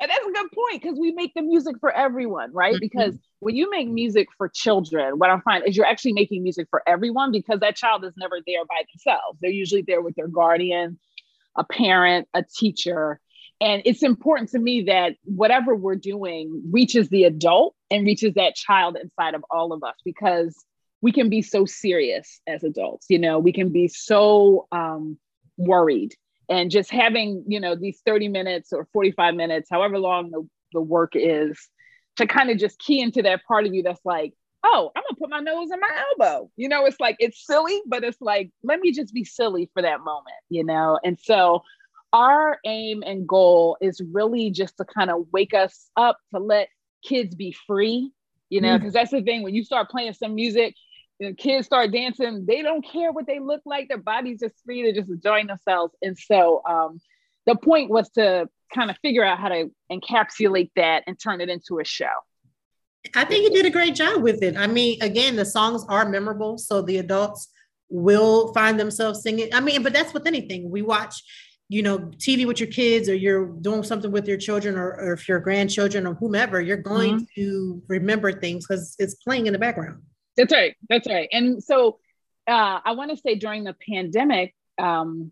and 0.00 0.10
that's 0.10 0.26
a 0.26 0.32
good 0.32 0.50
point 0.52 0.82
because 0.82 0.98
we 0.98 1.12
make 1.12 1.34
the 1.34 1.42
music 1.42 1.76
for 1.78 1.92
everyone, 1.92 2.52
right? 2.52 2.74
Mm-hmm. 2.74 2.80
Because 2.80 3.18
when 3.40 3.54
you 3.54 3.70
make 3.70 3.88
music 3.88 4.28
for 4.36 4.48
children, 4.48 5.18
what 5.18 5.30
I 5.30 5.38
find 5.40 5.66
is 5.66 5.76
you're 5.76 5.86
actually 5.86 6.14
making 6.14 6.42
music 6.42 6.68
for 6.70 6.82
everyone 6.86 7.32
because 7.32 7.60
that 7.60 7.76
child 7.76 8.04
is 8.04 8.14
never 8.16 8.38
there 8.46 8.64
by 8.64 8.82
themselves. 8.92 9.38
They're 9.40 9.50
usually 9.50 9.82
there 9.82 10.00
with 10.00 10.14
their 10.14 10.28
guardian, 10.28 10.98
a 11.56 11.64
parent, 11.64 12.28
a 12.34 12.42
teacher. 12.42 13.20
And 13.60 13.82
it's 13.84 14.02
important 14.02 14.50
to 14.50 14.58
me 14.58 14.84
that 14.84 15.16
whatever 15.24 15.74
we're 15.74 15.96
doing 15.96 16.62
reaches 16.70 17.08
the 17.10 17.24
adult 17.24 17.74
and 17.90 18.06
reaches 18.06 18.34
that 18.34 18.54
child 18.54 18.96
inside 19.00 19.34
of 19.34 19.44
all 19.50 19.72
of 19.72 19.82
us 19.82 19.96
because 20.04 20.56
we 21.02 21.12
can 21.12 21.28
be 21.28 21.42
so 21.42 21.66
serious 21.66 22.40
as 22.46 22.64
adults. 22.64 23.06
You 23.10 23.18
know, 23.18 23.38
we 23.38 23.52
can 23.52 23.70
be 23.70 23.88
so 23.88 24.66
um, 24.72 25.18
worried 25.56 26.14
and 26.50 26.70
just 26.70 26.90
having 26.90 27.44
you 27.46 27.60
know 27.60 27.74
these 27.74 28.00
30 28.04 28.28
minutes 28.28 28.72
or 28.72 28.86
45 28.92 29.34
minutes 29.34 29.68
however 29.70 29.98
long 29.98 30.30
the, 30.30 30.46
the 30.72 30.80
work 30.80 31.12
is 31.14 31.58
to 32.16 32.26
kind 32.26 32.50
of 32.50 32.58
just 32.58 32.78
key 32.78 33.00
into 33.00 33.22
that 33.22 33.44
part 33.46 33.66
of 33.66 33.72
you 33.72 33.82
that's 33.82 34.04
like 34.04 34.34
oh 34.64 34.90
i'm 34.94 35.02
gonna 35.02 35.18
put 35.18 35.30
my 35.30 35.40
nose 35.40 35.70
in 35.72 35.80
my 35.80 36.04
elbow 36.10 36.50
you 36.56 36.68
know 36.68 36.84
it's 36.84 37.00
like 37.00 37.16
it's 37.18 37.46
silly 37.46 37.80
but 37.86 38.04
it's 38.04 38.20
like 38.20 38.50
let 38.62 38.80
me 38.80 38.92
just 38.92 39.14
be 39.14 39.24
silly 39.24 39.70
for 39.72 39.80
that 39.80 40.00
moment 40.00 40.36
you 40.50 40.64
know 40.64 40.98
and 41.04 41.18
so 41.18 41.62
our 42.12 42.58
aim 42.64 43.02
and 43.06 43.26
goal 43.26 43.76
is 43.80 44.00
really 44.12 44.50
just 44.50 44.76
to 44.76 44.84
kind 44.84 45.10
of 45.10 45.26
wake 45.32 45.54
us 45.54 45.90
up 45.96 46.18
to 46.32 46.40
let 46.40 46.68
kids 47.04 47.34
be 47.34 47.54
free 47.66 48.10
you 48.48 48.60
know 48.60 48.76
because 48.76 48.90
mm. 48.90 48.94
that's 48.94 49.10
the 49.10 49.22
thing 49.22 49.42
when 49.42 49.54
you 49.54 49.64
start 49.64 49.88
playing 49.88 50.12
some 50.12 50.34
music 50.34 50.74
the 51.20 51.34
kids 51.34 51.66
start 51.66 51.92
dancing, 51.92 52.46
they 52.46 52.62
don't 52.62 52.82
care 52.82 53.12
what 53.12 53.26
they 53.26 53.38
look 53.38 53.60
like. 53.66 53.88
Their 53.88 53.98
body's 53.98 54.40
just 54.40 54.54
free 54.64 54.82
to 54.82 54.92
just 54.92 55.10
enjoying 55.10 55.46
themselves. 55.46 55.94
And 56.00 56.18
so 56.18 56.62
um, 56.66 56.98
the 57.46 57.56
point 57.56 57.90
was 57.90 58.08
to 58.10 58.48
kind 58.74 58.90
of 58.90 58.96
figure 59.02 59.24
out 59.24 59.38
how 59.38 59.48
to 59.48 59.70
encapsulate 59.92 60.70
that 60.76 61.04
and 61.06 61.20
turn 61.20 61.42
it 61.42 61.50
into 61.50 61.78
a 61.78 61.84
show. 61.84 62.06
I 63.14 63.24
think 63.24 63.44
you 63.44 63.50
did 63.50 63.66
a 63.66 63.70
great 63.70 63.94
job 63.94 64.22
with 64.22 64.42
it. 64.42 64.56
I 64.56 64.66
mean, 64.66 65.02
again, 65.02 65.36
the 65.36 65.44
songs 65.44 65.84
are 65.88 66.08
memorable, 66.08 66.58
so 66.58 66.82
the 66.82 66.98
adults 66.98 67.48
will 67.88 68.52
find 68.54 68.78
themselves 68.80 69.22
singing. 69.22 69.52
I 69.52 69.60
mean, 69.60 69.82
but 69.82 69.92
that's 69.92 70.14
with 70.14 70.26
anything. 70.26 70.70
We 70.70 70.82
watch, 70.82 71.22
you 71.70 71.84
know, 71.84 72.00
TV 72.00 72.46
with 72.46 72.58
your 72.58 72.68
kids, 72.68 73.08
or 73.08 73.14
you're 73.14 73.46
doing 73.46 73.84
something 73.84 74.10
with 74.10 74.26
your 74.26 74.36
children, 74.36 74.76
or, 74.76 74.88
or 74.88 75.12
if 75.12 75.28
your 75.28 75.38
grandchildren 75.38 76.04
or 76.04 76.14
whomever, 76.14 76.60
you're 76.60 76.76
going 76.76 77.20
mm-hmm. 77.20 77.40
to 77.40 77.80
remember 77.86 78.32
things 78.32 78.66
because 78.66 78.96
it's 78.98 79.14
playing 79.14 79.46
in 79.46 79.52
the 79.52 79.58
background. 79.58 80.02
That's 80.36 80.52
right. 80.52 80.74
That's 80.88 81.08
right. 81.08 81.28
And 81.30 81.62
so 81.62 82.00
uh, 82.48 82.80
I 82.84 82.92
want 82.92 83.12
to 83.12 83.16
say 83.16 83.36
during 83.36 83.62
the 83.62 83.76
pandemic, 83.88 84.52
um, 84.78 85.30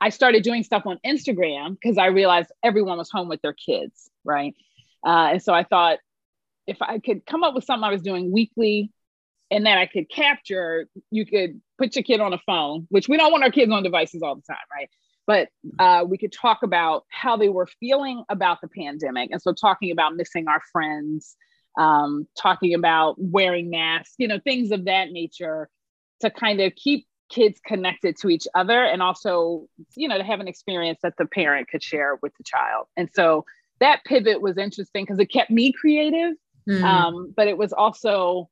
I 0.00 0.08
started 0.08 0.42
doing 0.42 0.64
stuff 0.64 0.86
on 0.86 0.98
Instagram 1.06 1.76
because 1.80 1.98
I 1.98 2.06
realized 2.06 2.50
everyone 2.64 2.98
was 2.98 3.08
home 3.08 3.28
with 3.28 3.40
their 3.42 3.54
kids, 3.54 4.10
right? 4.24 4.54
Uh, 5.06 5.28
and 5.34 5.42
so 5.42 5.54
I 5.54 5.62
thought 5.62 6.00
if 6.66 6.82
I 6.82 6.98
could 6.98 7.24
come 7.24 7.44
up 7.44 7.54
with 7.54 7.62
something 7.62 7.84
I 7.84 7.92
was 7.92 8.02
doing 8.02 8.32
weekly 8.32 8.90
and 9.52 9.66
that 9.66 9.78
I 9.78 9.86
could 9.86 10.10
capture, 10.10 10.88
you 11.12 11.24
could 11.24 11.60
put 11.78 11.94
your 11.94 12.02
kid 12.02 12.20
on 12.20 12.32
a 12.32 12.38
phone, 12.44 12.88
which 12.90 13.08
we 13.08 13.16
don't 13.16 13.30
want 13.30 13.44
our 13.44 13.52
kids 13.52 13.70
on 13.70 13.84
devices 13.84 14.22
all 14.22 14.34
the 14.34 14.42
time, 14.42 14.56
right? 14.76 14.90
But 15.26 15.48
uh, 15.78 16.04
we 16.06 16.18
could 16.18 16.32
talk 16.32 16.62
about 16.62 17.04
how 17.10 17.36
they 17.36 17.48
were 17.48 17.66
feeling 17.80 18.24
about 18.28 18.60
the 18.60 18.68
pandemic. 18.68 19.30
And 19.32 19.42
so 19.42 19.52
talking 19.52 19.90
about 19.90 20.14
missing 20.14 20.46
our 20.46 20.62
friends, 20.72 21.36
um, 21.76 22.28
talking 22.40 22.74
about 22.74 23.16
wearing 23.18 23.68
masks, 23.70 24.14
you 24.18 24.28
know, 24.28 24.38
things 24.38 24.70
of 24.70 24.84
that 24.84 25.10
nature 25.10 25.68
to 26.20 26.30
kind 26.30 26.60
of 26.60 26.74
keep 26.76 27.06
kids 27.28 27.60
connected 27.66 28.16
to 28.18 28.28
each 28.28 28.46
other 28.54 28.84
and 28.84 29.02
also, 29.02 29.66
you 29.96 30.06
know, 30.06 30.16
to 30.16 30.24
have 30.24 30.38
an 30.38 30.46
experience 30.46 31.00
that 31.02 31.14
the 31.18 31.26
parent 31.26 31.68
could 31.68 31.82
share 31.82 32.18
with 32.22 32.32
the 32.38 32.44
child. 32.44 32.86
And 32.96 33.10
so 33.12 33.44
that 33.80 34.04
pivot 34.04 34.40
was 34.40 34.56
interesting 34.56 35.04
because 35.04 35.18
it 35.18 35.26
kept 35.26 35.50
me 35.50 35.72
creative, 35.72 36.34
mm. 36.68 36.82
um, 36.82 37.34
but 37.36 37.48
it 37.48 37.58
was 37.58 37.72
also, 37.72 38.48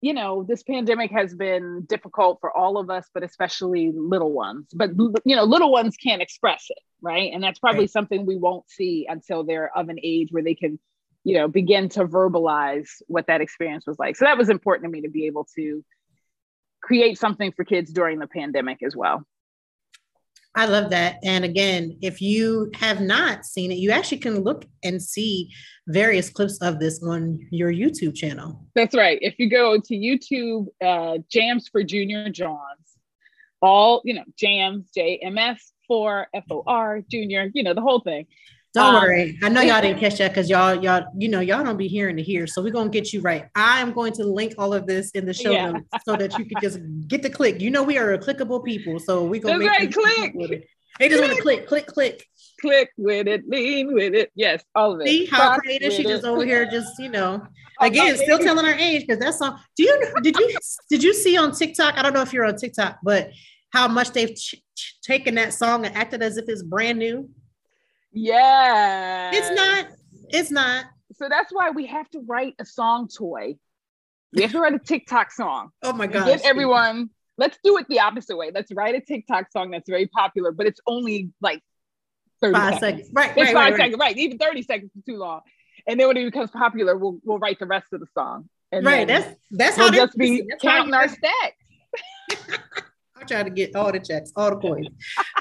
you 0.00 0.14
know, 0.14 0.44
this 0.44 0.62
pandemic 0.62 1.10
has 1.10 1.34
been 1.34 1.84
difficult 1.88 2.38
for 2.40 2.56
all 2.56 2.78
of 2.78 2.88
us, 2.88 3.06
but 3.12 3.24
especially 3.24 3.92
little 3.94 4.32
ones. 4.32 4.68
But, 4.72 4.90
you 5.24 5.34
know, 5.34 5.44
little 5.44 5.72
ones 5.72 5.96
can't 5.96 6.22
express 6.22 6.66
it, 6.70 6.78
right? 7.02 7.32
And 7.32 7.42
that's 7.42 7.58
probably 7.58 7.80
right. 7.80 7.90
something 7.90 8.24
we 8.24 8.36
won't 8.36 8.70
see 8.70 9.06
until 9.08 9.44
they're 9.44 9.76
of 9.76 9.88
an 9.88 9.98
age 10.02 10.28
where 10.30 10.42
they 10.42 10.54
can 10.54 10.78
you 11.24 11.34
know 11.34 11.48
begin 11.48 11.88
to 11.90 12.06
verbalize 12.06 12.88
what 13.06 13.26
that 13.26 13.40
experience 13.40 13.86
was 13.86 13.98
like 13.98 14.16
so 14.16 14.24
that 14.24 14.38
was 14.38 14.48
important 14.48 14.84
to 14.84 14.90
me 14.90 15.02
to 15.02 15.10
be 15.10 15.26
able 15.26 15.46
to 15.56 15.84
create 16.80 17.18
something 17.18 17.52
for 17.52 17.64
kids 17.64 17.92
during 17.92 18.18
the 18.18 18.26
pandemic 18.26 18.82
as 18.82 18.96
well 18.96 19.26
I 20.58 20.64
love 20.64 20.90
that. 20.90 21.20
And 21.22 21.44
again, 21.44 21.96
if 22.02 22.20
you 22.20 22.68
have 22.74 23.00
not 23.00 23.44
seen 23.44 23.70
it, 23.70 23.76
you 23.78 23.92
actually 23.92 24.18
can 24.18 24.42
look 24.42 24.64
and 24.82 25.00
see 25.00 25.50
various 25.86 26.30
clips 26.30 26.58
of 26.58 26.80
this 26.80 27.00
on 27.00 27.38
your 27.52 27.72
YouTube 27.72 28.16
channel. 28.16 28.66
That's 28.74 28.96
right. 28.96 29.20
If 29.22 29.36
you 29.38 29.48
go 29.48 29.78
to 29.78 29.94
YouTube, 29.94 30.66
uh, 30.84 31.18
Jams 31.30 31.68
for 31.68 31.84
Junior 31.84 32.28
Jawns, 32.30 32.58
all, 33.62 34.02
you 34.04 34.14
know, 34.14 34.24
Jams, 34.36 34.90
J 34.92 35.20
M 35.22 35.38
S 35.38 35.72
for 35.86 36.26
F 36.34 36.46
O 36.50 36.64
R, 36.66 37.02
Junior, 37.08 37.52
you 37.54 37.62
know, 37.62 37.72
the 37.72 37.80
whole 37.80 38.00
thing 38.00 38.26
Don't 38.74 38.94
um, 38.94 39.02
worry. 39.02 39.38
I 39.42 39.48
know 39.48 39.62
y'all 39.62 39.80
didn't 39.80 39.98
catch 39.98 40.18
that 40.18 40.28
because 40.28 40.50
y'all, 40.50 40.74
y'all, 40.82 41.04
you 41.16 41.28
know, 41.28 41.40
y'all 41.40 41.64
don't 41.64 41.78
be 41.78 41.88
hearing 41.88 42.16
to 42.18 42.22
hear. 42.22 42.46
So 42.46 42.62
we're 42.62 42.72
gonna 42.72 42.90
get 42.90 43.12
you 43.12 43.20
right. 43.22 43.46
I 43.54 43.80
am 43.80 43.92
going 43.92 44.12
to 44.14 44.24
link 44.24 44.54
all 44.58 44.74
of 44.74 44.86
this 44.86 45.10
in 45.12 45.24
the 45.24 45.32
show 45.32 45.52
yeah. 45.52 45.70
notes 45.70 45.88
so 46.04 46.16
that 46.16 46.38
you 46.38 46.44
can 46.44 46.60
just 46.60 46.78
get 47.08 47.22
the 47.22 47.30
click. 47.30 47.60
You 47.60 47.70
know, 47.70 47.82
we 47.82 47.96
are 47.96 48.12
a 48.12 48.18
clickable 48.18 48.62
people, 48.62 48.98
so 48.98 49.24
we 49.24 49.38
gonna 49.38 49.58
That's 49.58 49.80
make 49.80 49.96
right, 49.96 50.32
click. 50.32 50.68
They 50.98 51.08
just 51.08 51.22
want 51.22 51.34
to 51.34 51.42
click, 51.42 51.66
click, 51.66 51.86
click. 51.86 52.26
Click 52.60 52.90
with 52.96 53.28
it, 53.28 53.48
lean 53.48 53.94
with 53.94 54.14
it. 54.14 54.32
Yes, 54.34 54.64
all 54.74 54.94
of 54.94 55.00
it. 55.00 55.06
See 55.06 55.26
how 55.26 55.56
creative 55.58 55.92
she 55.92 56.02
it. 56.02 56.08
just 56.08 56.24
over 56.24 56.44
here, 56.44 56.68
just 56.68 56.98
you 56.98 57.08
know. 57.08 57.40
Again, 57.80 58.16
still 58.16 58.38
telling 58.38 58.66
her 58.66 58.74
age 58.74 59.06
because 59.06 59.20
that's 59.20 59.40
all. 59.40 59.58
Do 59.76 59.84
you 59.84 60.12
did 60.22 60.36
you 60.36 60.58
did 60.90 61.02
you 61.02 61.14
see 61.14 61.36
on 61.36 61.52
TikTok? 61.52 61.96
I 61.96 62.02
don't 62.02 62.12
know 62.12 62.22
if 62.22 62.32
you're 62.32 62.44
on 62.44 62.56
TikTok, 62.56 62.98
but 63.04 63.30
how 63.72 63.86
much 63.86 64.10
they've 64.10 64.34
ch- 64.34 64.56
ch- 64.76 64.96
taken 65.02 65.34
that 65.36 65.54
song 65.54 65.86
and 65.86 65.94
acted 65.94 66.22
as 66.22 66.36
if 66.36 66.48
it's 66.48 66.62
brand 66.62 66.98
new. 66.98 67.28
Yeah. 68.12 69.30
It's 69.32 69.50
not. 69.50 69.86
It's 70.30 70.50
not. 70.50 70.86
So 71.14 71.28
that's 71.28 71.52
why 71.52 71.70
we 71.70 71.86
have 71.86 72.08
to 72.10 72.20
write 72.20 72.54
a 72.58 72.64
song 72.64 73.08
toy. 73.08 73.56
We 74.32 74.42
have 74.42 74.52
to 74.52 74.60
write 74.60 74.74
a 74.74 74.78
TikTok 74.78 75.32
song. 75.32 75.70
Oh 75.82 75.92
my 75.92 76.06
god. 76.06 76.26
Get 76.26 76.44
everyone. 76.44 77.10
Let's 77.38 77.58
do 77.62 77.78
it 77.78 77.86
the 77.88 78.00
opposite 78.00 78.36
way. 78.36 78.50
Let's 78.52 78.72
write 78.72 78.94
a 78.94 79.00
TikTok 79.00 79.50
song 79.50 79.70
that's 79.70 79.88
very 79.88 80.06
popular, 80.06 80.52
but 80.52 80.66
it's 80.66 80.80
only 80.86 81.30
like 81.40 81.62
30 82.40 82.54
five 82.54 82.78
seconds. 82.78 82.80
seconds. 82.80 83.10
Right. 83.12 83.30
It's 83.30 83.36
right, 83.36 83.46
five 83.46 83.72
right, 83.72 83.76
seconds. 83.76 83.98
Right. 83.98 84.06
right. 84.06 84.18
Even 84.18 84.38
30 84.38 84.62
seconds 84.62 84.90
is 84.96 85.04
too 85.04 85.16
long. 85.16 85.40
And 85.86 85.98
then 85.98 86.08
when 86.08 86.16
it 86.16 86.24
becomes 86.24 86.50
popular, 86.50 86.96
we'll 86.96 87.18
we'll 87.24 87.38
write 87.38 87.58
the 87.58 87.66
rest 87.66 87.92
of 87.92 88.00
the 88.00 88.06
song. 88.14 88.48
And 88.70 88.84
right. 88.84 89.06
That's 89.06 89.34
that's 89.50 89.78
we'll 89.78 89.90
how 89.90 89.96
just 89.96 90.16
be 90.18 90.44
counting 90.60 90.94
our 90.94 91.08
stacks. 91.08 91.56
Trying 93.28 93.44
to 93.44 93.50
get 93.50 93.76
all 93.76 93.92
the 93.92 94.00
checks, 94.00 94.32
all 94.36 94.50
the 94.50 94.56
coins. 94.56 94.88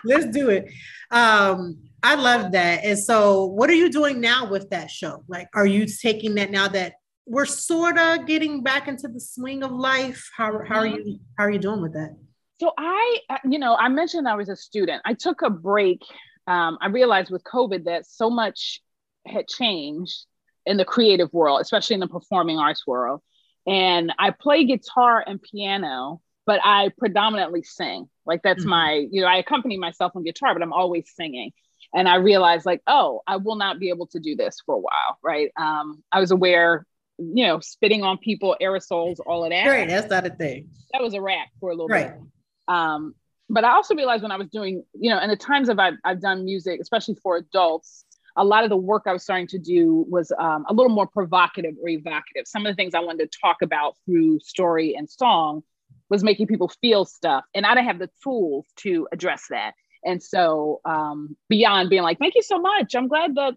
Let's 0.04 0.28
do 0.28 0.50
it. 0.50 0.72
Um, 1.12 1.80
I 2.04 2.16
love 2.16 2.52
that. 2.52 2.84
And 2.84 2.98
so, 3.00 3.46
what 3.46 3.70
are 3.70 3.76
you 3.76 3.90
doing 3.92 4.22
now 4.22 4.50
with 4.50 4.70
that 4.70 4.92
show? 4.92 5.24
Like, 5.28 5.48
are 5.56 5.66
you 5.66 5.86
taking 5.86 6.36
that 6.36 6.52
now 6.52 6.68
that 6.68 6.94
we're 7.26 7.46
sort 7.46 7.98
of 7.98 8.26
getting 8.26 8.64
back 8.64 8.88
into 8.88 9.08
the 9.08 9.20
swing 9.20 9.64
of 9.64 9.72
life? 9.72 10.30
How, 10.36 10.62
how 10.66 10.80
are 10.80 10.88
you? 10.88 11.20
How 11.38 11.46
are 11.46 11.52
you 11.52 11.60
doing 11.60 11.82
with 11.82 11.94
that? 11.94 12.16
So 12.60 12.72
I, 12.78 13.20
uh, 13.30 13.38
you 13.48 13.60
know, 13.60 13.76
I 13.76 13.88
mentioned 13.90 14.28
I 14.28 14.36
was 14.36 14.50
a 14.50 14.56
student. 14.56 15.02
I 15.06 15.14
took 15.14 15.42
a 15.42 15.50
break. 15.50 16.02
Um, 16.48 16.78
I 16.82 16.88
realized 16.88 17.30
with 17.30 17.44
COVID 17.44 17.86
that 17.86 18.06
so 18.06 18.30
much 18.30 18.82
had 19.26 19.48
changed 19.48 20.26
in 20.66 20.78
the 20.78 20.86
creative 20.86 21.32
world, 21.34 21.62
especially 21.62 21.96
in 21.96 22.00
the 22.00 22.08
performing 22.08 22.58
arts 22.58 22.86
world. 22.88 23.22
And 23.68 24.14
I 24.18 24.32
play 24.32 24.64
guitar 24.64 25.24
and 25.26 25.42
piano, 25.42 26.22
but 26.48 26.62
I 26.64 26.90
predominantly 26.98 27.62
sing. 27.62 28.10
Like 28.26 28.42
that's 28.42 28.62
mm-hmm. 28.62 28.70
my, 28.70 29.08
you 29.12 29.22
know, 29.22 29.28
I 29.28 29.36
accompany 29.36 29.78
myself 29.78 30.14
on 30.16 30.24
guitar, 30.24 30.54
but 30.54 30.64
I'm 30.64 30.74
always 30.74 31.12
singing 31.16 31.52
and 31.94 32.08
I 32.08 32.16
realized 32.16 32.66
like, 32.66 32.82
oh, 32.88 33.22
I 33.28 33.36
will 33.36 33.56
not 33.56 33.80
be 33.80 33.90
able 33.90 34.08
to 34.08 34.20
do 34.20 34.36
this 34.36 34.62
for 34.66 34.76
a 34.76 34.80
while, 34.80 35.20
right? 35.22 35.52
Um, 35.58 36.04
I 36.12 36.20
was 36.20 36.32
aware, 36.32 36.88
you 37.18 37.46
know, 37.46 37.60
spitting 37.60 38.04
on 38.04 38.18
people, 38.18 38.56
aerosols, 38.62 39.18
all 39.26 39.44
of 39.44 39.52
that. 39.52 39.68
Right, 39.68 39.88
that's 39.88 40.10
not 40.10 40.26
a 40.26 40.30
thing. 40.30 40.70
That 40.94 41.02
was 41.02 41.14
a 41.14 41.22
rat 41.22 41.48
for 41.60 41.70
a 41.70 41.74
little 41.74 41.88
right. 41.88 42.14
bit. 42.14 42.28
Um, 42.74 43.14
but 43.50 43.64
I 43.64 43.72
also 43.72 43.94
realized 43.94 44.24
when 44.24 44.32
I 44.32 44.38
was 44.38 44.48
doing, 44.48 44.84
you 44.94 45.10
know, 45.10 45.20
in 45.20 45.30
the 45.30 45.38
times 45.38 45.70
of 45.70 45.80
I've, 45.80 45.96
I've 46.04 46.22
done 46.22 46.46
music, 46.46 46.80
especially 46.82 47.16
for 47.16 47.38
adults, 47.38 48.06
a 48.38 48.44
lot 48.44 48.64
of 48.64 48.70
the 48.70 48.78
work 48.78 49.04
I 49.06 49.14
was 49.14 49.24
starting 49.24 49.48
to 49.48 49.60
do 49.60 50.06
was 50.08 50.32
um, 50.38 50.66
a 50.70 50.74
little 50.74 50.92
more 50.92 51.08
provocative 51.08 51.76
or 51.82 51.90
evocative. 51.90 52.46
Some 52.46 52.66
of 52.66 52.72
the 52.72 52.76
things 52.76 52.94
I 52.94 53.00
wanted 53.00 53.32
to 53.32 53.40
talk 53.42 53.62
about 53.62 53.96
through 54.06 54.40
story 54.42 54.96
and 54.96 55.10
song 55.10 55.64
was 56.10 56.24
making 56.24 56.48
people 56.48 56.70
feel 56.82 57.06
stuff. 57.06 57.44
And 57.54 57.66
I 57.66 57.76
didn't 57.76 57.88
have 57.88 58.00
the 58.00 58.10
tools 58.24 58.66
to 58.78 59.08
address 59.12 59.46
that. 59.50 59.74
And 60.04 60.22
so 60.22 60.82
um, 60.86 61.36
beyond 61.50 61.90
being 61.90 62.04
like, 62.04 62.20
thank 62.20 62.36
you 62.36 62.42
so 62.42 62.60
much. 62.60 62.96
I'm 62.96 63.08
glad 63.08 63.36
that 63.36 63.56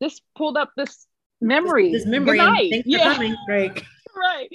this 0.00 0.20
pulled 0.36 0.56
up 0.56 0.72
this 0.76 1.06
memory. 1.40 1.92
This, 1.92 2.04
this 2.04 2.10
memory. 2.10 2.38
Thanks 2.38 2.86
yeah. 2.86 3.10
for 3.10 3.14
coming, 3.14 3.36
Greg. 3.46 3.84
right. 4.16 4.48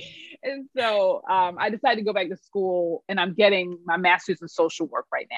And 0.43 0.67
so 0.77 1.21
um, 1.29 1.57
I 1.59 1.69
decided 1.69 1.97
to 1.97 2.03
go 2.03 2.13
back 2.13 2.29
to 2.29 2.37
school 2.37 3.03
and 3.07 3.19
I'm 3.19 3.33
getting 3.33 3.79
my 3.85 3.97
master's 3.97 4.41
in 4.41 4.47
social 4.47 4.87
work 4.87 5.05
right 5.11 5.27
now. 5.29 5.37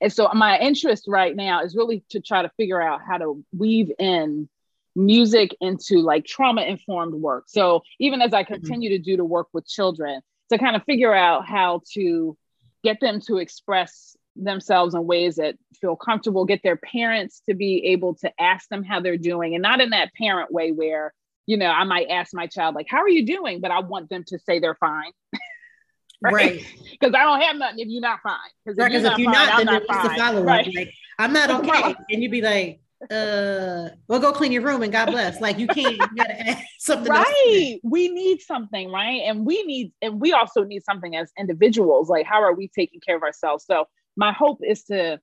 And 0.00 0.12
so 0.12 0.28
my 0.34 0.58
interest 0.58 1.04
right 1.06 1.34
now 1.34 1.62
is 1.62 1.76
really 1.76 2.02
to 2.10 2.20
try 2.20 2.42
to 2.42 2.50
figure 2.56 2.82
out 2.82 3.00
how 3.06 3.18
to 3.18 3.44
weave 3.56 3.92
in 4.00 4.48
music 4.96 5.54
into 5.60 6.00
like 6.00 6.26
trauma 6.26 6.62
informed 6.62 7.14
work. 7.14 7.44
So 7.46 7.82
even 8.00 8.20
as 8.20 8.34
I 8.34 8.42
mm-hmm. 8.42 8.54
continue 8.54 8.90
mm-hmm. 8.90 9.02
to 9.02 9.10
do 9.10 9.16
the 9.16 9.24
work 9.24 9.46
with 9.52 9.66
children, 9.66 10.20
to 10.52 10.58
kind 10.58 10.76
of 10.76 10.84
figure 10.84 11.14
out 11.14 11.46
how 11.46 11.82
to 11.94 12.36
get 12.84 13.00
them 13.00 13.20
to 13.20 13.38
express 13.38 14.16
themselves 14.36 14.94
in 14.94 15.06
ways 15.06 15.36
that 15.36 15.56
feel 15.80 15.96
comfortable, 15.96 16.44
get 16.44 16.62
their 16.62 16.76
parents 16.76 17.42
to 17.48 17.54
be 17.54 17.86
able 17.86 18.14
to 18.14 18.32
ask 18.40 18.68
them 18.68 18.82
how 18.82 19.00
they're 19.00 19.16
doing, 19.16 19.54
and 19.54 19.62
not 19.62 19.80
in 19.80 19.90
that 19.90 20.12
parent 20.14 20.52
way 20.52 20.72
where, 20.72 21.12
you 21.46 21.56
know, 21.56 21.66
I 21.66 21.84
might 21.84 22.08
ask 22.08 22.32
my 22.32 22.46
child, 22.46 22.74
like, 22.74 22.86
how 22.88 22.98
are 22.98 23.08
you 23.08 23.26
doing? 23.26 23.60
But 23.60 23.70
I 23.70 23.80
want 23.80 24.08
them 24.08 24.24
to 24.28 24.38
say 24.38 24.58
they're 24.58 24.76
fine. 24.76 25.12
right? 26.22 26.64
Because 26.90 27.14
I 27.14 27.24
don't 27.24 27.40
have 27.40 27.56
nothing 27.56 27.80
if 27.80 27.88
you're 27.88 28.00
not 28.00 28.20
fine. 28.22 28.36
Because 28.64 28.78
right, 28.78 28.92
if, 28.92 29.18
you're 29.18 29.30
not, 29.30 29.48
fine, 29.48 29.66
then 29.66 29.74
not 29.74 29.82
what's 29.86 30.16
the 30.16 30.22
up? 30.22 30.44
Like, 30.44 30.94
I'm 31.18 31.32
not 31.32 31.50
okay. 31.50 31.94
and 32.10 32.22
you'd 32.22 32.30
be 32.30 32.40
like, 32.40 32.80
uh 33.10 33.88
well 34.08 34.20
go 34.20 34.32
clean 34.32 34.52
your 34.52 34.62
room 34.62 34.82
and 34.82 34.92
god 34.92 35.06
bless. 35.06 35.40
Like 35.40 35.58
you 35.58 35.66
can't 35.66 35.96
you 35.96 36.08
gotta 36.16 36.48
add 36.50 36.64
something 36.78 37.10
right. 37.10 37.78
We 37.82 38.08
need 38.08 38.40
something 38.40 38.90
right? 38.90 39.22
And 39.26 39.44
we 39.44 39.62
need 39.64 39.92
and 40.00 40.20
we 40.20 40.32
also 40.32 40.64
need 40.64 40.84
something 40.84 41.16
as 41.16 41.30
individuals. 41.38 42.08
Like 42.08 42.26
how 42.26 42.42
are 42.42 42.54
we 42.54 42.68
taking 42.68 43.00
care 43.00 43.16
of 43.16 43.22
ourselves? 43.22 43.64
So 43.66 43.86
my 44.16 44.32
hope 44.32 44.60
is 44.62 44.84
to 44.84 45.20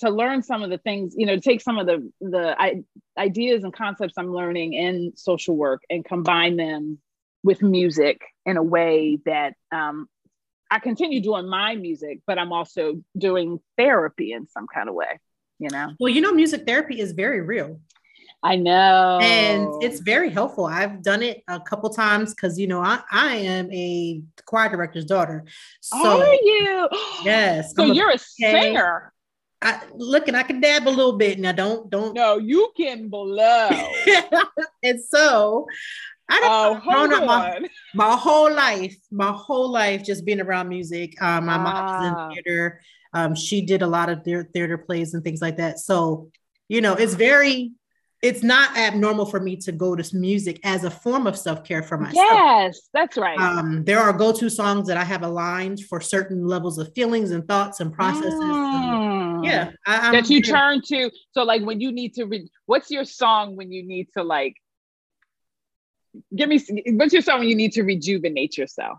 to 0.00 0.10
learn 0.10 0.42
some 0.42 0.62
of 0.62 0.70
the 0.70 0.78
things 0.78 1.14
you 1.16 1.26
know 1.26 1.38
take 1.38 1.60
some 1.60 1.78
of 1.78 1.86
the 1.86 2.10
the 2.20 2.82
ideas 3.18 3.64
and 3.64 3.72
concepts 3.72 4.14
i'm 4.16 4.32
learning 4.32 4.72
in 4.72 5.12
social 5.14 5.56
work 5.56 5.82
and 5.90 6.04
combine 6.04 6.56
them 6.56 6.98
with 7.42 7.62
music 7.62 8.20
in 8.44 8.56
a 8.56 8.62
way 8.62 9.18
that 9.26 9.54
um, 9.72 10.08
i 10.70 10.78
continue 10.78 11.20
doing 11.20 11.48
my 11.48 11.74
music 11.74 12.20
but 12.26 12.38
i'm 12.38 12.52
also 12.52 13.02
doing 13.16 13.60
therapy 13.76 14.32
in 14.32 14.46
some 14.48 14.66
kind 14.72 14.88
of 14.88 14.94
way 14.94 15.20
you 15.60 15.68
know 15.70 15.92
well 16.00 16.12
you 16.12 16.20
know 16.20 16.32
music 16.32 16.66
therapy 16.66 17.00
is 17.00 17.12
very 17.12 17.40
real 17.40 17.78
I 18.42 18.56
know. 18.56 19.18
And 19.20 19.82
it's 19.82 20.00
very 20.00 20.30
helpful. 20.30 20.64
I've 20.64 21.02
done 21.02 21.22
it 21.22 21.42
a 21.46 21.60
couple 21.60 21.90
times 21.90 22.34
because 22.34 22.58
you 22.58 22.66
know 22.66 22.80
I, 22.80 23.00
I 23.10 23.36
am 23.36 23.70
a 23.70 24.22
choir 24.46 24.70
director's 24.70 25.04
daughter. 25.04 25.44
So 25.80 26.22
Are 26.22 26.34
you? 26.34 26.88
Yes. 27.22 27.74
So 27.74 27.82
I'm 27.82 27.92
you're 27.92 28.10
a, 28.10 28.14
a 28.14 28.18
singer. 28.18 29.12
I 29.62 29.82
look 29.94 30.28
and 30.28 30.36
I 30.36 30.42
can 30.42 30.60
dab 30.60 30.88
a 30.88 30.90
little 30.90 31.18
bit. 31.18 31.38
Now 31.38 31.52
don't 31.52 31.90
don't 31.90 32.14
No, 32.14 32.38
you 32.38 32.72
can 32.76 33.08
blow. 33.08 33.68
and 34.82 35.00
so 35.02 35.66
I 36.30 36.40
don't 36.40 36.50
oh, 36.50 36.80
grown 36.80 37.12
up 37.12 37.26
my, 37.26 37.68
my 37.94 38.16
whole 38.16 38.50
life, 38.50 38.96
my 39.10 39.32
whole 39.32 39.68
life 39.70 40.02
just 40.04 40.24
being 40.24 40.40
around 40.40 40.68
music. 40.68 41.20
Um, 41.20 41.46
my 41.46 41.56
ah. 41.56 41.62
mom's 41.62 42.06
in 42.06 42.14
ah. 42.14 42.30
theater. 42.30 42.80
Um, 43.12 43.34
she 43.34 43.62
did 43.62 43.82
a 43.82 43.86
lot 43.86 44.08
of 44.08 44.24
their 44.24 44.44
theater 44.44 44.78
plays 44.78 45.14
and 45.14 45.24
things 45.24 45.42
like 45.42 45.56
that. 45.56 45.78
So, 45.78 46.30
you 46.68 46.80
know, 46.80 46.94
it's 46.94 47.14
very 47.14 47.72
it's 48.22 48.42
not 48.42 48.76
abnormal 48.76 49.24
for 49.24 49.40
me 49.40 49.56
to 49.56 49.72
go 49.72 49.96
to 49.96 50.16
music 50.16 50.60
as 50.62 50.84
a 50.84 50.90
form 50.90 51.26
of 51.26 51.38
self-care 51.38 51.82
for 51.82 51.96
myself. 51.96 52.14
Yes, 52.16 52.88
that's 52.92 53.16
right. 53.16 53.38
Um, 53.38 53.82
there 53.84 53.98
are 53.98 54.12
go-to 54.12 54.50
songs 54.50 54.88
that 54.88 54.98
I 54.98 55.04
have 55.04 55.22
aligned 55.22 55.80
for 55.84 56.02
certain 56.02 56.46
levels 56.46 56.76
of 56.76 56.92
feelings 56.94 57.30
and 57.30 57.46
thoughts 57.48 57.80
and 57.80 57.92
processes. 57.92 58.34
Mm. 58.34 59.46
yeah, 59.46 59.70
I, 59.86 60.12
that 60.12 60.28
you 60.28 60.42
turn 60.42 60.82
to. 60.88 61.10
So, 61.32 61.44
like 61.44 61.62
when 61.62 61.80
you 61.80 61.92
need 61.92 62.14
to, 62.14 62.24
re- 62.24 62.50
what's 62.66 62.90
your 62.90 63.04
song 63.04 63.56
when 63.56 63.72
you 63.72 63.86
need 63.86 64.08
to 64.14 64.22
like? 64.22 64.54
Give 66.34 66.48
me 66.48 66.62
what's 66.96 67.12
your 67.12 67.22
song 67.22 67.38
when 67.38 67.48
you 67.48 67.54
need 67.54 67.72
to 67.72 67.82
rejuvenate 67.82 68.58
yourself? 68.58 68.98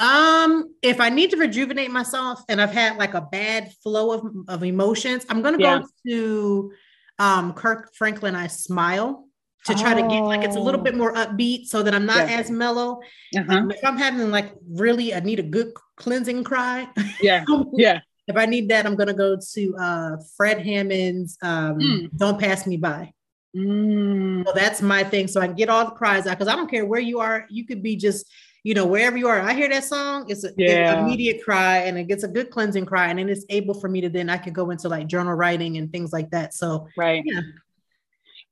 Um, 0.00 0.74
if 0.82 0.98
I 0.98 1.10
need 1.10 1.30
to 1.30 1.36
rejuvenate 1.36 1.90
myself 1.90 2.42
and 2.48 2.60
I've 2.60 2.72
had 2.72 2.96
like 2.96 3.14
a 3.14 3.20
bad 3.20 3.72
flow 3.82 4.12
of, 4.12 4.24
of 4.48 4.64
emotions, 4.64 5.26
I'm 5.28 5.42
gonna 5.42 5.58
yeah. 5.60 5.80
go 5.80 5.86
to 6.08 6.72
um, 7.18 7.52
Kirk 7.52 7.94
Franklin, 7.94 8.34
I 8.34 8.46
smile 8.46 9.26
to 9.66 9.74
try 9.74 9.92
oh. 9.92 10.02
to 10.02 10.08
get 10.08 10.20
like 10.20 10.42
it's 10.42 10.56
a 10.56 10.60
little 10.60 10.80
bit 10.80 10.96
more 10.96 11.12
upbeat 11.14 11.66
so 11.66 11.82
that 11.82 11.94
I'm 11.94 12.06
not 12.06 12.28
yeah. 12.28 12.38
as 12.38 12.50
mellow. 12.50 13.00
Uh-huh. 13.36 13.52
Um, 13.52 13.70
if 13.70 13.84
I'm 13.84 13.98
having 13.98 14.30
like 14.30 14.54
really, 14.68 15.14
I 15.14 15.20
need 15.20 15.38
a 15.38 15.42
good 15.42 15.72
cleansing 15.96 16.44
cry. 16.44 16.88
Yeah. 17.20 17.44
yeah. 17.74 18.00
If 18.26 18.36
I 18.36 18.46
need 18.46 18.70
that, 18.70 18.86
I'm 18.86 18.96
gonna 18.96 19.12
go 19.12 19.36
to 19.54 19.76
uh, 19.76 20.16
Fred 20.36 20.64
Hammond's 20.64 21.36
um, 21.42 21.78
mm. 21.78 22.10
"Don't 22.16 22.40
Pass 22.40 22.66
Me 22.66 22.78
By." 22.78 23.12
Mm. 23.54 24.46
So 24.46 24.52
that's 24.54 24.80
my 24.80 25.04
thing. 25.04 25.28
So 25.28 25.40
I 25.40 25.48
can 25.48 25.56
get 25.56 25.68
all 25.68 25.84
the 25.84 25.90
cries 25.90 26.26
out 26.26 26.38
because 26.38 26.48
I 26.48 26.56
don't 26.56 26.70
care 26.70 26.86
where 26.86 27.00
you 27.00 27.18
are. 27.18 27.46
You 27.50 27.66
could 27.66 27.82
be 27.82 27.96
just 27.96 28.30
you 28.62 28.74
know, 28.74 28.86
wherever 28.86 29.16
you 29.16 29.28
are, 29.28 29.40
I 29.40 29.54
hear 29.54 29.68
that 29.68 29.84
song, 29.84 30.26
it's 30.28 30.44
an 30.44 30.54
yeah. 30.56 31.00
immediate 31.00 31.42
cry 31.42 31.78
and 31.78 31.96
it 31.96 32.04
gets 32.04 32.24
a 32.24 32.28
good 32.28 32.50
cleansing 32.50 32.86
cry. 32.86 33.08
And 33.08 33.18
then 33.18 33.28
it's 33.28 33.44
able 33.48 33.74
for 33.74 33.88
me 33.88 34.00
to 34.02 34.08
then 34.08 34.28
I 34.28 34.36
can 34.36 34.52
go 34.52 34.70
into 34.70 34.88
like 34.88 35.06
journal 35.06 35.34
writing 35.34 35.78
and 35.78 35.90
things 35.90 36.12
like 36.12 36.30
that. 36.30 36.52
So, 36.54 36.86
right. 36.96 37.22
Yeah. 37.24 37.40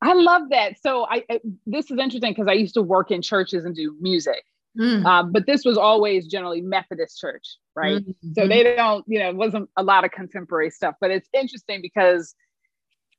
I 0.00 0.14
love 0.14 0.42
that. 0.50 0.80
So 0.80 1.06
I, 1.10 1.24
I 1.28 1.40
this 1.66 1.90
is 1.90 1.98
interesting 1.98 2.30
because 2.30 2.46
I 2.48 2.52
used 2.52 2.74
to 2.74 2.82
work 2.82 3.10
in 3.10 3.20
churches 3.20 3.64
and 3.64 3.74
do 3.74 3.96
music. 4.00 4.42
Mm. 4.78 5.04
Uh, 5.04 5.24
but 5.24 5.44
this 5.46 5.64
was 5.64 5.76
always 5.76 6.28
generally 6.28 6.60
Methodist 6.60 7.18
church, 7.18 7.56
right? 7.74 8.00
Mm-hmm. 8.00 8.32
So 8.34 8.46
they 8.46 8.62
don't, 8.62 9.04
you 9.08 9.18
know, 9.18 9.30
it 9.30 9.36
wasn't 9.36 9.68
a 9.76 9.82
lot 9.82 10.04
of 10.04 10.12
contemporary 10.12 10.70
stuff. 10.70 10.94
But 11.00 11.10
it's 11.10 11.28
interesting 11.32 11.82
because 11.82 12.34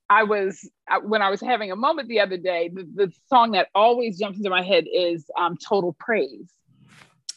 I 0.09 0.23
was 0.23 0.67
when 1.03 1.21
I 1.21 1.29
was 1.29 1.41
having 1.41 1.71
a 1.71 1.75
moment 1.75 2.07
the 2.07 2.21
other 2.21 2.37
day. 2.37 2.71
The, 2.73 2.87
the 2.95 3.13
song 3.27 3.51
that 3.51 3.67
always 3.75 4.17
jumps 4.17 4.37
into 4.37 4.49
my 4.49 4.63
head 4.63 4.85
is 4.91 5.25
um, 5.37 5.57
"Total 5.57 5.93
Praise." 5.99 6.49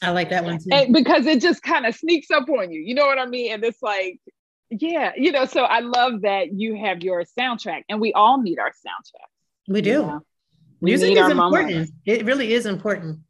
I 0.03 0.11
like 0.11 0.31
that 0.31 0.45
one 0.45 0.59
too. 0.59 0.71
And 0.73 0.93
because 0.93 1.27
it 1.27 1.41
just 1.41 1.63
kind 1.63 1.87
of 1.87 1.95
sneaks 1.95 2.31
up 2.31 2.49
on 2.49 2.71
you. 2.73 2.81
You 2.81 2.95
know 2.95 3.07
what 3.07 3.19
I 3.19 3.27
mean? 3.27 3.53
And 3.53 3.65
it's 3.65 3.83
like, 3.83 4.21
yeah, 4.71 5.13
you 5.17 5.33
know. 5.33 5.45
So 5.45 5.63
I 5.63 5.81
love 5.81 6.23
that 6.23 6.53
you 6.53 6.77
have 6.77 7.03
your 7.03 7.25
soundtrack, 7.39 7.83
and 7.89 8.01
we 8.01 8.13
all 8.13 8.41
need 8.43 8.59
our 8.59 8.71
soundtrack. 8.71 9.29
We 9.69 9.81
do. 9.81 10.21
We 10.81 10.91
Music 10.91 11.17
is 11.17 11.29
important. 11.29 11.37
Moments. 11.37 11.93
It 12.05 12.25
really 12.25 12.53
is 12.53 12.67
important. 12.67 13.21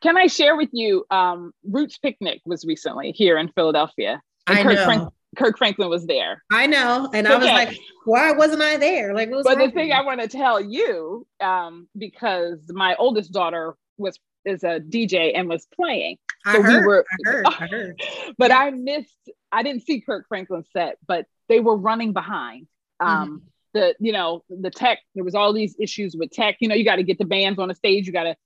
Can 0.00 0.16
I 0.16 0.26
share 0.26 0.56
with 0.56 0.70
you? 0.72 1.04
Um, 1.10 1.52
Roots 1.62 1.98
Picnic 1.98 2.40
was 2.46 2.64
recently 2.64 3.12
here 3.12 3.38
in 3.38 3.48
Philadelphia. 3.48 4.20
I 4.46 4.62
Kirk 4.62 4.74
know. 4.74 4.84
Frank- 4.84 5.12
Kirk 5.36 5.58
Franklin 5.58 5.88
was 5.88 6.06
there. 6.06 6.42
I 6.50 6.66
know, 6.66 7.08
and 7.12 7.26
okay. 7.26 7.34
I 7.34 7.38
was 7.38 7.46
like, 7.46 7.78
"Why 8.04 8.32
wasn't 8.32 8.62
I 8.62 8.78
there?" 8.78 9.14
Like, 9.14 9.30
but 9.30 9.58
the 9.58 9.70
thing 9.70 9.92
I 9.92 10.02
want 10.02 10.20
to 10.20 10.28
tell 10.28 10.60
you, 10.60 11.26
um, 11.40 11.88
because 11.96 12.58
my 12.68 12.96
oldest 12.96 13.32
daughter 13.32 13.76
was 13.96 14.18
is 14.44 14.62
a 14.64 14.80
DJ 14.80 15.32
and 15.34 15.48
was 15.48 15.66
playing. 15.74 16.18
So 16.46 16.58
I 16.58 16.62
heard, 16.62 16.80
we 16.80 16.86
were, 16.86 17.04
I 17.10 17.30
heard, 17.30 17.46
I 17.46 17.66
heard. 17.66 18.02
but 18.38 18.50
yeah. 18.50 18.58
I 18.58 18.70
missed. 18.70 19.30
I 19.52 19.62
didn't 19.62 19.84
see 19.84 20.00
Kirk 20.00 20.26
Franklin's 20.28 20.68
set, 20.72 20.98
but 21.06 21.26
they 21.48 21.60
were 21.60 21.76
running 21.76 22.12
behind. 22.12 22.66
Um, 23.00 23.08
mm-hmm. 23.08 23.36
The 23.72 23.94
you 24.00 24.12
know 24.12 24.42
the 24.48 24.70
tech. 24.70 24.98
There 25.14 25.24
was 25.24 25.34
all 25.34 25.52
these 25.52 25.76
issues 25.78 26.16
with 26.16 26.30
tech. 26.30 26.56
You 26.60 26.68
know, 26.68 26.74
you 26.74 26.84
got 26.84 26.96
to 26.96 27.02
get 27.02 27.18
the 27.18 27.24
bands 27.24 27.58
on 27.58 27.68
the 27.68 27.74
stage. 27.74 28.06
You 28.06 28.12
got 28.12 28.24
to 28.24 28.36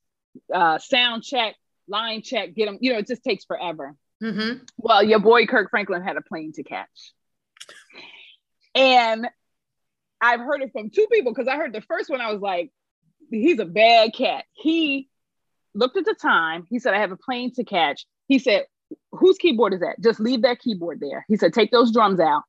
uh, 0.52 0.78
sound 0.78 1.22
check, 1.22 1.54
line 1.88 2.22
check, 2.22 2.54
get 2.54 2.66
them. 2.66 2.78
You 2.80 2.92
know, 2.92 2.98
it 2.98 3.06
just 3.06 3.24
takes 3.24 3.44
forever. 3.44 3.94
Mm-hmm. 4.22 4.64
Well, 4.76 5.02
your 5.02 5.20
boy 5.20 5.46
Kirk 5.46 5.70
Franklin 5.70 6.02
had 6.02 6.16
a 6.16 6.22
plane 6.22 6.52
to 6.52 6.62
catch, 6.62 7.12
and 8.74 9.28
I've 10.20 10.40
heard 10.40 10.62
it 10.62 10.72
from 10.72 10.90
two 10.90 11.06
people 11.12 11.32
because 11.32 11.48
I 11.48 11.56
heard 11.56 11.72
the 11.72 11.80
first 11.82 12.10
one. 12.10 12.20
I 12.20 12.32
was 12.32 12.40
like, 12.40 12.70
he's 13.30 13.58
a 13.58 13.64
bad 13.64 14.14
cat. 14.14 14.44
He 14.52 15.08
looked 15.74 15.96
at 15.96 16.04
the 16.04 16.14
time. 16.14 16.66
He 16.70 16.78
said, 16.78 16.94
I 16.94 16.98
have 16.98 17.12
a 17.12 17.16
plane 17.16 17.52
to 17.54 17.64
catch. 17.64 18.06
He 18.26 18.38
said, 18.38 18.64
whose 19.12 19.38
keyboard 19.38 19.74
is 19.74 19.80
that? 19.80 20.00
Just 20.00 20.20
leave 20.20 20.42
that 20.42 20.60
keyboard 20.60 21.00
there. 21.00 21.24
He 21.28 21.36
said, 21.36 21.52
take 21.52 21.70
those 21.70 21.92
drums 21.92 22.20
out. 22.20 22.42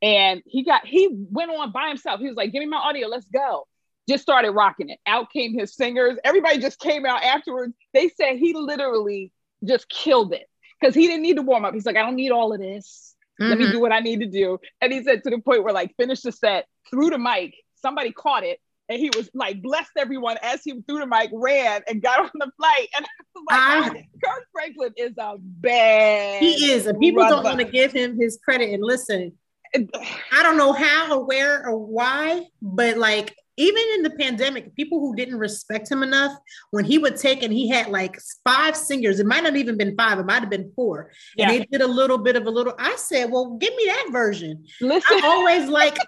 And 0.00 0.42
he 0.46 0.64
got, 0.64 0.86
he 0.86 1.08
went 1.12 1.50
on 1.50 1.72
by 1.72 1.88
himself. 1.88 2.20
He 2.20 2.28
was 2.28 2.36
like, 2.36 2.52
give 2.52 2.60
me 2.60 2.66
my 2.66 2.78
audio, 2.78 3.08
let's 3.08 3.26
go. 3.28 3.66
Just 4.08 4.22
started 4.22 4.52
rocking 4.52 4.88
it. 4.90 4.98
Out 5.06 5.30
came 5.30 5.58
his 5.58 5.74
singers. 5.74 6.18
Everybody 6.24 6.58
just 6.58 6.78
came 6.78 7.04
out 7.04 7.22
afterwards. 7.22 7.74
They 7.92 8.08
said 8.08 8.36
he 8.36 8.54
literally 8.54 9.32
just 9.64 9.88
killed 9.88 10.32
it 10.32 10.46
because 10.80 10.94
he 10.94 11.06
didn't 11.06 11.22
need 11.22 11.36
to 11.36 11.42
warm 11.42 11.64
up. 11.64 11.74
He's 11.74 11.84
like, 11.84 11.96
I 11.96 12.02
don't 12.02 12.16
need 12.16 12.30
all 12.30 12.52
of 12.52 12.60
this. 12.60 13.16
Mm-hmm. 13.40 13.50
Let 13.50 13.58
me 13.58 13.64
mm-hmm. 13.64 13.72
do 13.72 13.80
what 13.80 13.92
I 13.92 14.00
need 14.00 14.20
to 14.20 14.26
do. 14.26 14.58
And 14.80 14.92
he 14.92 15.02
said 15.02 15.24
to 15.24 15.30
the 15.30 15.38
point 15.38 15.64
where 15.64 15.74
like 15.74 15.94
finished 15.96 16.22
the 16.22 16.32
set, 16.32 16.66
threw 16.90 17.10
the 17.10 17.18
mic, 17.18 17.54
somebody 17.76 18.12
caught 18.12 18.44
it, 18.44 18.60
and 18.88 18.98
he 18.98 19.10
was 19.16 19.30
like 19.34 19.62
blessed 19.62 19.90
everyone 19.96 20.36
as 20.42 20.62
he 20.64 20.72
threw 20.88 21.00
the 21.00 21.06
mic, 21.06 21.30
ran 21.32 21.82
and 21.88 22.02
got 22.02 22.20
on 22.20 22.30
the 22.34 22.50
flight. 22.56 22.88
And 22.96 23.06
I 23.06 23.08
was 23.34 23.44
like, 23.50 23.92
I, 23.92 24.08
Kirk 24.24 24.46
Franklin 24.52 24.92
is 24.96 25.12
a 25.18 25.34
bad. 25.38 26.40
He 26.40 26.72
is, 26.72 26.86
and 26.86 26.98
people 26.98 27.22
don't 27.28 27.44
want 27.44 27.58
to 27.58 27.64
give 27.64 27.92
him 27.92 28.18
his 28.18 28.38
credit. 28.42 28.72
And 28.72 28.82
listen, 28.82 29.32
I 29.74 30.42
don't 30.42 30.56
know 30.56 30.72
how 30.72 31.12
or 31.12 31.24
where 31.24 31.66
or 31.68 31.78
why, 31.78 32.44
but 32.62 32.96
like 32.96 33.34
even 33.58 33.82
in 33.96 34.02
the 34.04 34.10
pandemic, 34.10 34.74
people 34.76 35.00
who 35.00 35.16
didn't 35.16 35.36
respect 35.36 35.90
him 35.90 36.04
enough, 36.04 36.32
when 36.70 36.84
he 36.84 36.96
would 36.96 37.16
take 37.16 37.42
and 37.42 37.52
he 37.52 37.68
had 37.68 37.88
like 37.88 38.16
five 38.44 38.76
singers, 38.76 39.18
it 39.18 39.26
might 39.26 39.42
not 39.42 39.56
even 39.56 39.76
been 39.76 39.96
five, 39.96 40.18
it 40.18 40.26
might 40.26 40.40
have 40.40 40.50
been 40.50 40.72
four. 40.76 41.10
Yeah. 41.36 41.50
And 41.50 41.60
they 41.60 41.66
did 41.66 41.80
a 41.82 41.86
little 41.86 42.18
bit 42.18 42.36
of 42.36 42.46
a 42.46 42.50
little. 42.50 42.74
I 42.78 42.94
said, 42.96 43.30
Well, 43.30 43.56
give 43.56 43.74
me 43.74 43.84
that 43.86 44.08
version. 44.12 44.64
Listen. 44.80 45.18
I 45.22 45.26
always 45.26 45.68
like 45.68 45.98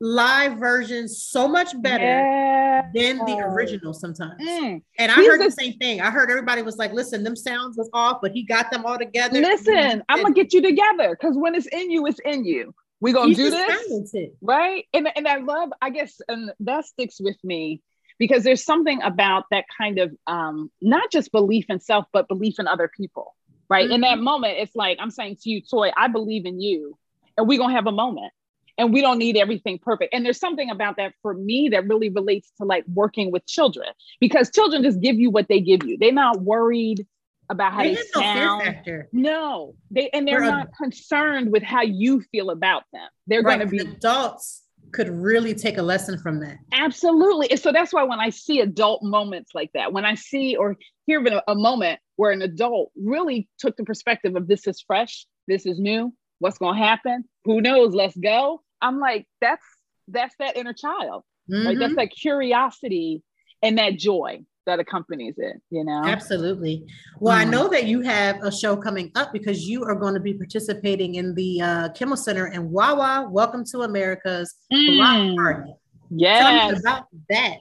live 0.00 0.58
versions 0.58 1.22
so 1.22 1.48
much 1.48 1.80
better 1.80 2.82
than 2.94 3.18
the 3.18 3.38
original 3.38 3.94
sometimes. 3.94 4.40
Mm. 4.42 4.82
And 4.98 5.12
I 5.12 5.14
He's 5.16 5.26
heard 5.26 5.40
the, 5.40 5.46
the 5.46 5.50
same 5.52 5.74
thing. 5.74 6.00
I 6.00 6.10
heard 6.10 6.30
everybody 6.30 6.62
was 6.62 6.76
like, 6.76 6.92
listen, 6.92 7.24
them 7.24 7.36
sounds 7.36 7.76
was 7.76 7.88
off, 7.92 8.18
but 8.20 8.32
he 8.32 8.42
got 8.42 8.70
them 8.70 8.84
all 8.84 8.98
together. 8.98 9.40
Listen, 9.40 10.02
I'm 10.08 10.22
gonna 10.22 10.34
get 10.34 10.52
you 10.52 10.62
together 10.62 11.16
because 11.18 11.36
when 11.36 11.54
it's 11.54 11.66
in 11.66 11.90
you, 11.90 12.06
it's 12.06 12.20
in 12.24 12.44
you. 12.44 12.74
We're 13.00 13.14
gonna 13.14 13.28
He's 13.28 13.36
do 13.36 13.50
this. 13.50 13.88
Talented. 13.88 14.30
Right. 14.40 14.84
And 14.92 15.08
and 15.16 15.26
I 15.26 15.36
love, 15.36 15.70
I 15.80 15.90
guess, 15.90 16.20
and 16.28 16.50
that 16.60 16.84
sticks 16.84 17.20
with 17.20 17.36
me 17.42 17.82
because 18.18 18.44
there's 18.44 18.64
something 18.64 19.02
about 19.02 19.44
that 19.50 19.64
kind 19.76 19.98
of 19.98 20.14
um, 20.26 20.70
not 20.80 21.10
just 21.10 21.32
belief 21.32 21.66
in 21.68 21.80
self, 21.80 22.06
but 22.12 22.28
belief 22.28 22.58
in 22.58 22.66
other 22.66 22.90
people. 22.94 23.34
Right. 23.68 23.84
Mm-hmm. 23.84 23.94
In 23.94 24.00
that 24.02 24.18
moment, 24.18 24.58
it's 24.58 24.76
like 24.76 24.98
I'm 25.00 25.10
saying 25.10 25.38
to 25.42 25.50
you, 25.50 25.60
Toy, 25.62 25.90
I 25.96 26.08
believe 26.08 26.46
in 26.46 26.60
you, 26.60 26.98
and 27.36 27.48
we're 27.48 27.58
gonna 27.58 27.74
have 27.74 27.86
a 27.86 27.92
moment 27.92 28.32
and 28.78 28.92
we 28.92 29.00
don't 29.00 29.18
need 29.18 29.36
everything 29.36 29.78
perfect 29.78 30.14
and 30.14 30.24
there's 30.24 30.38
something 30.38 30.70
about 30.70 30.96
that 30.96 31.12
for 31.22 31.34
me 31.34 31.68
that 31.70 31.86
really 31.86 32.10
relates 32.10 32.50
to 32.58 32.64
like 32.64 32.84
working 32.92 33.30
with 33.30 33.44
children 33.46 33.88
because 34.20 34.50
children 34.50 34.82
just 34.82 35.00
give 35.00 35.16
you 35.16 35.30
what 35.30 35.48
they 35.48 35.60
give 35.60 35.84
you 35.84 35.96
they're 35.98 36.12
not 36.12 36.40
worried 36.42 37.06
about 37.48 37.72
how 37.72 37.82
they, 37.82 37.94
they 37.94 38.02
sound. 38.12 38.76
No, 38.86 39.02
no, 39.12 39.74
they 39.90 40.10
and 40.10 40.26
they're 40.26 40.40
not 40.40 40.68
concerned 40.76 41.52
with 41.52 41.62
how 41.62 41.82
you 41.82 42.20
feel 42.32 42.50
about 42.50 42.82
them. 42.92 43.08
They're 43.28 43.42
right. 43.42 43.58
going 43.58 43.68
to 43.68 43.84
be 43.84 43.88
adults 43.88 44.62
could 44.92 45.08
really 45.08 45.54
take 45.54 45.78
a 45.78 45.82
lesson 45.82 46.18
from 46.18 46.40
that. 46.40 46.58
Absolutely. 46.72 47.50
And 47.50 47.60
so 47.60 47.72
that's 47.72 47.92
why 47.92 48.04
when 48.04 48.20
I 48.20 48.30
see 48.30 48.60
adult 48.60 49.02
moments 49.02 49.52
like 49.54 49.70
that, 49.74 49.92
when 49.92 50.04
I 50.04 50.14
see 50.14 50.56
or 50.56 50.76
hear 51.06 51.20
of 51.20 51.26
a, 51.26 51.42
a 51.48 51.54
moment 51.54 52.00
where 52.16 52.30
an 52.30 52.42
adult 52.42 52.92
really 52.96 53.48
took 53.58 53.76
the 53.76 53.84
perspective 53.84 54.36
of 54.36 54.48
this 54.48 54.66
is 54.66 54.80
fresh, 54.80 55.26
this 55.48 55.66
is 55.66 55.78
new, 55.78 56.12
what's 56.38 56.58
going 56.58 56.76
to 56.76 56.82
happen, 56.82 57.24
who 57.44 57.60
knows, 57.60 57.94
let's 57.94 58.16
go. 58.16 58.62
I'm 58.80 58.98
like, 58.98 59.26
that's 59.40 59.64
that's 60.08 60.34
that 60.38 60.56
inner 60.56 60.72
child. 60.72 61.24
Mm-hmm. 61.50 61.66
Right? 61.66 61.78
That's 61.78 61.96
that 61.96 62.10
curiosity 62.10 63.22
and 63.62 63.78
that 63.78 63.98
joy 63.98 64.40
that 64.66 64.80
accompanies 64.80 65.34
it, 65.38 65.56
you 65.70 65.84
know? 65.84 66.02
Absolutely. 66.04 66.84
Well, 67.20 67.36
mm. 67.36 67.40
I 67.40 67.44
know 67.44 67.68
that 67.68 67.86
you 67.86 68.00
have 68.00 68.42
a 68.42 68.52
show 68.52 68.76
coming 68.76 69.12
up 69.14 69.32
because 69.32 69.66
you 69.66 69.84
are 69.84 69.94
going 69.94 70.14
to 70.14 70.20
be 70.20 70.34
participating 70.34 71.14
in 71.14 71.34
the 71.34 71.60
uh, 71.62 71.88
Kimmel 71.90 72.16
Center 72.16 72.46
and 72.46 72.70
Wawa 72.70 73.28
Welcome 73.30 73.64
to 73.66 73.82
America's 73.82 74.52
mm. 74.72 75.36
Party. 75.36 75.72
Yes. 76.10 76.80
about 76.80 77.04
that. 77.30 77.58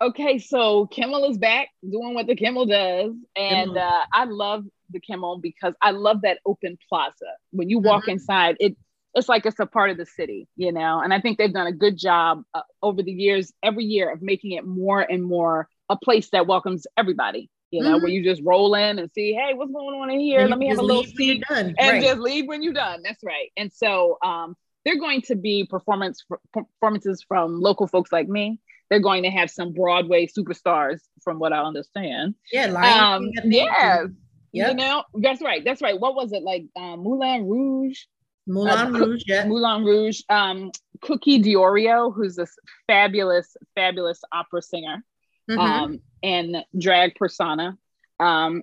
Okay, 0.00 0.38
so 0.38 0.86
Kimmel 0.86 1.30
is 1.30 1.38
back 1.38 1.68
doing 1.88 2.14
what 2.14 2.26
the 2.26 2.36
Kimmel 2.36 2.66
does. 2.66 3.12
And 3.34 3.76
uh, 3.76 4.04
I 4.12 4.24
love 4.24 4.64
the 4.90 5.00
Kimmel 5.00 5.38
because 5.38 5.74
I 5.82 5.90
love 5.90 6.22
that 6.22 6.38
open 6.46 6.78
plaza. 6.88 7.12
When 7.50 7.70
you 7.70 7.78
walk 7.78 8.02
mm-hmm. 8.02 8.12
inside, 8.12 8.56
it 8.60 8.76
it's 9.16 9.28
like 9.28 9.46
it's 9.46 9.58
a 9.58 9.66
part 9.66 9.90
of 9.90 9.96
the 9.96 10.06
city, 10.06 10.46
you 10.56 10.72
know. 10.72 11.00
And 11.00 11.12
I 11.12 11.20
think 11.20 11.38
they've 11.38 11.52
done 11.52 11.66
a 11.66 11.72
good 11.72 11.96
job 11.96 12.42
uh, 12.54 12.62
over 12.82 13.02
the 13.02 13.12
years, 13.12 13.52
every 13.62 13.84
year, 13.84 14.12
of 14.12 14.20
making 14.22 14.52
it 14.52 14.64
more 14.66 15.00
and 15.00 15.24
more 15.24 15.68
a 15.88 15.96
place 15.96 16.28
that 16.30 16.46
welcomes 16.46 16.86
everybody. 16.96 17.50
You 17.70 17.82
know, 17.82 17.94
mm-hmm. 17.94 18.04
where 18.04 18.12
you 18.12 18.22
just 18.22 18.42
roll 18.44 18.74
in 18.74 19.00
and 19.00 19.10
see, 19.12 19.32
hey, 19.32 19.54
what's 19.54 19.72
going 19.72 20.00
on 20.00 20.10
in 20.10 20.20
here? 20.20 20.46
Let 20.46 20.58
me 20.58 20.68
have 20.68 20.78
a 20.78 20.82
little 20.82 21.02
seat 21.02 21.42
and 21.50 21.74
right. 21.80 22.00
just 22.00 22.20
leave 22.20 22.46
when 22.46 22.62
you're 22.62 22.72
done. 22.72 23.00
That's 23.02 23.24
right. 23.24 23.50
And 23.56 23.72
so 23.72 24.18
um, 24.24 24.54
they're 24.84 25.00
going 25.00 25.22
to 25.22 25.34
be 25.34 25.66
performance 25.68 26.24
performances 26.52 27.24
from 27.26 27.60
local 27.60 27.88
folks 27.88 28.12
like 28.12 28.28
me. 28.28 28.60
They're 28.88 29.00
going 29.00 29.24
to 29.24 29.30
have 29.30 29.50
some 29.50 29.72
Broadway 29.72 30.28
superstars, 30.28 31.00
from 31.24 31.40
what 31.40 31.52
I 31.52 31.58
understand. 31.58 32.36
Yeah, 32.52 32.66
um, 32.66 33.30
yeah, 33.44 34.04
yep. 34.52 34.68
you 34.68 34.74
know, 34.74 35.02
that's 35.14 35.42
right. 35.42 35.64
That's 35.64 35.82
right. 35.82 35.98
What 35.98 36.14
was 36.14 36.32
it 36.32 36.44
like? 36.44 36.66
Um, 36.76 37.00
Moulin 37.00 37.48
Rouge 37.48 37.98
Moulin 38.46 38.94
uh, 38.94 38.98
Rouge, 38.98 39.24
yeah. 39.26 39.46
Moulin 39.46 39.84
Rouge. 39.84 40.20
Um, 40.28 40.70
Cookie 41.02 41.42
Diorio, 41.42 42.14
who's 42.14 42.36
this 42.36 42.56
fabulous, 42.86 43.56
fabulous 43.74 44.20
opera 44.32 44.62
singer 44.62 45.04
mm-hmm. 45.50 45.58
um, 45.58 46.00
and 46.22 46.64
drag 46.78 47.14
persona. 47.16 47.76
Um, 48.20 48.62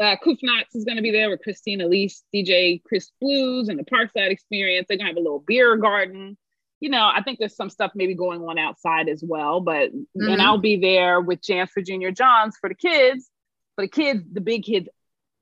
uh, 0.00 0.16
Kuf 0.24 0.38
Knotz 0.42 0.74
is 0.74 0.84
going 0.84 0.96
to 0.96 1.02
be 1.02 1.12
there 1.12 1.30
with 1.30 1.42
Christine 1.42 1.80
Elise, 1.80 2.24
DJ 2.34 2.82
Chris 2.82 3.12
Blues, 3.20 3.68
and 3.68 3.78
the 3.78 3.84
Parkside 3.84 4.30
Experience. 4.30 4.86
They're 4.88 4.96
going 4.96 5.06
to 5.06 5.10
have 5.12 5.16
a 5.16 5.20
little 5.20 5.44
beer 5.46 5.76
garden. 5.76 6.36
You 6.80 6.90
know, 6.90 7.10
I 7.12 7.22
think 7.22 7.38
there's 7.38 7.56
some 7.56 7.70
stuff 7.70 7.92
maybe 7.94 8.14
going 8.14 8.42
on 8.42 8.58
outside 8.58 9.08
as 9.08 9.22
well. 9.24 9.60
But 9.60 9.94
mm-hmm. 9.94 10.28
and 10.28 10.42
I'll 10.42 10.58
be 10.58 10.78
there 10.78 11.20
with 11.20 11.42
Jams 11.42 11.70
for 11.70 11.80
Junior 11.80 12.10
Jawns 12.10 12.56
for 12.60 12.68
the 12.68 12.74
kids. 12.74 13.30
For 13.76 13.84
the 13.84 13.88
kids, 13.88 14.24
the 14.32 14.40
big 14.40 14.64
kids, 14.64 14.88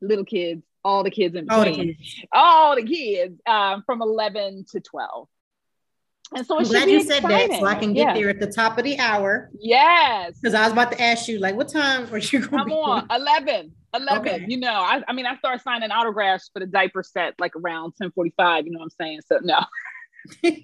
little 0.00 0.24
kids, 0.24 0.62
all 0.84 1.02
the 1.02 1.10
kids 1.10 1.34
in 1.34 1.46
between, 1.46 1.50
all 1.52 1.64
the 1.64 1.72
kids, 1.72 2.24
all 2.32 2.76
the 2.76 2.82
kids 2.82 3.40
um, 3.46 3.82
from 3.86 4.02
11 4.02 4.66
to 4.72 4.80
12. 4.80 5.28
And 6.34 6.46
so 6.46 6.58
I'm 6.58 6.64
glad 6.64 6.88
you 6.88 7.02
said 7.02 7.22
that 7.24 7.50
so 7.50 7.66
I 7.66 7.74
can 7.74 7.92
get 7.92 8.08
yeah. 8.08 8.14
there 8.14 8.30
at 8.30 8.40
the 8.40 8.50
top 8.50 8.78
of 8.78 8.84
the 8.84 8.98
hour. 8.98 9.50
Yes. 9.58 10.38
Because 10.40 10.54
I 10.54 10.62
was 10.64 10.72
about 10.72 10.90
to 10.92 11.02
ask 11.02 11.28
you, 11.28 11.38
like, 11.38 11.54
what 11.54 11.68
time 11.68 12.12
are 12.12 12.18
you 12.18 12.40
going 12.40 12.50
Come 12.50 12.72
on, 12.72 13.06
11. 13.10 13.72
11. 13.94 14.18
Okay. 14.20 14.44
You 14.48 14.58
know, 14.58 14.72
I, 14.72 15.02
I 15.06 15.12
mean, 15.12 15.26
I 15.26 15.36
start 15.36 15.62
signing 15.62 15.90
autographs 15.90 16.48
for 16.52 16.60
the 16.60 16.66
diaper 16.66 17.02
set 17.02 17.34
like 17.38 17.54
around 17.54 17.92
1045. 17.98 18.64
You 18.64 18.72
know 18.72 18.78
what 18.78 18.84
I'm 18.84 18.90
saying? 18.90 19.20
So, 19.26 19.40
no. 19.42 19.58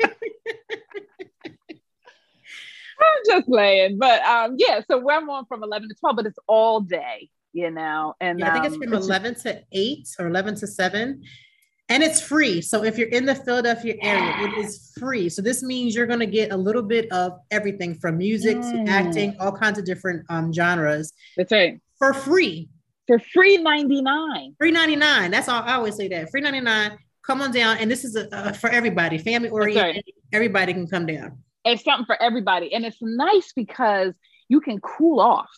I'm 3.00 3.22
just 3.26 3.46
playing. 3.46 3.98
But 3.98 4.22
um, 4.22 4.56
yeah, 4.56 4.80
so 4.90 4.98
we're 4.98 5.12
on 5.12 5.44
from 5.46 5.62
11 5.62 5.90
to 5.90 5.94
12, 5.94 6.16
but 6.16 6.26
it's 6.26 6.38
all 6.46 6.80
day 6.80 7.28
you 7.59 7.70
know. 7.70 8.14
And 8.20 8.38
yeah, 8.38 8.50
I 8.50 8.52
think 8.52 8.66
it's 8.66 8.74
um, 8.74 8.82
from 8.82 8.92
11 8.92 9.34
to 9.42 9.62
8 9.72 10.09
or 10.18 10.26
11 10.28 10.54
to 10.56 10.66
7. 10.66 11.22
And 11.90 12.02
it's 12.02 12.20
free. 12.20 12.61
So 12.61 12.84
if 12.84 12.98
you're 12.98 13.09
in 13.09 13.24
the 13.24 13.34
Philadelphia 13.34 13.96
area, 14.02 14.46
it 14.46 14.59
is 14.59 14.92
free. 14.98 15.30
So 15.30 15.40
this 15.40 15.62
means 15.62 15.94
you're 15.94 16.06
going 16.06 16.20
to 16.20 16.26
get 16.26 16.52
a 16.52 16.56
little 16.56 16.82
bit 16.82 17.11
of 17.12 17.40
everything 17.50 17.94
from 17.94 18.18
music 18.18 18.59
mm. 18.59 18.84
to 18.84 18.90
acting, 18.90 19.34
all 19.40 19.52
kinds 19.52 19.78
of 19.78 19.86
different 19.86 20.24
um, 20.28 20.52
genres. 20.52 21.14
That's 21.36 21.50
right. 21.50 21.80
For 21.98 22.12
free. 22.12 22.68
For 23.06 23.18
free 23.18 23.56
99. 23.56 24.54
Free 24.59 24.70
99. 24.70 25.30
That's 25.30 25.48
all 25.48 25.62
I 25.62 25.74
always 25.74 25.96
say 25.96 26.09
that. 26.09 26.30
Free 26.30 26.42
99. 26.42 26.98
Come 27.26 27.40
on 27.40 27.52
down. 27.52 27.78
And 27.78 27.90
this 27.90 28.04
is 28.04 28.16
a, 28.16 28.28
a 28.32 28.52
for 28.52 28.68
everybody, 28.68 29.16
family 29.16 29.48
oriented. 29.48 29.96
Right. 29.96 30.14
Everybody 30.32 30.74
can 30.74 30.86
come 30.86 31.06
down. 31.06 31.38
It's 31.64 31.84
something 31.84 32.04
for 32.04 32.20
everybody. 32.22 32.74
And 32.74 32.84
it's 32.84 32.98
nice 33.00 33.52
because 33.56 34.12
you 34.48 34.61
can 34.61 34.78
cool 34.80 35.20
off. 35.20 35.48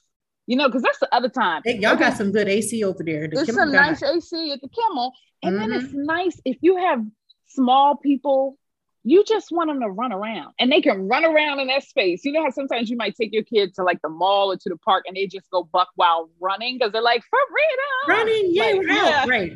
You 0.50 0.56
know, 0.56 0.66
because 0.66 0.82
that's 0.82 0.98
the 0.98 1.14
other 1.14 1.28
time. 1.28 1.62
Hey, 1.64 1.78
y'all 1.78 1.94
got 1.94 2.16
some 2.16 2.32
good 2.32 2.48
AC 2.48 2.82
over 2.82 3.04
there. 3.04 3.28
The 3.28 3.36
There's 3.36 3.54
some 3.54 3.70
nice 3.70 4.02
AC 4.02 4.50
at 4.50 4.60
the 4.60 4.68
Kimmel. 4.68 5.12
And 5.44 5.54
mm-hmm. 5.54 5.70
then 5.70 5.80
it's 5.80 5.90
mm-hmm. 5.90 6.06
nice 6.06 6.40
if 6.44 6.56
you 6.60 6.76
have 6.76 7.04
small 7.46 7.96
people, 7.96 8.58
you 9.04 9.22
just 9.22 9.52
want 9.52 9.70
them 9.70 9.78
to 9.78 9.88
run 9.88 10.12
around 10.12 10.54
and 10.58 10.72
they 10.72 10.82
can 10.82 11.06
run 11.06 11.24
around 11.24 11.60
in 11.60 11.68
that 11.68 11.84
space. 11.84 12.24
You 12.24 12.32
know 12.32 12.42
how 12.42 12.50
sometimes 12.50 12.90
you 12.90 12.96
might 12.96 13.14
take 13.14 13.32
your 13.32 13.44
kid 13.44 13.76
to 13.76 13.84
like 13.84 14.02
the 14.02 14.08
mall 14.08 14.50
or 14.50 14.56
to 14.56 14.68
the 14.68 14.76
park 14.78 15.04
and 15.06 15.16
they 15.16 15.28
just 15.28 15.48
go 15.52 15.62
buck 15.62 15.90
while 15.94 16.28
running 16.40 16.78
because 16.78 16.90
they're 16.90 17.00
like, 17.00 17.22
for 17.30 17.38
freedom. 17.48 18.18
Running, 18.18 18.50
yeah, 18.52 18.64
like, 18.64 18.86
yeah. 18.88 19.28
Right. 19.28 19.52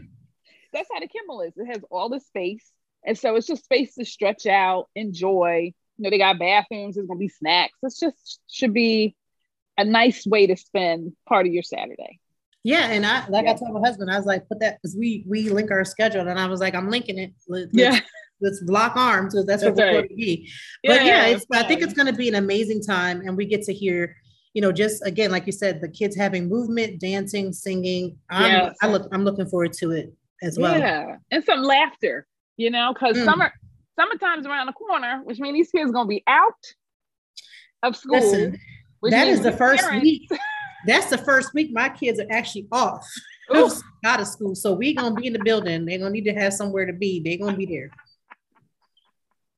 That's 0.73 0.89
how 0.93 1.01
the 1.01 1.09
Kimmel 1.09 1.41
is. 1.41 1.55
It 1.57 1.67
has 1.73 1.83
all 1.91 2.09
the 2.09 2.21
space. 2.21 2.71
And 3.05 3.19
so 3.19 3.35
it's 3.35 3.49
just 3.49 3.65
space 3.65 3.97
to 3.97 4.05
stretch 4.05 4.47
out, 4.47 4.91
enjoy. 4.95 5.73
You 5.97 6.05
know, 6.05 6.11
they 6.11 6.19
got 6.19 6.39
bathrooms, 6.39 6.95
there's 6.95 7.09
gonna 7.09 7.19
be 7.19 7.29
snacks. 7.29 7.79
It's 7.83 7.99
just 7.99 8.39
should 8.49 8.73
be 8.73 9.17
a 9.79 9.85
nice 9.85 10.27
way 10.27 10.47
to 10.47 10.57
spend 10.57 11.13
part 11.29 11.47
of 11.47 11.53
your 11.53 11.63
Saturday. 11.63 12.21
Yeah, 12.63 12.87
and 12.87 13.05
I 13.05 13.27
like 13.29 13.45
yeah. 13.45 13.53
I 13.53 13.55
told 13.55 13.75
my 13.75 13.87
husband, 13.87 14.11
I 14.11 14.17
was 14.17 14.27
like, 14.27 14.49
put 14.49 14.61
that 14.61 14.79
because 14.81 14.97
we 14.97 15.25
we 15.29 15.51
link 15.51 15.71
our 15.71 15.85
schedule, 15.85 16.27
and 16.27 16.41
I 16.41 16.47
was 16.47 16.61
like, 16.61 16.75
I'm 16.75 16.89
linking 16.89 17.19
it. 17.19 17.33
Let's, 17.49 17.71
yeah. 17.73 18.01
Let's 18.41 18.61
lock 18.67 18.97
arms 18.97 19.33
because 19.33 19.47
that's, 19.47 19.63
that's 19.63 19.77
what 19.77 19.87
we're 19.87 19.93
going 19.93 20.09
to 20.09 20.15
be. 20.15 20.51
But 20.83 21.05
yeah, 21.05 21.27
yeah 21.29 21.39
I 21.53 21.63
think 21.63 21.83
it's 21.83 21.95
going 21.95 22.09
to 22.09 22.13
be 22.13 22.29
an 22.29 22.35
amazing 22.35 22.83
time, 22.83 23.21
and 23.21 23.37
we 23.37 23.47
get 23.47 23.63
to 23.63 23.73
hear, 23.73 24.17
you 24.55 24.61
know, 24.61 24.73
just 24.73 25.07
again, 25.07 25.31
like 25.31 25.47
you 25.47 25.53
said, 25.53 25.81
the 25.81 25.89
kids 25.89 26.17
having 26.17 26.49
movement, 26.49 27.01
dancing, 27.01 27.53
singing. 27.53 28.19
I'm, 28.29 28.51
yes. 28.51 28.77
I 28.83 28.89
look, 28.89 29.09
I'm 29.13 29.25
looking 29.25 29.47
forward 29.47 29.73
to 29.75 29.93
it 29.93 30.13
as 30.43 30.59
well. 30.59 30.79
Yeah, 30.79 31.17
and 31.31 31.45
some 31.45 31.63
laughter, 31.63 32.27
you 32.57 32.71
know, 32.71 32.93
because 32.93 33.17
mm. 33.17 33.25
summer 33.25 33.53
summertime's 33.99 34.47
around 34.47 34.67
the 34.67 34.73
corner, 34.73 35.21
which 35.25 35.39
means 35.39 35.55
these 35.55 35.71
kids 35.71 35.93
going 35.93 36.07
to 36.07 36.09
be 36.09 36.25
out 36.27 36.53
of 37.83 37.95
school. 37.97 38.19
Listen, 38.19 38.59
that 39.11 39.29
is 39.29 39.41
the 39.41 39.53
first 39.53 39.83
parents. 39.83 40.03
week. 40.03 40.29
That's 40.87 41.07
the 41.07 41.19
first 41.19 41.55
week 41.55 41.71
my 41.73 41.89
kids 41.89 42.21
are 42.21 42.27
actually 42.31 42.69
off 42.71 43.07
out 44.05 44.21
of 44.21 44.27
school. 44.27 44.55
So 44.55 44.73
we're 44.73 44.95
gonna 44.95 45.15
be 45.15 45.27
in 45.27 45.33
the 45.33 45.43
building. 45.45 45.85
They're 45.85 45.99
gonna 45.99 46.11
need 46.11 46.25
to 46.25 46.35
have 46.35 46.53
somewhere 46.53 46.87
to 46.87 46.93
be. 46.93 47.21
They're 47.21 47.39
gonna 47.39 47.57
be 47.57 47.67
there. 47.67 47.91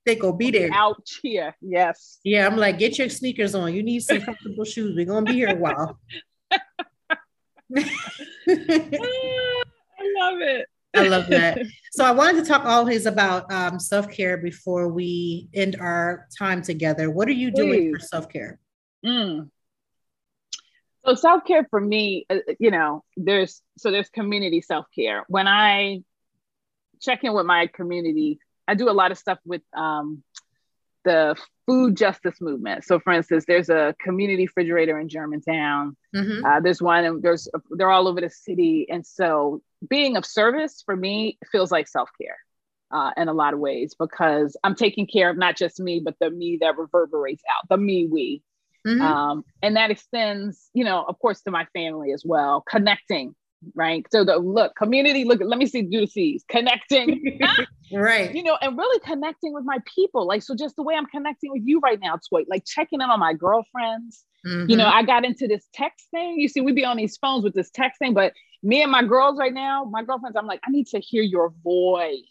They 0.04 0.14
gonna 0.14 0.36
be 0.36 0.50
there. 0.52 0.70
Out 0.72 1.02
here, 1.22 1.54
yes. 1.60 2.18
Yeah, 2.22 2.46
I'm 2.46 2.56
like, 2.56 2.78
get 2.78 2.98
your 2.98 3.08
sneakers 3.08 3.54
on. 3.54 3.74
You 3.74 3.82
need 3.82 4.00
some 4.00 4.20
comfortable 4.20 4.64
shoes. 4.64 4.94
We're 4.94 5.06
gonna 5.06 5.26
be 5.26 5.32
here 5.32 5.50
a 5.50 5.56
while. 5.56 5.98
I 6.50 7.88
love 10.18 10.40
it. 10.40 10.66
I 10.94 11.08
love 11.08 11.26
that. 11.28 11.58
So 11.92 12.04
I 12.04 12.12
wanted 12.12 12.42
to 12.42 12.48
talk 12.48 12.64
always 12.64 13.06
about 13.06 13.50
um, 13.52 13.78
self 13.78 14.10
care 14.10 14.36
before 14.38 14.88
we 14.88 15.48
end 15.52 15.76
our 15.80 16.26
time 16.38 16.62
together. 16.62 17.10
What 17.10 17.28
are 17.28 17.32
you 17.32 17.50
doing 17.50 17.90
Please. 17.90 17.92
for 17.92 17.98
self 17.98 18.28
care? 18.28 18.58
Mm. 19.04 19.50
So 21.04 21.14
self 21.14 21.44
care 21.44 21.66
for 21.70 21.80
me, 21.80 22.26
uh, 22.28 22.38
you 22.58 22.70
know, 22.70 23.04
there's 23.16 23.62
so 23.78 23.90
there's 23.90 24.08
community 24.08 24.60
self 24.60 24.86
care. 24.94 25.24
When 25.28 25.46
I 25.46 26.02
check 27.00 27.22
in 27.22 27.32
with 27.32 27.46
my 27.46 27.68
community, 27.68 28.38
I 28.66 28.74
do 28.74 28.90
a 28.90 28.92
lot 28.92 29.12
of 29.12 29.18
stuff 29.18 29.38
with 29.44 29.62
um, 29.74 30.22
the 31.04 31.36
food 31.66 31.96
justice 31.96 32.40
movement. 32.40 32.84
So, 32.84 32.98
for 32.98 33.12
instance, 33.12 33.44
there's 33.46 33.68
a 33.68 33.94
community 34.02 34.44
refrigerator 34.44 34.98
in 34.98 35.08
Germantown. 35.08 35.96
Mm-hmm. 36.14 36.44
Uh, 36.44 36.60
there's 36.60 36.82
one, 36.82 37.04
and 37.04 37.22
there's 37.22 37.48
they're 37.70 37.90
all 37.90 38.08
over 38.08 38.20
the 38.20 38.30
city. 38.30 38.86
And 38.90 39.06
so, 39.06 39.62
being 39.88 40.16
of 40.16 40.26
service 40.26 40.82
for 40.84 40.96
me 40.96 41.38
feels 41.52 41.70
like 41.70 41.88
self 41.88 42.10
care 42.20 42.38
uh, 42.90 43.10
in 43.16 43.28
a 43.28 43.32
lot 43.32 43.54
of 43.54 43.60
ways 43.60 43.94
because 43.98 44.56
I'm 44.64 44.74
taking 44.74 45.06
care 45.06 45.30
of 45.30 45.36
not 45.36 45.56
just 45.56 45.80
me, 45.80 46.00
but 46.04 46.16
the 46.20 46.30
me 46.30 46.58
that 46.60 46.76
reverberates 46.76 47.42
out, 47.48 47.68
the 47.68 47.76
me 47.76 48.06
we. 48.10 48.42
Mm-hmm. 48.86 49.02
Um, 49.02 49.44
and 49.62 49.76
that 49.76 49.90
extends, 49.90 50.70
you 50.72 50.84
know, 50.84 51.04
of 51.08 51.18
course, 51.18 51.40
to 51.42 51.50
my 51.50 51.66
family 51.74 52.12
as 52.12 52.22
well, 52.24 52.62
connecting, 52.68 53.34
right? 53.74 54.06
So 54.12 54.24
the 54.24 54.36
look, 54.36 54.76
community, 54.76 55.24
look, 55.24 55.40
let 55.44 55.58
me 55.58 55.66
see, 55.66 55.82
do 55.82 56.00
the 56.00 56.06
C's, 56.06 56.44
connecting, 56.48 57.40
right? 57.92 58.32
You 58.34 58.44
know, 58.44 58.56
and 58.60 58.78
really 58.78 59.00
connecting 59.00 59.52
with 59.52 59.64
my 59.64 59.78
people. 59.92 60.26
Like, 60.26 60.42
so 60.42 60.54
just 60.54 60.76
the 60.76 60.82
way 60.82 60.94
I'm 60.94 61.06
connecting 61.06 61.50
with 61.50 61.62
you 61.64 61.80
right 61.80 61.98
now, 62.00 62.18
Toy, 62.30 62.44
like 62.48 62.64
checking 62.64 63.00
in 63.00 63.10
on 63.10 63.18
my 63.18 63.34
girlfriends. 63.34 64.24
Mm-hmm. 64.46 64.70
You 64.70 64.76
know, 64.76 64.86
I 64.86 65.02
got 65.02 65.24
into 65.24 65.48
this 65.48 65.66
text 65.74 66.06
thing. 66.10 66.38
You 66.38 66.48
see, 66.48 66.60
we'd 66.60 66.76
be 66.76 66.84
on 66.84 66.96
these 66.96 67.16
phones 67.16 67.42
with 67.44 67.54
this 67.54 67.70
text 67.70 67.98
thing, 67.98 68.14
but 68.14 68.32
me 68.62 68.82
and 68.82 68.90
my 68.90 69.02
girls 69.02 69.38
right 69.38 69.52
now, 69.52 69.84
my 69.84 70.02
girlfriends, 70.02 70.36
I'm 70.36 70.46
like, 70.46 70.60
I 70.66 70.70
need 70.70 70.86
to 70.88 70.98
hear 70.98 71.22
your 71.22 71.52
voice. 71.62 72.22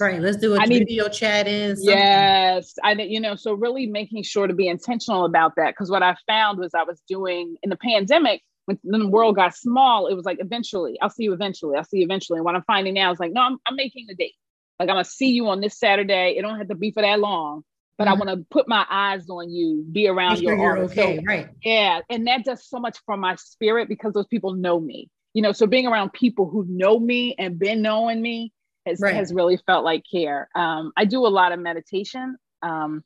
Right. 0.00 0.20
Let's 0.20 0.36
do 0.36 0.54
a 0.54 0.60
I 0.60 0.66
video 0.66 1.04
need, 1.04 1.12
chat 1.12 1.48
in. 1.48 1.76
Yes. 1.80 2.74
I 2.82 2.92
you 2.92 3.20
know, 3.20 3.34
so 3.34 3.54
really 3.54 3.86
making 3.86 4.22
sure 4.22 4.46
to 4.46 4.54
be 4.54 4.68
intentional 4.68 5.24
about 5.24 5.56
that. 5.56 5.74
Cause 5.76 5.90
what 5.90 6.02
I 6.02 6.16
found 6.26 6.58
was 6.58 6.72
I 6.74 6.84
was 6.84 7.00
doing 7.08 7.56
in 7.62 7.70
the 7.70 7.76
pandemic, 7.76 8.42
when 8.66 8.78
the 8.84 9.08
world 9.08 9.36
got 9.36 9.56
small, 9.56 10.06
it 10.06 10.14
was 10.14 10.24
like 10.24 10.38
eventually, 10.40 10.98
I'll 11.00 11.10
see 11.10 11.24
you 11.24 11.32
eventually. 11.32 11.76
I'll 11.76 11.84
see 11.84 11.98
you 11.98 12.04
eventually. 12.04 12.38
And 12.38 12.44
what 12.44 12.54
I'm 12.54 12.62
finding 12.62 12.94
now 12.94 13.12
is 13.12 13.18
like, 13.18 13.32
no, 13.32 13.40
I'm, 13.40 13.58
I'm 13.66 13.76
making 13.76 14.06
the 14.06 14.14
date. 14.14 14.34
Like 14.78 14.88
I'm 14.88 14.94
gonna 14.94 15.04
see 15.04 15.30
you 15.30 15.48
on 15.48 15.60
this 15.60 15.78
Saturday. 15.78 16.36
It 16.36 16.42
don't 16.42 16.58
have 16.58 16.68
to 16.68 16.74
be 16.74 16.92
for 16.92 17.02
that 17.02 17.18
long, 17.18 17.64
but 18.04 18.10
mm-hmm. 18.10 18.22
I 18.22 18.26
want 18.26 18.40
to 18.40 18.46
put 18.50 18.68
my 18.68 18.84
eyes 18.90 19.28
on 19.28 19.50
you, 19.50 19.84
be 19.90 20.08
around 20.08 20.34
Make 20.34 20.42
your 20.42 20.56
sure 20.56 20.78
Okay, 20.78 21.16
so, 21.16 21.22
right. 21.26 21.48
Yeah. 21.62 22.00
And 22.10 22.26
that 22.26 22.44
does 22.44 22.66
so 22.66 22.78
much 22.78 22.98
for 23.06 23.16
my 23.16 23.36
spirit 23.36 23.88
because 23.88 24.12
those 24.12 24.26
people 24.26 24.54
know 24.54 24.80
me 24.80 25.08
you 25.34 25.42
know 25.42 25.52
so 25.52 25.66
being 25.66 25.86
around 25.86 26.12
people 26.12 26.48
who 26.48 26.64
know 26.68 26.98
me 26.98 27.34
and 27.38 27.58
been 27.58 27.82
knowing 27.82 28.20
me 28.20 28.52
has, 28.86 29.00
right. 29.00 29.14
has 29.14 29.32
really 29.32 29.58
felt 29.66 29.84
like 29.84 30.02
care 30.10 30.48
um, 30.54 30.92
i 30.96 31.04
do 31.04 31.26
a 31.26 31.28
lot 31.28 31.52
of 31.52 31.60
meditation 31.60 32.36
um, 32.62 33.02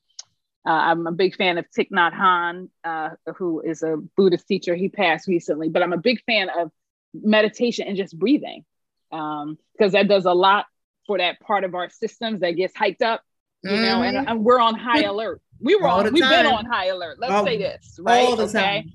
uh, 0.66 0.70
i'm 0.70 1.06
a 1.06 1.12
big 1.12 1.36
fan 1.36 1.58
of 1.58 1.66
Thich 1.76 1.90
Nhat 1.90 2.12
Hanh 2.12 2.68
uh, 2.84 3.10
who 3.36 3.60
is 3.60 3.82
a 3.82 3.96
buddhist 4.16 4.46
teacher 4.46 4.74
he 4.74 4.88
passed 4.88 5.28
recently 5.28 5.68
but 5.68 5.82
i'm 5.82 5.92
a 5.92 5.98
big 5.98 6.22
fan 6.24 6.48
of 6.56 6.70
meditation 7.14 7.86
and 7.86 7.96
just 7.96 8.18
breathing 8.18 8.64
because 9.10 9.44
um, 9.44 9.58
that 9.92 10.08
does 10.08 10.24
a 10.24 10.32
lot 10.32 10.66
for 11.06 11.18
that 11.18 11.38
part 11.40 11.64
of 11.64 11.74
our 11.74 11.88
systems 11.88 12.40
that 12.40 12.52
gets 12.52 12.74
hyped 12.74 13.02
up 13.02 13.22
you 13.66 13.76
mm-hmm. 13.76 13.82
know 13.82 14.02
and, 14.02 14.16
mm-hmm. 14.16 14.28
and, 14.28 14.44
we're 14.44 14.60
on 14.60 14.74
high 14.74 15.02
alert 15.12 15.40
we 15.60 15.74
were 15.76 15.88
on 15.88 16.12
we've 16.12 16.22
time. 16.22 16.44
been 16.44 16.46
on 16.46 16.64
high 16.64 16.86
alert 16.86 17.18
let's 17.18 17.32
all, 17.32 17.44
say 17.44 17.56
this 17.56 17.98
right 18.02 18.28
okay 18.38 18.52
time. 18.52 18.92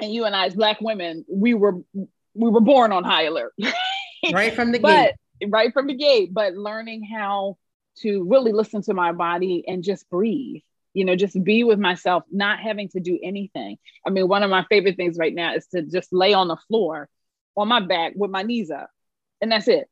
and 0.00 0.12
you 0.12 0.24
and 0.24 0.34
I 0.34 0.46
as 0.46 0.54
black 0.54 0.80
women, 0.80 1.24
we 1.28 1.54
were 1.54 1.80
we 2.34 2.50
were 2.50 2.60
born 2.60 2.92
on 2.92 3.04
high 3.04 3.24
alert. 3.24 3.54
right 4.32 4.54
from 4.54 4.72
the 4.72 4.78
but, 4.78 5.14
gate. 5.40 5.50
Right 5.50 5.72
from 5.72 5.86
the 5.86 5.94
gate, 5.94 6.32
but 6.32 6.54
learning 6.54 7.04
how 7.04 7.58
to 7.98 8.24
really 8.24 8.52
listen 8.52 8.82
to 8.82 8.94
my 8.94 9.12
body 9.12 9.64
and 9.66 9.82
just 9.82 10.08
breathe. 10.10 10.62
You 10.94 11.04
know, 11.04 11.16
just 11.16 11.42
be 11.42 11.64
with 11.64 11.78
myself, 11.78 12.22
not 12.30 12.60
having 12.60 12.88
to 12.90 13.00
do 13.00 13.18
anything. 13.22 13.78
I 14.06 14.10
mean, 14.10 14.28
one 14.28 14.44
of 14.44 14.50
my 14.50 14.64
favorite 14.68 14.96
things 14.96 15.18
right 15.18 15.34
now 15.34 15.54
is 15.54 15.66
to 15.68 15.82
just 15.82 16.12
lay 16.12 16.34
on 16.34 16.46
the 16.46 16.56
floor 16.68 17.08
on 17.56 17.68
my 17.68 17.80
back 17.80 18.12
with 18.14 18.30
my 18.30 18.42
knees 18.42 18.70
up. 18.70 18.88
And 19.40 19.50
that's 19.50 19.66
it. 19.66 19.88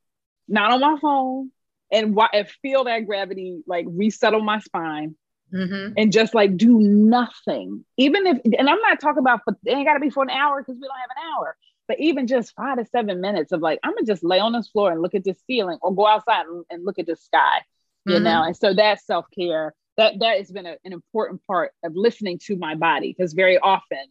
Not 0.47 0.71
on 0.71 0.81
my 0.81 0.97
phone. 1.01 1.51
And, 1.93 2.19
and 2.33 2.49
feel 2.63 2.85
that 2.85 3.07
gravity 3.07 3.63
like 3.67 3.85
resettle 3.89 4.43
my 4.43 4.61
spine 4.61 5.15
Mm-hmm. 5.55 5.93
and 5.99 6.11
just 6.11 6.35
like 6.35 6.57
do 6.57 6.79
nothing. 6.79 7.85
Even 7.99 8.27
if, 8.27 8.39
and 8.59 8.71
I'm 8.71 8.81
not 8.81 9.01
talking 9.01 9.19
about, 9.19 9.41
it 9.47 9.71
ain't 9.71 9.87
got 9.87 9.93
to 9.93 10.01
be 10.01 10.09
for 10.09 10.23
an 10.23 10.31
hour 10.31 10.63
because 10.63 10.81
we 10.81 10.89
don't 10.89 10.99
have 10.99 11.11
an 11.15 11.31
hour. 11.31 11.57
But 11.89 12.01
even 12.01 12.27
just 12.27 12.55
five 12.55 12.79
to 12.79 12.87
seven 12.87 13.21
minutes 13.21 13.53
of 13.53 13.61
like, 13.61 13.79
I'm 13.83 13.93
gonna 13.93 14.07
just 14.07 14.25
lay 14.25 14.39
on 14.39 14.53
this 14.53 14.69
floor 14.69 14.93
and 14.93 15.03
look 15.03 15.15
at 15.15 15.25
this 15.25 15.37
ceiling 15.47 15.79
or 15.83 15.95
go 15.95 16.07
outside 16.07 16.47
and, 16.47 16.65
and 16.71 16.87
look 16.87 16.99
at 16.99 17.07
the 17.07 17.17
sky, 17.17 17.61
you 18.07 18.15
mm-hmm. 18.15 18.25
know? 18.25 18.43
And 18.45 18.57
so 18.57 18.73
that 18.73 19.03
self 19.03 19.27
care, 19.35 19.75
that 19.99 20.21
that 20.21 20.39
has 20.39 20.51
been 20.51 20.65
a, 20.65 20.77
an 20.87 20.95
important 20.95 21.43
part 21.47 21.73
of 21.85 21.95
listening 21.95 22.39
to 22.47 22.57
my 22.57 22.75
body 22.75 23.15
because 23.15 23.35
very 23.35 23.59
often 23.59 24.07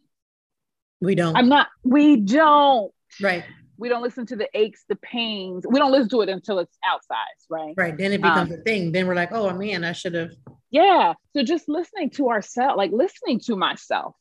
we 1.00 1.16
don't. 1.16 1.34
I'm 1.34 1.48
not, 1.48 1.68
we 1.82 2.16
don't. 2.16 2.92
Right. 3.20 3.42
We 3.82 3.88
don't 3.88 4.00
listen 4.00 4.26
to 4.26 4.36
the 4.36 4.48
aches, 4.54 4.84
the 4.88 4.94
pains. 4.94 5.66
We 5.68 5.80
don't 5.80 5.90
listen 5.90 6.08
to 6.10 6.20
it 6.20 6.28
until 6.28 6.60
it's 6.60 6.78
outside, 6.84 7.16
right? 7.50 7.74
Right. 7.76 7.98
Then 7.98 8.12
it 8.12 8.22
becomes 8.22 8.52
um, 8.52 8.60
a 8.60 8.62
thing. 8.62 8.92
Then 8.92 9.08
we're 9.08 9.16
like, 9.16 9.32
oh 9.32 9.52
man, 9.52 9.82
I 9.82 9.90
should 9.90 10.14
have. 10.14 10.30
Yeah. 10.70 11.14
So 11.34 11.42
just 11.42 11.68
listening 11.68 12.10
to 12.10 12.30
ourselves, 12.30 12.76
like 12.76 12.92
listening 12.92 13.40
to 13.40 13.56
myself, 13.56 14.14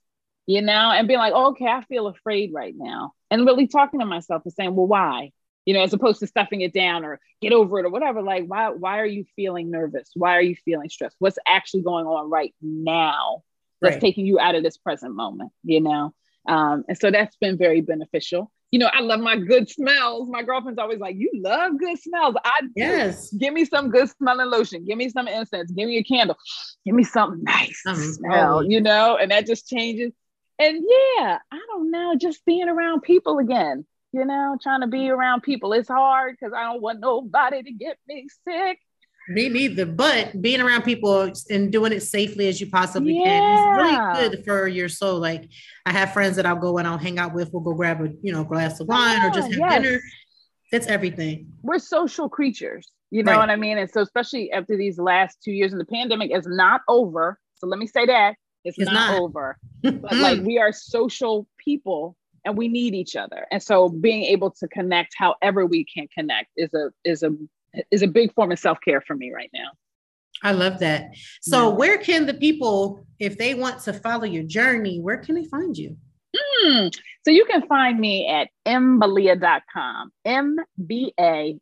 you 0.47 0.63
know, 0.63 0.89
and 0.89 1.07
being 1.07 1.19
like, 1.19 1.33
oh, 1.35 1.49
okay, 1.51 1.67
I 1.67 1.83
feel 1.83 2.07
afraid 2.07 2.51
right 2.51 2.73
now. 2.75 3.13
And 3.29 3.45
really 3.45 3.67
talking 3.67 3.99
to 3.99 4.05
myself 4.07 4.41
and 4.45 4.51
saying, 4.51 4.75
well, 4.75 4.87
why? 4.87 5.31
You 5.65 5.75
know, 5.75 5.83
as 5.83 5.93
opposed 5.93 6.21
to 6.21 6.27
stuffing 6.27 6.61
it 6.61 6.73
down 6.73 7.05
or 7.05 7.19
get 7.39 7.53
over 7.53 7.77
it 7.77 7.85
or 7.85 7.91
whatever. 7.91 8.23
Like, 8.23 8.45
why, 8.47 8.69
why 8.69 8.97
are 8.97 9.05
you 9.05 9.25
feeling 9.35 9.69
nervous? 9.69 10.09
Why 10.15 10.37
are 10.37 10.41
you 10.41 10.55
feeling 10.65 10.89
stressed? 10.89 11.17
What's 11.19 11.37
actually 11.45 11.83
going 11.83 12.07
on 12.07 12.31
right 12.31 12.55
now 12.63 13.43
that's 13.79 13.93
right. 13.93 14.01
taking 14.01 14.25
you 14.25 14.39
out 14.39 14.55
of 14.55 14.63
this 14.63 14.77
present 14.77 15.13
moment, 15.13 15.51
you 15.63 15.81
know? 15.81 16.15
Um, 16.47 16.83
and 16.89 16.97
so 16.97 17.11
that's 17.11 17.35
been 17.35 17.59
very 17.59 17.81
beneficial. 17.81 18.51
You 18.71 18.79
know, 18.79 18.89
I 18.93 19.01
love 19.01 19.19
my 19.19 19.35
good 19.35 19.69
smells. 19.69 20.29
My 20.29 20.43
girlfriend's 20.43 20.79
always 20.79 20.99
like, 20.99 21.17
"You 21.17 21.29
love 21.33 21.77
good 21.77 21.99
smells." 21.99 22.35
I 22.43 22.61
yes. 22.75 23.33
Give 23.33 23.53
me 23.53 23.65
some 23.65 23.89
good 23.89 24.09
smelling 24.09 24.49
lotion. 24.49 24.85
Give 24.85 24.97
me 24.97 25.09
some 25.09 25.27
incense. 25.27 25.71
Give 25.71 25.87
me 25.87 25.97
a 25.97 26.03
candle. 26.03 26.37
Give 26.85 26.95
me 26.95 27.03
something 27.03 27.43
nice 27.43 27.81
to 27.85 27.95
smell. 27.95 28.63
You 28.63 28.81
know, 28.81 29.17
and 29.17 29.31
that 29.31 29.45
just 29.45 29.67
changes. 29.67 30.13
And 30.57 30.77
yeah, 30.77 31.39
I 31.51 31.59
don't 31.67 31.91
know, 31.91 32.15
just 32.15 32.45
being 32.45 32.69
around 32.69 33.01
people 33.01 33.39
again. 33.39 33.85
You 34.13 34.25
know, 34.25 34.57
trying 34.61 34.81
to 34.81 34.87
be 34.87 35.09
around 35.09 35.41
people. 35.41 35.73
It's 35.73 35.87
hard 35.87 36.37
because 36.39 36.53
I 36.53 36.63
don't 36.63 36.81
want 36.81 36.99
nobody 36.99 37.63
to 37.63 37.71
get 37.71 37.97
me 38.07 38.27
sick. 38.47 38.79
Me 39.33 39.49
neither. 39.49 39.85
But 39.85 40.41
being 40.41 40.61
around 40.61 40.83
people 40.83 41.31
and 41.49 41.71
doing 41.71 41.91
it 41.91 42.01
safely 42.01 42.47
as 42.47 42.59
you 42.59 42.69
possibly 42.69 43.17
yeah. 43.17 43.23
can 43.25 43.53
is 43.53 43.77
really 43.77 44.29
good 44.29 44.45
for 44.45 44.67
your 44.67 44.89
soul. 44.89 45.19
Like 45.19 45.49
I 45.85 45.91
have 45.91 46.13
friends 46.13 46.35
that 46.35 46.45
I'll 46.45 46.55
go 46.55 46.77
and 46.77 46.87
I'll 46.87 46.97
hang 46.97 47.19
out 47.19 47.33
with. 47.33 47.51
We'll 47.53 47.63
go 47.63 47.73
grab 47.73 48.01
a 48.01 48.09
you 48.21 48.31
know 48.31 48.43
glass 48.43 48.79
of 48.79 48.87
wine 48.87 49.17
yeah, 49.17 49.27
or 49.27 49.31
just 49.31 49.51
have 49.51 49.59
yes. 49.59 49.81
dinner. 49.81 50.01
That's 50.71 50.87
everything. 50.87 51.51
We're 51.61 51.79
social 51.79 52.29
creatures. 52.29 52.91
You 53.09 53.23
know 53.23 53.33
right. 53.33 53.39
what 53.39 53.49
I 53.49 53.57
mean? 53.57 53.77
And 53.77 53.89
so 53.89 54.01
especially 54.01 54.51
after 54.51 54.77
these 54.77 54.97
last 54.97 55.39
two 55.43 55.51
years 55.51 55.73
and 55.73 55.81
the 55.81 55.85
pandemic 55.85 56.31
is 56.31 56.47
not 56.47 56.81
over. 56.87 57.37
So 57.55 57.67
let 57.67 57.77
me 57.77 57.87
say 57.87 58.05
that 58.05 58.35
it's, 58.63 58.77
it's 58.77 58.89
not, 58.89 59.11
not, 59.11 59.21
over. 59.21 59.57
but 59.83 60.13
like 60.13 60.41
we 60.41 60.59
are 60.59 60.71
social 60.71 61.45
people 61.57 62.15
and 62.45 62.57
we 62.57 62.67
need 62.67 62.95
each 62.95 63.15
other. 63.15 63.45
And 63.51 63.61
so 63.61 63.89
being 63.89 64.23
able 64.23 64.51
to 64.51 64.67
connect 64.69 65.13
however 65.17 65.65
we 65.65 65.85
can 65.85 66.07
connect 66.13 66.49
is 66.55 66.73
a 66.73 66.91
is 67.03 67.23
a 67.23 67.31
is 67.91 68.01
a 68.01 68.07
big 68.07 68.33
form 68.33 68.51
of 68.51 68.59
self-care 68.59 69.01
for 69.01 69.15
me 69.15 69.31
right 69.31 69.49
now. 69.53 69.69
I 70.43 70.53
love 70.53 70.79
that. 70.79 71.11
So 71.41 71.69
yeah. 71.69 71.75
where 71.75 71.97
can 71.97 72.25
the 72.25 72.33
people, 72.33 73.05
if 73.19 73.37
they 73.37 73.53
want 73.53 73.79
to 73.81 73.93
follow 73.93 74.23
your 74.23 74.43
journey, 74.43 74.99
where 74.99 75.17
can 75.17 75.35
they 75.35 75.45
find 75.45 75.77
you? 75.77 75.97
Mm. 76.35 76.93
So 77.23 77.31
you 77.31 77.45
can 77.45 77.67
find 77.67 77.99
me 77.99 78.27
at 78.27 78.49
mbalia.com, 78.65 80.11
M-B-A-L-I-A.com. 80.25 81.61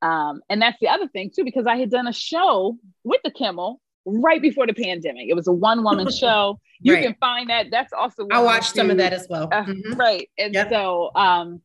Um, 0.00 0.40
and 0.48 0.62
that's 0.62 0.78
the 0.80 0.88
other 0.88 1.08
thing 1.08 1.30
too, 1.34 1.44
because 1.44 1.66
I 1.66 1.76
had 1.76 1.90
done 1.90 2.06
a 2.06 2.12
show 2.12 2.78
with 3.04 3.20
the 3.24 3.30
Kimmel 3.30 3.80
right 4.06 4.40
before 4.40 4.66
the 4.66 4.74
pandemic. 4.74 5.28
It 5.28 5.34
was 5.34 5.46
a 5.48 5.52
one 5.52 5.84
woman 5.84 6.10
show. 6.18 6.58
You 6.80 6.94
right. 6.94 7.04
can 7.04 7.16
find 7.20 7.50
that. 7.50 7.66
That's 7.70 7.92
also 7.92 8.26
I 8.30 8.40
watched 8.40 8.74
some 8.74 8.90
of 8.90 8.96
that 8.98 9.12
as 9.12 9.26
well. 9.28 9.48
Uh, 9.52 9.64
mm-hmm. 9.64 9.94
Right. 9.94 10.28
And 10.38 10.54
yep. 10.54 10.70
so 10.70 11.10
um, 11.14 11.60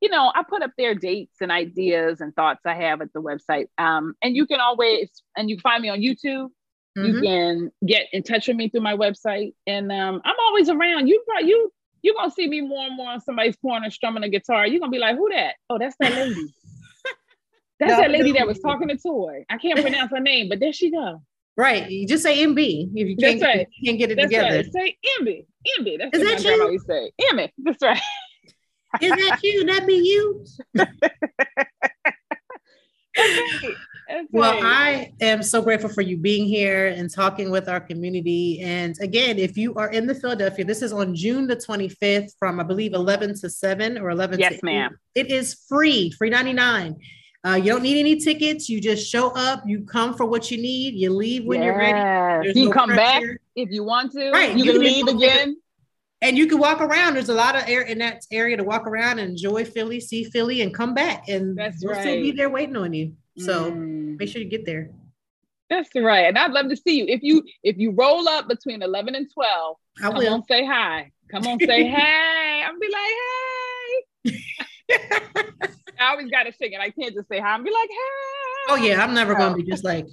you 0.00 0.08
know, 0.08 0.30
I 0.34 0.42
put 0.42 0.62
up 0.62 0.72
their 0.76 0.94
dates 0.94 1.36
and 1.40 1.50
ideas 1.50 2.20
and 2.20 2.34
thoughts 2.34 2.60
I 2.66 2.74
have 2.74 3.00
at 3.00 3.12
the 3.12 3.22
website. 3.22 3.66
Um, 3.78 4.14
and 4.22 4.36
you 4.36 4.46
can 4.46 4.60
always, 4.60 5.10
and 5.36 5.48
you 5.48 5.56
can 5.56 5.62
find 5.62 5.82
me 5.82 5.88
on 5.88 6.00
YouTube. 6.00 6.48
Mm-hmm. 6.96 7.04
You 7.04 7.20
can 7.22 7.72
get 7.86 8.06
in 8.12 8.22
touch 8.22 8.48
with 8.48 8.56
me 8.56 8.68
through 8.68 8.82
my 8.82 8.96
website. 8.96 9.54
And 9.66 9.90
um, 9.90 10.20
I'm 10.24 10.36
always 10.46 10.68
around. 10.68 11.08
You, 11.08 11.22
brought 11.26 11.44
you, 11.44 11.72
you're 12.02 12.14
gonna 12.14 12.30
see 12.30 12.46
me 12.46 12.60
more 12.60 12.86
and 12.86 12.96
more 12.96 13.10
on 13.10 13.20
somebody's 13.20 13.56
corner 13.56 13.90
strumming 13.90 14.22
a 14.22 14.28
guitar. 14.28 14.66
You're 14.66 14.80
gonna 14.80 14.92
be 14.92 14.98
like, 14.98 15.16
who 15.16 15.28
that? 15.30 15.54
Oh, 15.68 15.78
that's 15.78 15.96
that 16.00 16.12
lady. 16.12 16.34
that's 17.80 17.92
no, 17.92 17.96
that 17.96 18.10
lady 18.10 18.32
no. 18.32 18.38
that 18.38 18.46
was 18.46 18.60
talking 18.60 18.88
to 18.88 18.96
Toy. 18.96 19.44
I 19.50 19.58
can't 19.58 19.80
pronounce 19.80 20.10
her 20.12 20.20
name, 20.20 20.48
but 20.48 20.60
there 20.60 20.72
she 20.72 20.90
go. 20.90 21.22
Right. 21.56 21.90
You 21.90 22.06
just 22.06 22.22
say 22.22 22.44
MB 22.44 22.90
if 22.94 23.08
you 23.08 23.16
can't, 23.16 23.40
right. 23.40 23.66
you 23.78 23.90
can't 23.90 23.98
get 23.98 24.10
it 24.10 24.16
that's 24.16 24.26
together. 24.26 24.56
Right. 24.56 24.72
Say 24.72 24.96
MB. 25.20 25.46
MB. 25.80 25.98
That's 25.98 26.16
Is 26.16 26.22
what 26.22 26.36
that 26.36 26.44
my 26.44 26.50
you? 26.50 26.56
grandma 26.56 26.70
used 26.70 26.86
say. 26.86 27.10
MB. 27.32 27.50
That's 27.58 27.82
right. 27.82 28.00
Is 29.00 29.10
that 29.10 29.40
you? 29.42 29.64
That 29.64 29.86
be 29.86 29.94
you? 29.94 30.44
well, 34.30 34.60
I 34.62 35.12
am 35.20 35.42
so 35.42 35.62
grateful 35.62 35.90
for 35.90 36.02
you 36.02 36.16
being 36.16 36.46
here 36.46 36.88
and 36.88 37.10
talking 37.10 37.50
with 37.50 37.68
our 37.68 37.80
community. 37.80 38.60
And 38.62 38.96
again, 39.00 39.38
if 39.38 39.56
you 39.56 39.74
are 39.74 39.88
in 39.90 40.06
the 40.06 40.14
Philadelphia, 40.14 40.64
this 40.64 40.82
is 40.82 40.92
on 40.92 41.14
June 41.14 41.46
the 41.46 41.56
25th 41.56 42.32
from 42.38 42.60
I 42.60 42.62
believe 42.62 42.94
11 42.94 43.34
to 43.40 43.50
7 43.50 43.98
or 43.98 44.10
11 44.10 44.38
yes, 44.38 44.62
ma'am. 44.62 44.98
It 45.14 45.30
is 45.30 45.64
free, 45.68 46.10
free 46.12 46.30
99. 46.30 46.96
Uh, 47.46 47.54
you 47.54 47.72
don't 47.72 47.82
need 47.82 47.98
any 47.98 48.16
tickets. 48.16 48.68
You 48.68 48.80
just 48.80 49.08
show 49.08 49.30
up. 49.30 49.62
You 49.66 49.84
come 49.84 50.14
for 50.14 50.26
what 50.26 50.50
you 50.50 50.58
need. 50.58 50.94
You 50.94 51.12
leave 51.12 51.44
when 51.44 51.60
yes. 51.60 51.66
you're 51.66 51.78
ready. 51.78 52.44
There's 52.44 52.56
you 52.56 52.66
no 52.66 52.72
come 52.72 52.90
pressure. 52.90 53.28
back 53.28 53.40
if 53.54 53.70
you 53.70 53.84
want 53.84 54.12
to. 54.12 54.30
Right. 54.30 54.56
You, 54.56 54.64
you 54.64 54.72
can 54.72 54.80
leave 54.80 55.06
again 55.06 55.56
and 56.22 56.38
you 56.38 56.46
can 56.46 56.58
walk 56.58 56.80
around. 56.80 57.14
There's 57.14 57.28
a 57.28 57.34
lot 57.34 57.56
of 57.56 57.68
air 57.68 57.82
in 57.82 57.98
that 57.98 58.24
area 58.32 58.56
to 58.56 58.64
walk 58.64 58.86
around 58.86 59.18
and 59.18 59.30
enjoy 59.30 59.64
Philly, 59.64 60.00
see 60.00 60.24
Philly, 60.24 60.62
and 60.62 60.74
come 60.74 60.94
back. 60.94 61.28
And 61.28 61.56
That's 61.56 61.84
we'll 61.84 61.94
right. 61.94 62.02
still 62.02 62.22
be 62.22 62.32
there 62.32 62.48
waiting 62.48 62.76
on 62.76 62.92
you. 62.92 63.14
So 63.38 63.70
mm. 63.70 64.18
make 64.18 64.28
sure 64.28 64.40
you 64.40 64.48
get 64.48 64.64
there. 64.64 64.90
That's 65.68 65.90
right. 65.94 66.26
And 66.26 66.38
I'd 66.38 66.52
love 66.52 66.68
to 66.70 66.76
see 66.76 66.98
you. 66.98 67.06
If 67.08 67.22
you 67.22 67.42
if 67.62 67.76
you 67.76 67.90
roll 67.90 68.28
up 68.28 68.48
between 68.48 68.82
11 68.82 69.14
and 69.14 69.28
12, 69.32 69.76
I 69.98 70.00
come 70.00 70.14
will. 70.14 70.34
on, 70.34 70.44
say 70.44 70.64
hi. 70.64 71.10
Come 71.30 71.46
on, 71.46 71.58
say 71.58 71.84
hey. 71.88 72.62
I'm 72.64 72.78
be 72.78 72.88
like, 74.24 74.34
hey. 74.34 74.40
I 75.98 76.10
always 76.10 76.30
got 76.30 76.44
to 76.44 76.52
sing 76.52 76.72
it. 76.72 76.80
I 76.80 76.90
can't 76.90 77.14
just 77.14 77.28
say 77.28 77.40
hi. 77.40 77.48
I'm 77.48 77.64
be 77.64 77.70
like, 77.70 77.90
hey. 77.90 78.68
Oh 78.68 78.76
yeah, 78.76 79.02
I'm 79.02 79.14
never 79.14 79.34
gonna 79.34 79.56
be 79.56 79.64
just 79.64 79.84
like 79.84 80.06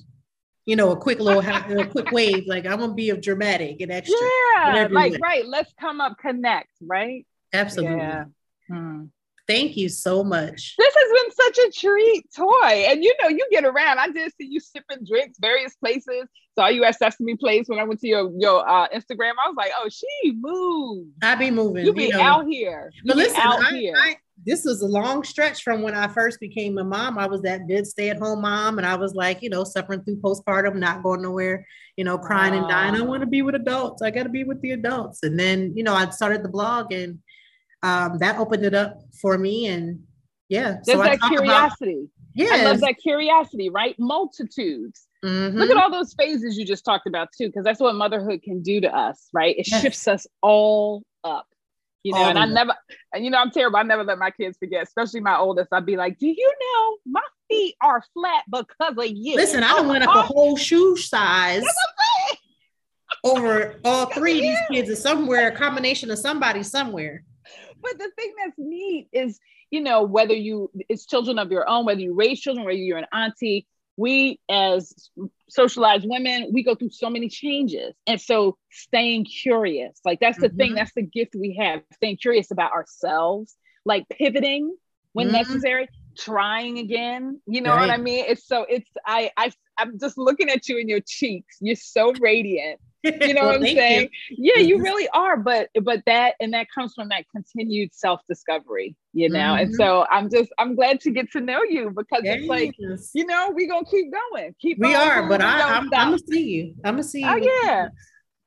you 0.66 0.76
know, 0.76 0.92
a 0.92 0.98
quick 0.98 1.20
little, 1.20 1.42
a 1.42 1.86
quick 1.88 2.12
wave. 2.12 2.46
Like 2.48 2.66
I'm 2.66 2.80
gonna 2.80 2.94
be 2.94 3.10
a 3.10 3.18
dramatic 3.18 3.82
and 3.82 3.92
extra. 3.92 4.18
Yeah, 4.56 4.88
like 4.92 5.20
right. 5.22 5.46
Let's 5.46 5.74
come 5.80 6.02
up, 6.02 6.18
connect, 6.18 6.70
right? 6.82 7.26
Absolutely. 7.54 7.98
Yeah. 7.98 8.26
Hmm. 8.70 9.06
Thank 9.46 9.76
you 9.76 9.90
so 9.90 10.24
much. 10.24 10.76
This 10.78 10.96
has 10.96 11.22
been 11.22 11.32
such 11.32 11.66
a 11.66 11.72
treat, 11.72 12.26
Toy. 12.34 12.86
And 12.88 13.04
you 13.04 13.14
know, 13.22 13.28
you 13.28 13.46
get 13.52 13.66
around. 13.66 14.00
I 14.00 14.08
did 14.08 14.32
see 14.40 14.48
you 14.48 14.62
sipping 14.62 15.06
drinks 15.06 15.38
various 15.40 15.76
places. 15.76 16.30
Saw 16.56 16.68
you 16.68 16.86
at 16.86 16.98
Sesame 16.98 17.36
Place 17.36 17.66
when 17.68 17.80
I 17.80 17.84
went 17.84 18.00
to 18.02 18.08
your 18.08 18.32
your 18.38 18.68
uh, 18.68 18.88
Instagram. 18.90 19.34
I 19.44 19.50
was 19.50 19.56
like, 19.58 19.72
oh, 19.78 19.90
she 19.90 20.32
moved. 20.32 21.12
I 21.22 21.36
be 21.36 21.52
moving. 21.52 21.86
You 21.86 21.94
be 21.94 22.06
you 22.06 22.12
know. 22.14 22.22
out 22.22 22.46
here. 22.48 22.90
You 22.94 23.02
but 23.06 23.18
listen, 23.18 23.42
out 23.42 23.66
I, 23.66 23.76
here. 23.76 23.96
I, 23.98 24.16
this 24.46 24.66
was 24.66 24.82
a 24.82 24.88
long 24.88 25.24
stretch 25.24 25.64
from 25.64 25.82
when 25.82 25.94
I 25.94 26.08
first 26.08 26.40
became 26.40 26.78
a 26.78 26.84
mom. 26.84 27.18
I 27.18 27.28
was 27.28 27.42
that 27.44 27.68
good 27.68 27.86
stay 27.86 28.10
at 28.10 28.18
home 28.18 28.42
mom, 28.42 28.78
and 28.78 28.88
I 28.88 28.96
was 28.96 29.14
like, 29.14 29.42
you 29.42 29.50
know, 29.50 29.64
suffering 29.64 30.04
through 30.04 30.18
postpartum, 30.18 30.76
not 30.76 31.04
going 31.04 31.22
nowhere, 31.22 31.66
you 31.98 32.04
know, 32.04 32.18
crying 32.18 32.54
and 32.54 32.68
dying. 32.68 32.96
I 32.96 33.02
want 33.02 33.22
to 33.22 33.28
be 33.28 33.42
with 33.42 33.56
adults. 33.56 34.02
I 34.02 34.12
got 34.12 34.24
to 34.24 34.30
be 34.30 34.44
with 34.44 34.62
the 34.62 34.72
adults. 34.72 35.20
And 35.24 35.40
then, 35.40 35.74
you 35.76 35.84
know, 35.84 35.94
I 35.94 36.10
started 36.10 36.44
the 36.44 36.50
blog, 36.50 36.92
and 36.92 37.20
um, 37.84 38.18
that 38.20 38.40
opened 38.40 38.66
it 38.66 38.74
up 38.74 39.02
for 39.22 39.38
me. 39.38 39.68
And 39.68 40.04
yeah, 40.50 40.78
there's 40.84 40.98
so 40.98 41.04
that 41.04 41.22
curiosity. 41.22 42.10
Yeah, 42.36 42.50
I 42.52 42.64
love 42.64 42.80
that 42.80 42.96
curiosity, 42.98 43.70
right? 43.70 43.96
Multitudes. 44.00 45.08
Mm-hmm. 45.24 45.58
Look 45.58 45.70
at 45.70 45.78
all 45.78 45.92
those 45.92 46.16
phases 46.16 46.58
you 46.58 46.66
just 46.66 46.84
talked 46.84 47.08
about 47.08 47.30
too, 47.38 47.48
because 47.48 47.64
that's 47.64 47.80
what 47.80 47.94
motherhood 47.96 48.42
can 48.42 48.62
do 48.62 48.82
to 48.82 48.94
us, 48.94 49.30
right? 49.32 49.56
It 49.58 49.70
yes. 49.70 49.82
shifts 49.82 50.08
us 50.08 50.26
all 50.42 51.04
up 51.24 51.46
you 52.04 52.14
know, 52.14 52.30
and 52.30 52.38
I 52.38 52.46
never, 52.46 52.76
and 53.14 53.24
you 53.24 53.32
know, 53.32 53.38
I'm 53.38 53.52
terrible. 53.52 53.78
I 53.78 53.84
never 53.84 54.04
let 54.04 54.20
my 54.20 54.32
kids 54.32 54.58
forget, 54.58 54.84
especially 54.84 55.22
my 55.22 55.38
oldest. 55.38 55.70
I'd 55.72 55.86
be 55.86 55.96
like, 55.96 56.20
"Do 56.20 56.28
you 56.28 56.54
know 56.62 56.98
my 57.06 57.22
feet 57.50 57.76
are 57.82 58.04
flat 58.14 58.44
because 58.50 58.98
of 58.98 59.06
you?" 59.06 59.36
Listen, 59.36 59.64
I 59.64 59.70
don't 59.70 59.86
oh, 59.86 59.90
went 59.90 60.04
up 60.04 60.16
a 60.16 60.20
oh. 60.20 60.22
whole 60.24 60.58
shoe 60.58 60.98
size 60.98 61.64
over 63.24 63.80
all 63.86 64.08
three 64.08 64.34
of 64.34 64.42
these 64.42 64.58
kids 64.70 64.90
is 64.90 65.02
somewhere, 65.02 65.48
a 65.48 65.56
combination 65.56 66.12
of 66.12 66.20
somebody 66.20 66.64
somewhere. 66.64 67.24
But 67.82 67.98
the 67.98 68.12
thing 68.18 68.34
that's 68.38 68.58
neat 68.58 69.08
is, 69.12 69.40
you 69.72 69.82
know, 69.82 70.04
whether 70.04 70.34
you 70.34 70.72
it's 70.90 71.06
children 71.06 71.40
of 71.40 71.52
your 71.52 71.68
own, 71.70 71.86
whether 71.86 72.02
you 72.02 72.14
raise 72.14 72.40
children, 72.40 72.66
whether 72.66 72.78
you're 72.78 72.98
an 72.98 73.08
auntie, 73.14 73.68
we 73.98 74.40
as 74.50 75.10
socialized 75.50 76.06
women 76.08 76.50
we 76.52 76.64
go 76.64 76.76
through 76.76 76.90
so 76.90 77.10
many 77.10 77.30
changes 77.30 77.94
and 78.08 78.20
so 78.20 78.58
staying 78.72 79.26
curious 79.26 80.00
like 80.04 80.20
that's 80.20 80.40
the 80.40 80.48
mm-hmm. 80.48 80.58
thing 80.58 80.76
that's 80.76 80.94
the 80.96 81.04
gift 81.04 81.36
we 81.36 81.56
have 81.60 81.82
staying 81.94 82.18
curious 82.18 82.52
about 82.52 82.72
ourselves 82.72 83.56
like 83.86 84.08
pivoting 84.10 84.76
when 85.14 85.28
mm-hmm. 85.28 85.36
necessary 85.36 85.88
trying 86.18 86.80
again 86.80 87.40
you 87.46 87.62
know 87.62 87.72
right. 87.72 87.82
what 87.82 87.90
i 87.90 87.98
mean 87.98 88.26
it's 88.28 88.48
so 88.48 88.66
it's 88.68 88.90
i 89.06 89.32
i 89.38 89.52
i'm 89.78 90.00
just 90.00 90.18
looking 90.18 90.50
at 90.50 90.68
you 90.68 90.78
in 90.78 90.88
your 90.88 91.02
cheeks 91.06 91.58
you're 91.60 91.76
so 91.76 92.14
radiant 92.20 92.80
you 93.22 93.34
know 93.34 93.42
well, 93.42 93.48
what 93.48 93.56
i'm 93.58 93.64
saying 93.64 94.10
you. 94.30 94.54
yeah 94.56 94.62
you 94.62 94.78
really 94.82 95.08
are 95.10 95.38
but 95.38 95.70
but 95.82 96.02
that 96.06 96.36
and 96.40 96.54
that 96.54 96.68
comes 96.74 96.94
from 96.94 97.10
that 97.10 97.26
continued 97.30 97.94
self-discovery 97.94 98.96
you 99.14 99.30
know? 99.30 99.40
Mm-hmm. 99.40 99.66
and 99.66 99.76
so 99.76 100.06
i'm 100.10 100.30
just 100.30 100.52
i'm 100.58 100.76
glad 100.76 101.00
to 101.02 101.12
get 101.12 101.32
to 101.32 101.42
know 101.42 101.62
you 101.64 101.92
because 101.96 102.22
yes. 102.24 102.40
it's 102.40 102.48
like 102.48 102.74
you 103.14 103.26
know 103.26 103.52
we're 103.54 103.68
gonna 103.68 103.86
keep 103.86 104.12
going 104.12 104.56
keep 104.60 104.80
we 104.80 104.96
are 104.96 105.28
but 105.28 105.42
I, 105.42 105.78
I'm, 105.78 105.84
I'm, 105.84 105.90
gonna 105.90 106.18
see 106.18 106.44
you. 106.44 106.76
I'm 106.86 106.94
gonna 106.94 107.04
see 107.04 107.22
you 107.22 107.28
oh 107.28 107.36
yeah. 107.36 107.90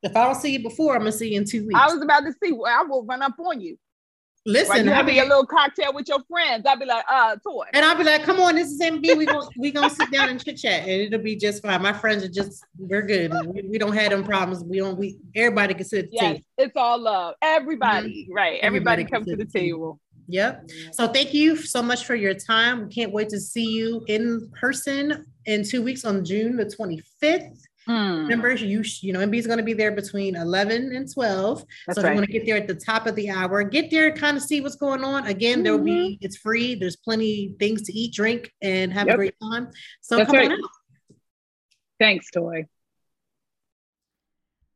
if 0.03 0.15
i 0.15 0.23
don't 0.23 0.35
see 0.35 0.53
you 0.53 0.63
before 0.63 0.93
i'm 0.93 1.01
gonna 1.01 1.11
see 1.11 1.33
you 1.33 1.39
in 1.39 1.45
two 1.45 1.67
weeks. 1.67 1.79
i 1.79 1.85
was 1.93 2.01
about 2.01 2.21
to 2.21 2.33
see 2.43 2.51
well, 2.51 2.73
i 2.73 2.83
will 2.83 3.05
run 3.05 3.21
up 3.21 3.33
on 3.39 3.61
you 3.61 3.77
Listen, 4.47 4.69
right, 4.69 4.85
you 4.85 4.91
have 4.91 5.09
a 5.09 5.27
little 5.27 5.45
cocktail 5.45 5.93
with 5.93 6.07
your 6.07 6.19
friends. 6.29 6.65
I'll 6.65 6.79
be 6.79 6.85
like, 6.85 7.03
uh, 7.11 7.35
toy. 7.35 7.65
And 7.73 7.83
I'll 7.83 7.97
be 7.97 8.05
like, 8.05 8.23
come 8.23 8.39
on, 8.39 8.55
this 8.55 8.71
is 8.71 8.79
MB. 8.79 9.17
We 9.17 9.25
gonna 9.25 9.45
we 9.57 9.71
gonna 9.71 9.89
sit 9.89 10.09
down 10.09 10.29
and 10.29 10.43
chit 10.43 10.55
chat, 10.55 10.83
and 10.83 10.89
it'll 10.89 11.19
be 11.19 11.35
just 11.35 11.61
fine. 11.61 11.81
My 11.81 11.91
friends 11.91 12.23
are 12.23 12.29
just 12.29 12.63
we're 12.79 13.01
good. 13.01 13.33
We, 13.45 13.63
we 13.63 13.77
don't 13.77 13.93
have 13.93 14.11
them 14.11 14.23
problems. 14.23 14.63
We 14.63 14.77
don't. 14.77 14.97
We 14.97 15.17
everybody 15.35 15.73
can 15.73 15.83
sit 15.83 16.05
at 16.05 16.11
the 16.11 16.15
yes, 16.15 16.23
table. 16.23 16.45
It's 16.59 16.77
all 16.77 16.97
love. 16.97 17.35
Everybody, 17.41 18.23
mm-hmm. 18.23 18.33
right? 18.33 18.59
Everybody, 18.61 19.03
everybody 19.03 19.05
comes 19.05 19.27
to 19.27 19.35
the 19.35 19.43
table. 19.43 19.99
Yep. 20.29 20.69
So 20.93 21.07
thank 21.07 21.33
you 21.33 21.57
so 21.57 21.81
much 21.81 22.05
for 22.05 22.15
your 22.15 22.33
time. 22.33 22.87
We 22.87 22.93
can't 22.93 23.11
wait 23.11 23.27
to 23.29 23.41
see 23.41 23.65
you 23.65 24.05
in 24.07 24.49
person 24.57 25.25
in 25.45 25.65
two 25.65 25.81
weeks 25.81 26.05
on 26.05 26.23
June 26.23 26.55
the 26.55 26.65
25th. 26.65 27.66
Mm. 27.87 28.23
Remember, 28.23 28.53
you 28.53 28.83
you 29.01 29.13
know, 29.13 29.19
MB 29.19 29.35
is 29.35 29.47
going 29.47 29.59
to 29.59 29.63
be 29.63 29.73
there 29.73 29.91
between 29.91 30.35
11 30.35 30.93
and 30.93 31.11
12. 31.11 31.63
That's 31.85 31.97
so 31.97 32.03
right. 32.03 32.09
if 32.09 32.13
you 32.13 32.15
want 32.15 32.25
to 32.25 32.31
get 32.31 32.45
there 32.45 32.57
at 32.57 32.67
the 32.67 32.75
top 32.75 33.07
of 33.07 33.15
the 33.15 33.29
hour, 33.29 33.63
get 33.63 33.89
there, 33.89 34.11
kind 34.11 34.35
of 34.35 34.43
see 34.43 34.59
what's 34.59 34.75
going 34.75 35.03
on. 35.03 35.27
Again, 35.27 35.55
mm-hmm. 35.55 35.63
there'll 35.63 35.79
be 35.79 35.91
mm-hmm. 35.91 36.25
it's 36.25 36.37
free. 36.37 36.75
There's 36.75 36.97
plenty 36.97 37.55
things 37.59 37.83
to 37.83 37.93
eat, 37.93 38.13
drink, 38.13 38.51
and 38.61 38.91
have 38.91 39.07
yep. 39.07 39.13
a 39.13 39.17
great 39.17 39.35
time. 39.41 39.69
So 40.01 40.17
That's 40.17 40.29
come 40.29 40.37
right. 40.37 40.51
on 40.51 40.53
out. 40.53 40.69
Thanks, 41.99 42.29
Toy. 42.29 42.65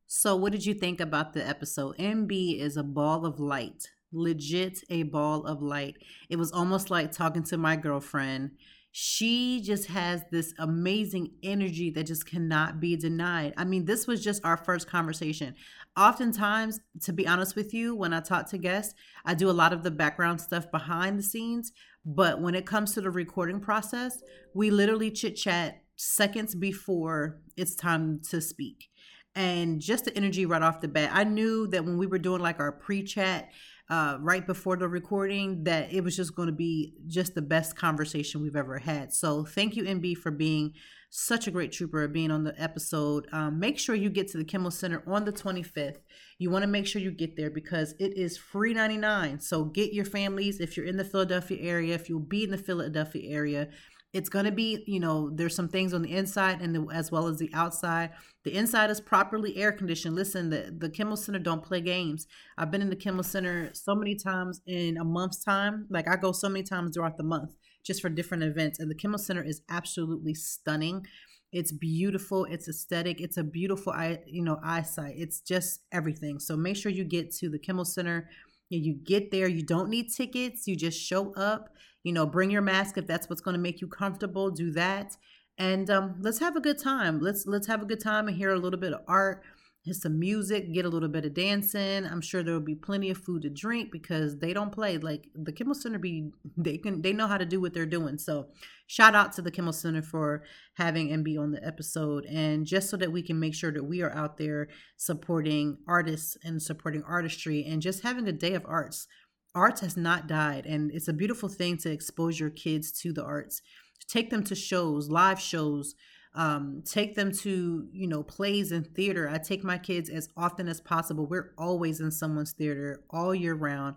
So, 0.07 0.36
what 0.36 0.51
did 0.51 0.66
you 0.66 0.74
think 0.74 0.99
about 0.99 1.34
the 1.34 1.47
episode? 1.47 1.97
MB 1.97 2.59
is 2.59 2.78
a 2.78 2.84
ball 2.84 3.26
of 3.26 3.39
light, 3.39 3.88
legit 4.12 4.84
a 4.89 5.03
ball 5.03 5.45
of 5.45 5.62
light. 5.62 5.97
It 6.30 6.38
was 6.38 6.51
almost 6.51 6.89
like 6.89 7.12
talking 7.12 7.43
to 7.43 7.57
my 7.57 7.76
girlfriend 7.76 8.51
she 8.92 9.62
just 9.62 9.88
has 9.88 10.24
this 10.32 10.54
amazing 10.60 11.32
energy 11.44 11.89
that 11.92 12.08
just 12.08 12.26
cannot 12.26 12.82
be 12.82 12.98
denied. 12.98 13.54
I 13.56 13.64
mean, 13.64 13.86
this 13.86 14.06
was 14.06 14.24
just 14.24 14.44
our 14.44 14.58
first 14.58 14.88
conversation. 14.88 15.56
Oftentimes, 15.98 16.80
to 17.04 17.14
be 17.14 17.26
honest 17.26 17.56
with 17.56 17.74
you, 17.74 17.96
when 17.96 18.14
I 18.14 18.20
talk 18.20 18.50
to 18.50 18.58
guests, 18.58 18.94
I 19.26 19.34
do 19.34 19.50
a 19.50 19.52
lot 19.52 19.72
of 19.72 19.84
the 19.84 19.92
background 19.92 20.42
stuff 20.42 20.70
behind 20.72 21.18
the 21.18 21.24
scenes. 21.24 21.72
But 22.06 22.42
when 22.42 22.54
it 22.54 22.66
comes 22.66 22.94
to 22.94 23.02
the 23.02 23.12
recording 23.12 23.62
process, 23.62 24.22
we 24.54 24.72
literally 24.72 25.12
chit 25.12 25.38
chat 25.38 25.84
seconds 25.96 26.54
before 26.54 27.39
it's 27.56 27.76
time 27.76 28.20
to 28.30 28.42
speak. 28.42 28.89
And 29.36 29.80
just 29.80 30.06
the 30.06 30.18
energy 30.18 30.46
right 30.46 30.62
off 30.62 30.82
the 30.82 30.89
bat, 30.89 31.12
I 31.14 31.24
knew 31.24 31.68
that 31.68 31.86
when 31.86 31.98
we 31.98 32.08
were 32.08 32.18
doing 32.18 32.42
like 32.42 32.60
our 32.60 32.74
pre 32.74 33.04
chat, 33.04 33.50
uh, 33.92 34.18
right 34.22 34.48
before 34.48 34.78
the 34.78 34.88
recording 34.88 35.66
that 35.66 35.92
it 35.92 36.02
was 36.02 36.16
just 36.16 36.34
going 36.34 36.48
to 36.48 36.54
be 36.54 36.94
just 37.08 37.36
the 37.36 37.42
best 37.42 37.76
conversation 37.76 38.42
we've 38.42 38.56
ever 38.56 38.80
had. 38.80 39.14
So 39.14 39.44
thank 39.44 39.76
you, 39.76 39.84
MB, 39.84 40.18
for 40.18 40.32
being 40.32 40.72
such 41.10 41.46
a 41.46 41.52
great 41.52 41.74
trooper, 41.74 42.08
being 42.08 42.32
on 42.32 42.46
the 42.46 42.60
episode. 42.60 43.28
Um, 43.34 43.60
make 43.60 43.78
sure 43.78 43.94
you 43.94 44.10
get 44.10 44.30
to 44.30 44.38
the 44.38 44.46
Kimmel 44.46 44.72
Center 44.72 45.04
on 45.06 45.26
the 45.26 45.34
25th. 45.34 45.98
You 46.38 46.50
want 46.50 46.64
to 46.64 46.70
make 46.70 46.88
sure 46.88 47.02
you 47.02 47.12
get 47.12 47.36
there 47.36 47.50
because 47.50 47.94
it 48.00 48.18
is 48.18 48.38
free 48.38 48.74
99. 48.74 49.42
So 49.42 49.66
get 49.66 49.92
your 49.92 50.06
families 50.06 50.62
if 50.62 50.78
you're 50.78 50.86
in 50.86 50.96
the 50.96 51.04
Philadelphia 51.04 51.58
area, 51.62 51.94
if 51.94 52.08
you'll 52.08 52.22
be 52.22 52.46
in 52.46 52.52
the 52.52 52.58
Philadelphia 52.58 53.30
area 53.30 53.68
it's 54.14 54.30
going 54.30 54.45
to 54.45 54.51
be 54.51 54.84
you 54.88 54.99
know 54.99 55.30
there's 55.30 55.55
some 55.55 55.70
things 55.70 55.93
on 55.93 56.01
the 56.01 56.12
inside 56.12 56.62
and 56.62 56.76
the, 56.76 56.88
as 56.93 57.12
well 57.12 57.28
as 57.28 57.38
the 57.38 57.49
outside. 57.53 58.12
The 58.43 58.53
inside 58.53 58.89
is 58.89 58.99
properly 58.99 59.57
air 59.57 59.72
conditioned. 59.72 60.16
Listen 60.16 60.49
the, 60.49 60.74
the 60.78 60.89
kimmel 60.89 61.18
center 61.18 61.39
don't 61.39 61.64
play 61.64 61.82
games. 61.82 62.28
I've 62.57 62.72
been 62.72 62.82
in 62.82 62.89
the 62.89 62.95
kimmel 62.95 63.24
center 63.24 63.70
so 63.74 63.95
many 63.95 64.16
times 64.16 64.62
in 64.66 64.97
a 64.97 65.03
month's 65.03 65.43
time. 65.43 65.88
Like 65.89 66.07
i 66.07 66.16
go 66.16 66.32
so 66.32 66.49
many 66.49 66.64
times 66.64 66.93
throughout 66.93 67.18
the 67.18 67.24
month 67.24 67.55
just 67.84 68.01
for 68.01 68.09
different 68.09 68.43
events 68.43 68.80
and 68.80 68.91
the 68.91 68.95
kimmel 68.95 69.20
center 69.20 69.43
is 69.43 69.62
absolutely 69.70 70.34
stunning. 70.34 71.05
It's 71.53 71.72
beautiful 71.72 72.45
it's 72.45 72.68
aesthetic 72.68 73.20
it's 73.20 73.38
a 73.38 73.43
beautiful 73.43 73.93
eye 73.93 74.20
you 74.26 74.43
know 74.43 74.59
eyesight. 74.64 75.14
It's 75.16 75.39
just 75.39 75.82
everything. 75.91 76.39
So 76.39 76.57
make 76.57 76.76
sure 76.76 76.91
you 76.91 77.05
get 77.05 77.34
to 77.36 77.49
the 77.49 77.59
kimmel 77.59 77.86
center. 77.86 78.30
You 78.70 78.93
get 78.93 79.32
there 79.32 79.47
you 79.47 79.64
don't 79.64 79.89
need 79.89 80.12
tickets. 80.14 80.68
You 80.68 80.76
just 80.76 80.99
show 80.99 81.34
up 81.36 81.70
you 82.04 82.14
know 82.14 82.26
bring 82.26 82.52
your 82.52 82.62
mask 82.62 82.97
if 82.97 83.08
that's 83.08 83.30
what's 83.30 83.41
going 83.41 83.56
to 83.56 83.62
make 83.62 83.82
you 83.82 83.88
comfortable 83.88 84.49
do 84.52 84.72
that. 84.72 85.18
And 85.58 85.89
um, 85.89 86.16
let's 86.22 86.39
have 86.39 86.56
a 86.56 86.62
good 86.62 86.80
time. 86.80 87.20
Let's 87.20 87.45
let's 87.45 87.68
have 87.68 87.82
a 87.82 87.86
good 87.86 88.02
time 88.02 88.28
and 88.28 88.38
hear 88.38 88.52
a 88.52 88.60
little 88.60 88.80
bit 88.80 88.93
of 88.93 89.02
art 89.08 89.43
hear 89.84 89.93
some 89.93 90.20
music 90.20 90.72
get 90.74 90.86
a 90.86 90.89
little 90.89 91.10
bit 91.10 91.26
of 91.26 91.34
dancing. 91.34 92.06
I'm 92.06 92.22
sure 92.22 92.43
there 92.43 92.54
will 92.54 92.62
be 92.62 92.76
plenty 92.76 93.10
of 93.10 93.18
food 93.18 93.41
to 93.41 93.49
drink 93.49 93.91
because 93.91 94.38
they 94.38 94.54
don't 94.54 94.72
play. 94.72 94.97
Like 94.97 95.28
the 95.34 95.52
kimmel 95.52 95.74
center 95.74 95.97
be 95.97 96.32
they 96.58 96.78
can 96.78 97.02
they 97.02 97.14
know 97.14 97.28
how 97.28 97.38
to 97.38 97.45
do 97.45 97.60
what 97.60 97.74
they're 97.74 97.86
doing. 97.86 98.18
So 98.18 98.47
shout 98.88 99.16
out 99.16 99.34
to 99.34 99.41
the 99.41 99.52
kimmel 99.52 99.74
center 99.74 100.02
for 100.02 100.43
having 100.76 101.10
mb 101.10 101.39
on 101.39 101.52
the 101.52 101.66
episode. 101.66 102.26
And 102.26 102.66
just 102.66 102.89
so 102.89 102.97
that 102.97 103.12
we 103.12 103.24
can 103.24 103.39
make 103.39 103.56
sure 103.56 103.72
that 103.72 103.84
we 103.84 104.02
are 104.02 104.16
out 104.16 104.38
there 104.38 104.68
supporting 104.97 105.78
artists 105.88 106.38
and 106.43 106.62
supporting 106.62 107.04
artistry 107.04 107.66
and 107.66 107.82
just 107.82 108.04
having 108.04 108.28
a 108.28 108.32
day 108.32 108.54
of 108.54 108.66
arts 108.68 109.08
arts 109.54 109.82
has 109.82 109.97
not 109.97 110.28
died 110.28 110.66
and 110.66 110.91
it's 110.91 111.08
a 111.08 111.14
beautiful 111.14 111.49
thing 111.49 111.78
to 111.78 111.91
expose 111.91 112.39
your 112.39 112.49
kids 112.49 112.91
to 112.91 113.12
the 113.12 113.24
arts 113.24 113.62
take 114.08 114.30
them 114.30 114.43
to 114.43 114.56
shows 114.56 115.10
live 115.10 115.39
shows 115.39 115.95
um, 116.34 116.82
take 116.86 117.16
them 117.16 117.32
to 117.32 117.88
you 117.91 118.08
know 118.08 118.24
plays 118.24 118.72
and 118.72 118.88
theater 118.95 119.30
i 119.30 119.38
take 119.38 119.64
my 119.64 119.78
kids 119.78 120.10
as 120.10 120.30
often 120.38 120.68
as 120.68 120.80
possible 120.80 121.26
we're 121.26 121.54
always 121.58 121.99
in 121.99 122.12
someone's 122.12 122.54
theater 122.54 123.04
all 123.10 123.36
year 123.36 123.54
round 123.54 123.95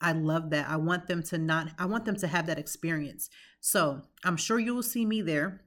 i 0.00 0.12
love 0.12 0.50
that 0.50 0.68
i 0.68 0.76
want 0.76 1.06
them 1.06 1.22
to 1.22 1.36
not 1.36 1.68
i 1.78 1.84
want 1.84 2.06
them 2.06 2.16
to 2.16 2.26
have 2.26 2.46
that 2.46 2.58
experience 2.58 3.28
so 3.60 4.00
i'm 4.24 4.36
sure 4.36 4.58
you 4.58 4.74
will 4.74 4.82
see 4.82 5.04
me 5.04 5.20
there 5.20 5.60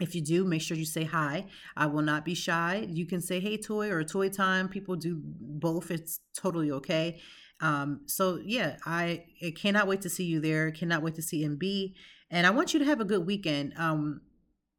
if 0.00 0.14
you 0.14 0.20
do, 0.20 0.44
make 0.44 0.62
sure 0.62 0.76
you 0.76 0.84
say 0.84 1.04
hi. 1.04 1.46
I 1.76 1.86
will 1.86 2.02
not 2.02 2.24
be 2.24 2.34
shy. 2.34 2.86
You 2.88 3.06
can 3.06 3.20
say 3.20 3.40
hey 3.40 3.56
toy 3.56 3.90
or 3.90 4.04
toy 4.04 4.28
time. 4.28 4.68
People 4.68 4.94
do 4.96 5.20
both. 5.20 5.90
It's 5.90 6.20
totally 6.36 6.70
okay. 6.70 7.20
Um, 7.60 8.02
so 8.06 8.40
yeah, 8.44 8.76
I, 8.86 9.24
I 9.42 9.50
cannot 9.50 9.86
wait 9.86 10.02
to 10.02 10.10
see 10.10 10.24
you 10.24 10.40
there. 10.40 10.70
Cannot 10.70 11.02
wait 11.02 11.14
to 11.16 11.22
see 11.22 11.44
MB. 11.44 11.94
And 12.30 12.46
I 12.46 12.50
want 12.50 12.72
you 12.72 12.78
to 12.80 12.84
have 12.84 13.00
a 13.00 13.04
good 13.04 13.26
weekend. 13.26 13.74
Um, 13.76 14.20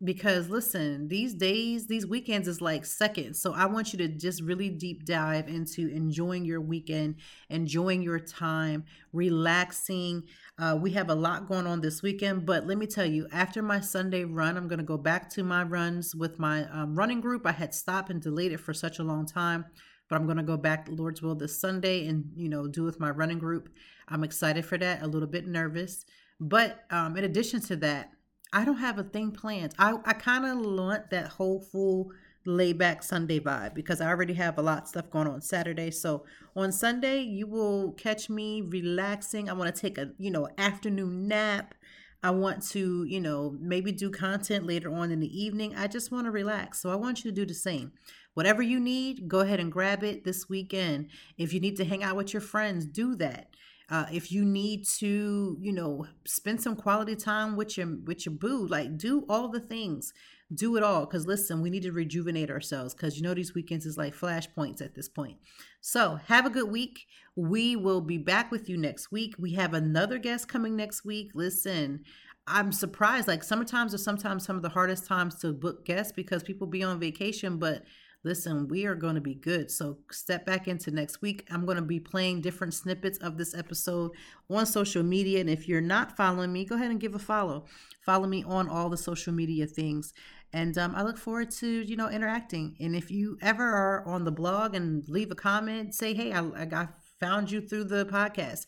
because 0.01 0.47
listen, 0.47 1.09
these 1.09 1.33
days, 1.33 1.87
these 1.87 2.07
weekends 2.07 2.47
is 2.47 2.61
like 2.61 2.85
seconds. 2.85 3.41
So 3.41 3.53
I 3.53 3.65
want 3.65 3.91
you 3.91 3.99
to 3.99 4.07
just 4.07 4.41
really 4.41 4.69
deep 4.69 5.03
dive 5.03 5.49
into 5.49 5.89
enjoying 5.89 6.45
your 6.45 6.61
weekend, 6.61 7.15
enjoying 7.49 8.01
your 8.01 8.19
time, 8.19 8.85
relaxing. 9.11 10.23
Uh, 10.57 10.77
we 10.81 10.91
have 10.91 11.09
a 11.09 11.15
lot 11.15 11.49
going 11.49 11.67
on 11.67 11.81
this 11.81 12.01
weekend, 12.01 12.45
but 12.45 12.65
let 12.65 12.77
me 12.77 12.87
tell 12.87 13.05
you, 13.05 13.27
after 13.33 13.61
my 13.61 13.81
Sunday 13.81 14.23
run, 14.23 14.55
I'm 14.55 14.69
going 14.69 14.79
to 14.79 14.85
go 14.85 14.97
back 14.97 15.29
to 15.31 15.43
my 15.43 15.63
runs 15.63 16.15
with 16.15 16.39
my 16.39 16.63
um, 16.71 16.95
running 16.95 17.19
group. 17.19 17.45
I 17.45 17.51
had 17.51 17.73
stopped 17.73 18.09
and 18.09 18.21
delayed 18.21 18.53
it 18.53 18.61
for 18.61 18.73
such 18.73 18.99
a 18.99 19.03
long 19.03 19.25
time 19.25 19.65
but 20.09 20.15
I'm 20.15 20.25
going 20.25 20.37
to 20.37 20.43
go 20.43 20.57
back 20.57 20.85
to 20.85 20.91
Lord's 20.91 21.21
will 21.21 21.35
this 21.35 21.59
Sunday 21.59 22.07
and, 22.07 22.31
you 22.35 22.49
know, 22.49 22.67
do 22.67 22.83
with 22.83 22.99
my 22.99 23.11
running 23.11 23.39
group. 23.39 23.69
I'm 24.07 24.23
excited 24.23 24.65
for 24.65 24.77
that, 24.77 25.03
a 25.03 25.07
little 25.07 25.27
bit 25.27 25.47
nervous. 25.47 26.05
But 26.39 26.85
um, 26.89 27.15
in 27.15 27.23
addition 27.23 27.61
to 27.61 27.75
that, 27.77 28.11
I 28.51 28.65
don't 28.65 28.77
have 28.77 28.97
a 28.97 29.03
thing 29.03 29.31
planned. 29.31 29.75
I, 29.77 29.95
I 30.05 30.13
kind 30.13 30.45
of 30.45 30.65
want 30.65 31.11
that 31.11 31.27
whole 31.27 31.61
full 31.61 32.11
layback 32.45 33.03
Sunday 33.03 33.39
vibe 33.39 33.75
because 33.75 34.01
I 34.01 34.07
already 34.07 34.33
have 34.33 34.57
a 34.57 34.61
lot 34.61 34.83
of 34.83 34.87
stuff 34.87 35.09
going 35.09 35.27
on 35.27 35.41
Saturday. 35.41 35.91
So 35.91 36.25
on 36.55 36.71
Sunday, 36.71 37.21
you 37.21 37.45
will 37.45 37.91
catch 37.91 38.29
me 38.29 38.61
relaxing. 38.61 39.49
I 39.49 39.53
want 39.53 39.73
to 39.73 39.79
take 39.79 39.97
a, 39.97 40.11
you 40.17 40.31
know, 40.31 40.47
afternoon 40.57 41.27
nap. 41.27 41.75
I 42.21 42.31
want 42.31 42.67
to, 42.69 43.05
you 43.05 43.21
know, 43.21 43.55
maybe 43.59 43.91
do 43.91 44.09
content 44.09 44.65
later 44.65 44.93
on 44.93 45.11
in 45.11 45.19
the 45.19 45.41
evening. 45.41 45.75
I 45.75 45.87
just 45.87 46.11
want 46.11 46.25
to 46.25 46.31
relax. 46.31 46.81
So 46.81 46.89
I 46.91 46.95
want 46.95 47.23
you 47.23 47.31
to 47.31 47.35
do 47.35 47.45
the 47.45 47.53
same. 47.53 47.93
Whatever 48.33 48.61
you 48.61 48.79
need, 48.79 49.27
go 49.27 49.39
ahead 49.39 49.59
and 49.59 49.71
grab 49.71 50.03
it 50.03 50.23
this 50.23 50.49
weekend. 50.49 51.09
If 51.37 51.53
you 51.53 51.59
need 51.59 51.77
to 51.77 51.85
hang 51.85 52.03
out 52.03 52.15
with 52.15 52.33
your 52.33 52.41
friends, 52.41 52.85
do 52.85 53.15
that. 53.15 53.55
Uh, 53.89 54.05
if 54.11 54.31
you 54.31 54.45
need 54.45 54.85
to, 54.85 55.57
you 55.59 55.73
know, 55.73 56.05
spend 56.25 56.61
some 56.61 56.75
quality 56.75 57.15
time 57.15 57.55
with 57.55 57.77
your 57.77 57.97
with 58.05 58.25
your 58.25 58.35
boo, 58.35 58.67
like 58.67 58.97
do 58.97 59.25
all 59.27 59.49
the 59.49 59.59
things, 59.59 60.13
do 60.53 60.75
it 60.77 60.83
all. 60.83 61.05
Because 61.05 61.27
listen, 61.27 61.61
we 61.61 61.69
need 61.69 61.83
to 61.83 61.91
rejuvenate 61.91 62.49
ourselves. 62.49 62.93
Because 62.93 63.17
you 63.17 63.23
know 63.23 63.33
these 63.33 63.53
weekends 63.53 63.85
is 63.85 63.97
like 63.97 64.15
flashpoints 64.15 64.81
at 64.81 64.95
this 64.95 65.09
point. 65.09 65.37
So 65.81 66.19
have 66.27 66.45
a 66.45 66.49
good 66.49 66.69
week. 66.69 67.05
We 67.35 67.75
will 67.75 68.01
be 68.01 68.17
back 68.17 68.51
with 68.51 68.69
you 68.69 68.77
next 68.77 69.11
week. 69.11 69.35
We 69.37 69.53
have 69.53 69.73
another 69.73 70.17
guest 70.17 70.47
coming 70.47 70.75
next 70.75 71.05
week. 71.05 71.31
Listen, 71.33 72.03
I'm 72.47 72.71
surprised. 72.71 73.27
Like 73.27 73.43
sometimes 73.43 73.93
are 73.93 73.99
sometimes 73.99 74.45
some 74.45 74.55
of 74.55 74.63
the 74.63 74.69
hardest 74.69 75.05
times 75.05 75.35
to 75.39 75.53
book 75.53 75.85
guests 75.85 76.11
because 76.11 76.43
people 76.43 76.67
be 76.67 76.83
on 76.83 76.99
vacation, 76.99 77.57
but 77.59 77.83
listen, 78.23 78.67
we 78.67 78.85
are 78.85 78.95
going 78.95 79.15
to 79.15 79.21
be 79.21 79.35
good. 79.35 79.71
So 79.71 79.99
step 80.11 80.45
back 80.45 80.67
into 80.67 80.91
next 80.91 81.21
week. 81.21 81.47
I'm 81.49 81.65
going 81.65 81.77
to 81.77 81.83
be 81.83 81.99
playing 81.99 82.41
different 82.41 82.73
snippets 82.73 83.17
of 83.19 83.37
this 83.37 83.55
episode 83.55 84.11
on 84.49 84.65
social 84.65 85.03
media. 85.03 85.39
And 85.39 85.49
if 85.49 85.67
you're 85.67 85.79
not 85.79 86.17
following 86.17 86.51
me, 86.51 86.65
go 86.65 86.75
ahead 86.75 86.91
and 86.91 86.99
give 86.99 87.15
a 87.15 87.19
follow. 87.19 87.65
Follow 88.05 88.27
me 88.27 88.43
on 88.43 88.67
all 88.67 88.89
the 88.89 88.97
social 88.97 89.33
media 89.33 89.67
things. 89.67 90.13
And 90.51 90.77
um, 90.77 90.95
I 90.95 91.03
look 91.03 91.17
forward 91.17 91.51
to, 91.51 91.67
you 91.67 91.95
know, 91.95 92.09
interacting. 92.09 92.75
And 92.79 92.95
if 92.95 93.11
you 93.11 93.37
ever 93.41 93.63
are 93.63 94.03
on 94.07 94.25
the 94.25 94.31
blog 94.31 94.75
and 94.75 95.07
leave 95.07 95.31
a 95.31 95.35
comment, 95.35 95.93
say, 95.93 96.13
hey, 96.13 96.31
I, 96.31 96.41
I 96.41 96.87
found 97.19 97.51
you 97.51 97.61
through 97.61 97.85
the 97.85 98.05
podcast 98.05 98.65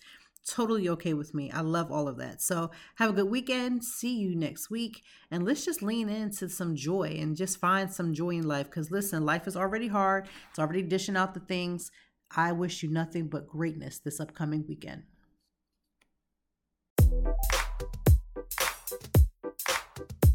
totally 0.47 0.89
okay 0.89 1.13
with 1.13 1.33
me. 1.33 1.51
I 1.51 1.61
love 1.61 1.91
all 1.91 2.07
of 2.07 2.17
that. 2.17 2.41
So 2.41 2.71
have 2.95 3.11
a 3.11 3.13
good 3.13 3.29
weekend. 3.29 3.83
See 3.83 4.17
you 4.17 4.35
next 4.35 4.69
week. 4.69 5.03
And 5.29 5.45
let's 5.45 5.65
just 5.65 5.81
lean 5.81 6.09
into 6.09 6.49
some 6.49 6.75
joy 6.75 7.17
and 7.19 7.35
just 7.35 7.59
find 7.59 7.91
some 7.91 8.13
joy 8.13 8.31
in 8.31 8.47
life. 8.47 8.67
Because 8.67 8.91
listen, 8.91 9.25
life 9.25 9.47
is 9.47 9.55
already 9.55 9.87
hard, 9.87 10.27
it's 10.49 10.59
already 10.59 10.81
dishing 10.81 11.17
out 11.17 11.33
the 11.33 11.39
things. 11.41 11.91
I 12.35 12.53
wish 12.53 12.81
you 12.81 12.89
nothing 12.89 13.27
but 13.27 13.47
greatness 13.47 13.99
this 13.99 14.19
upcoming 14.19 14.65
weekend. 14.67 15.03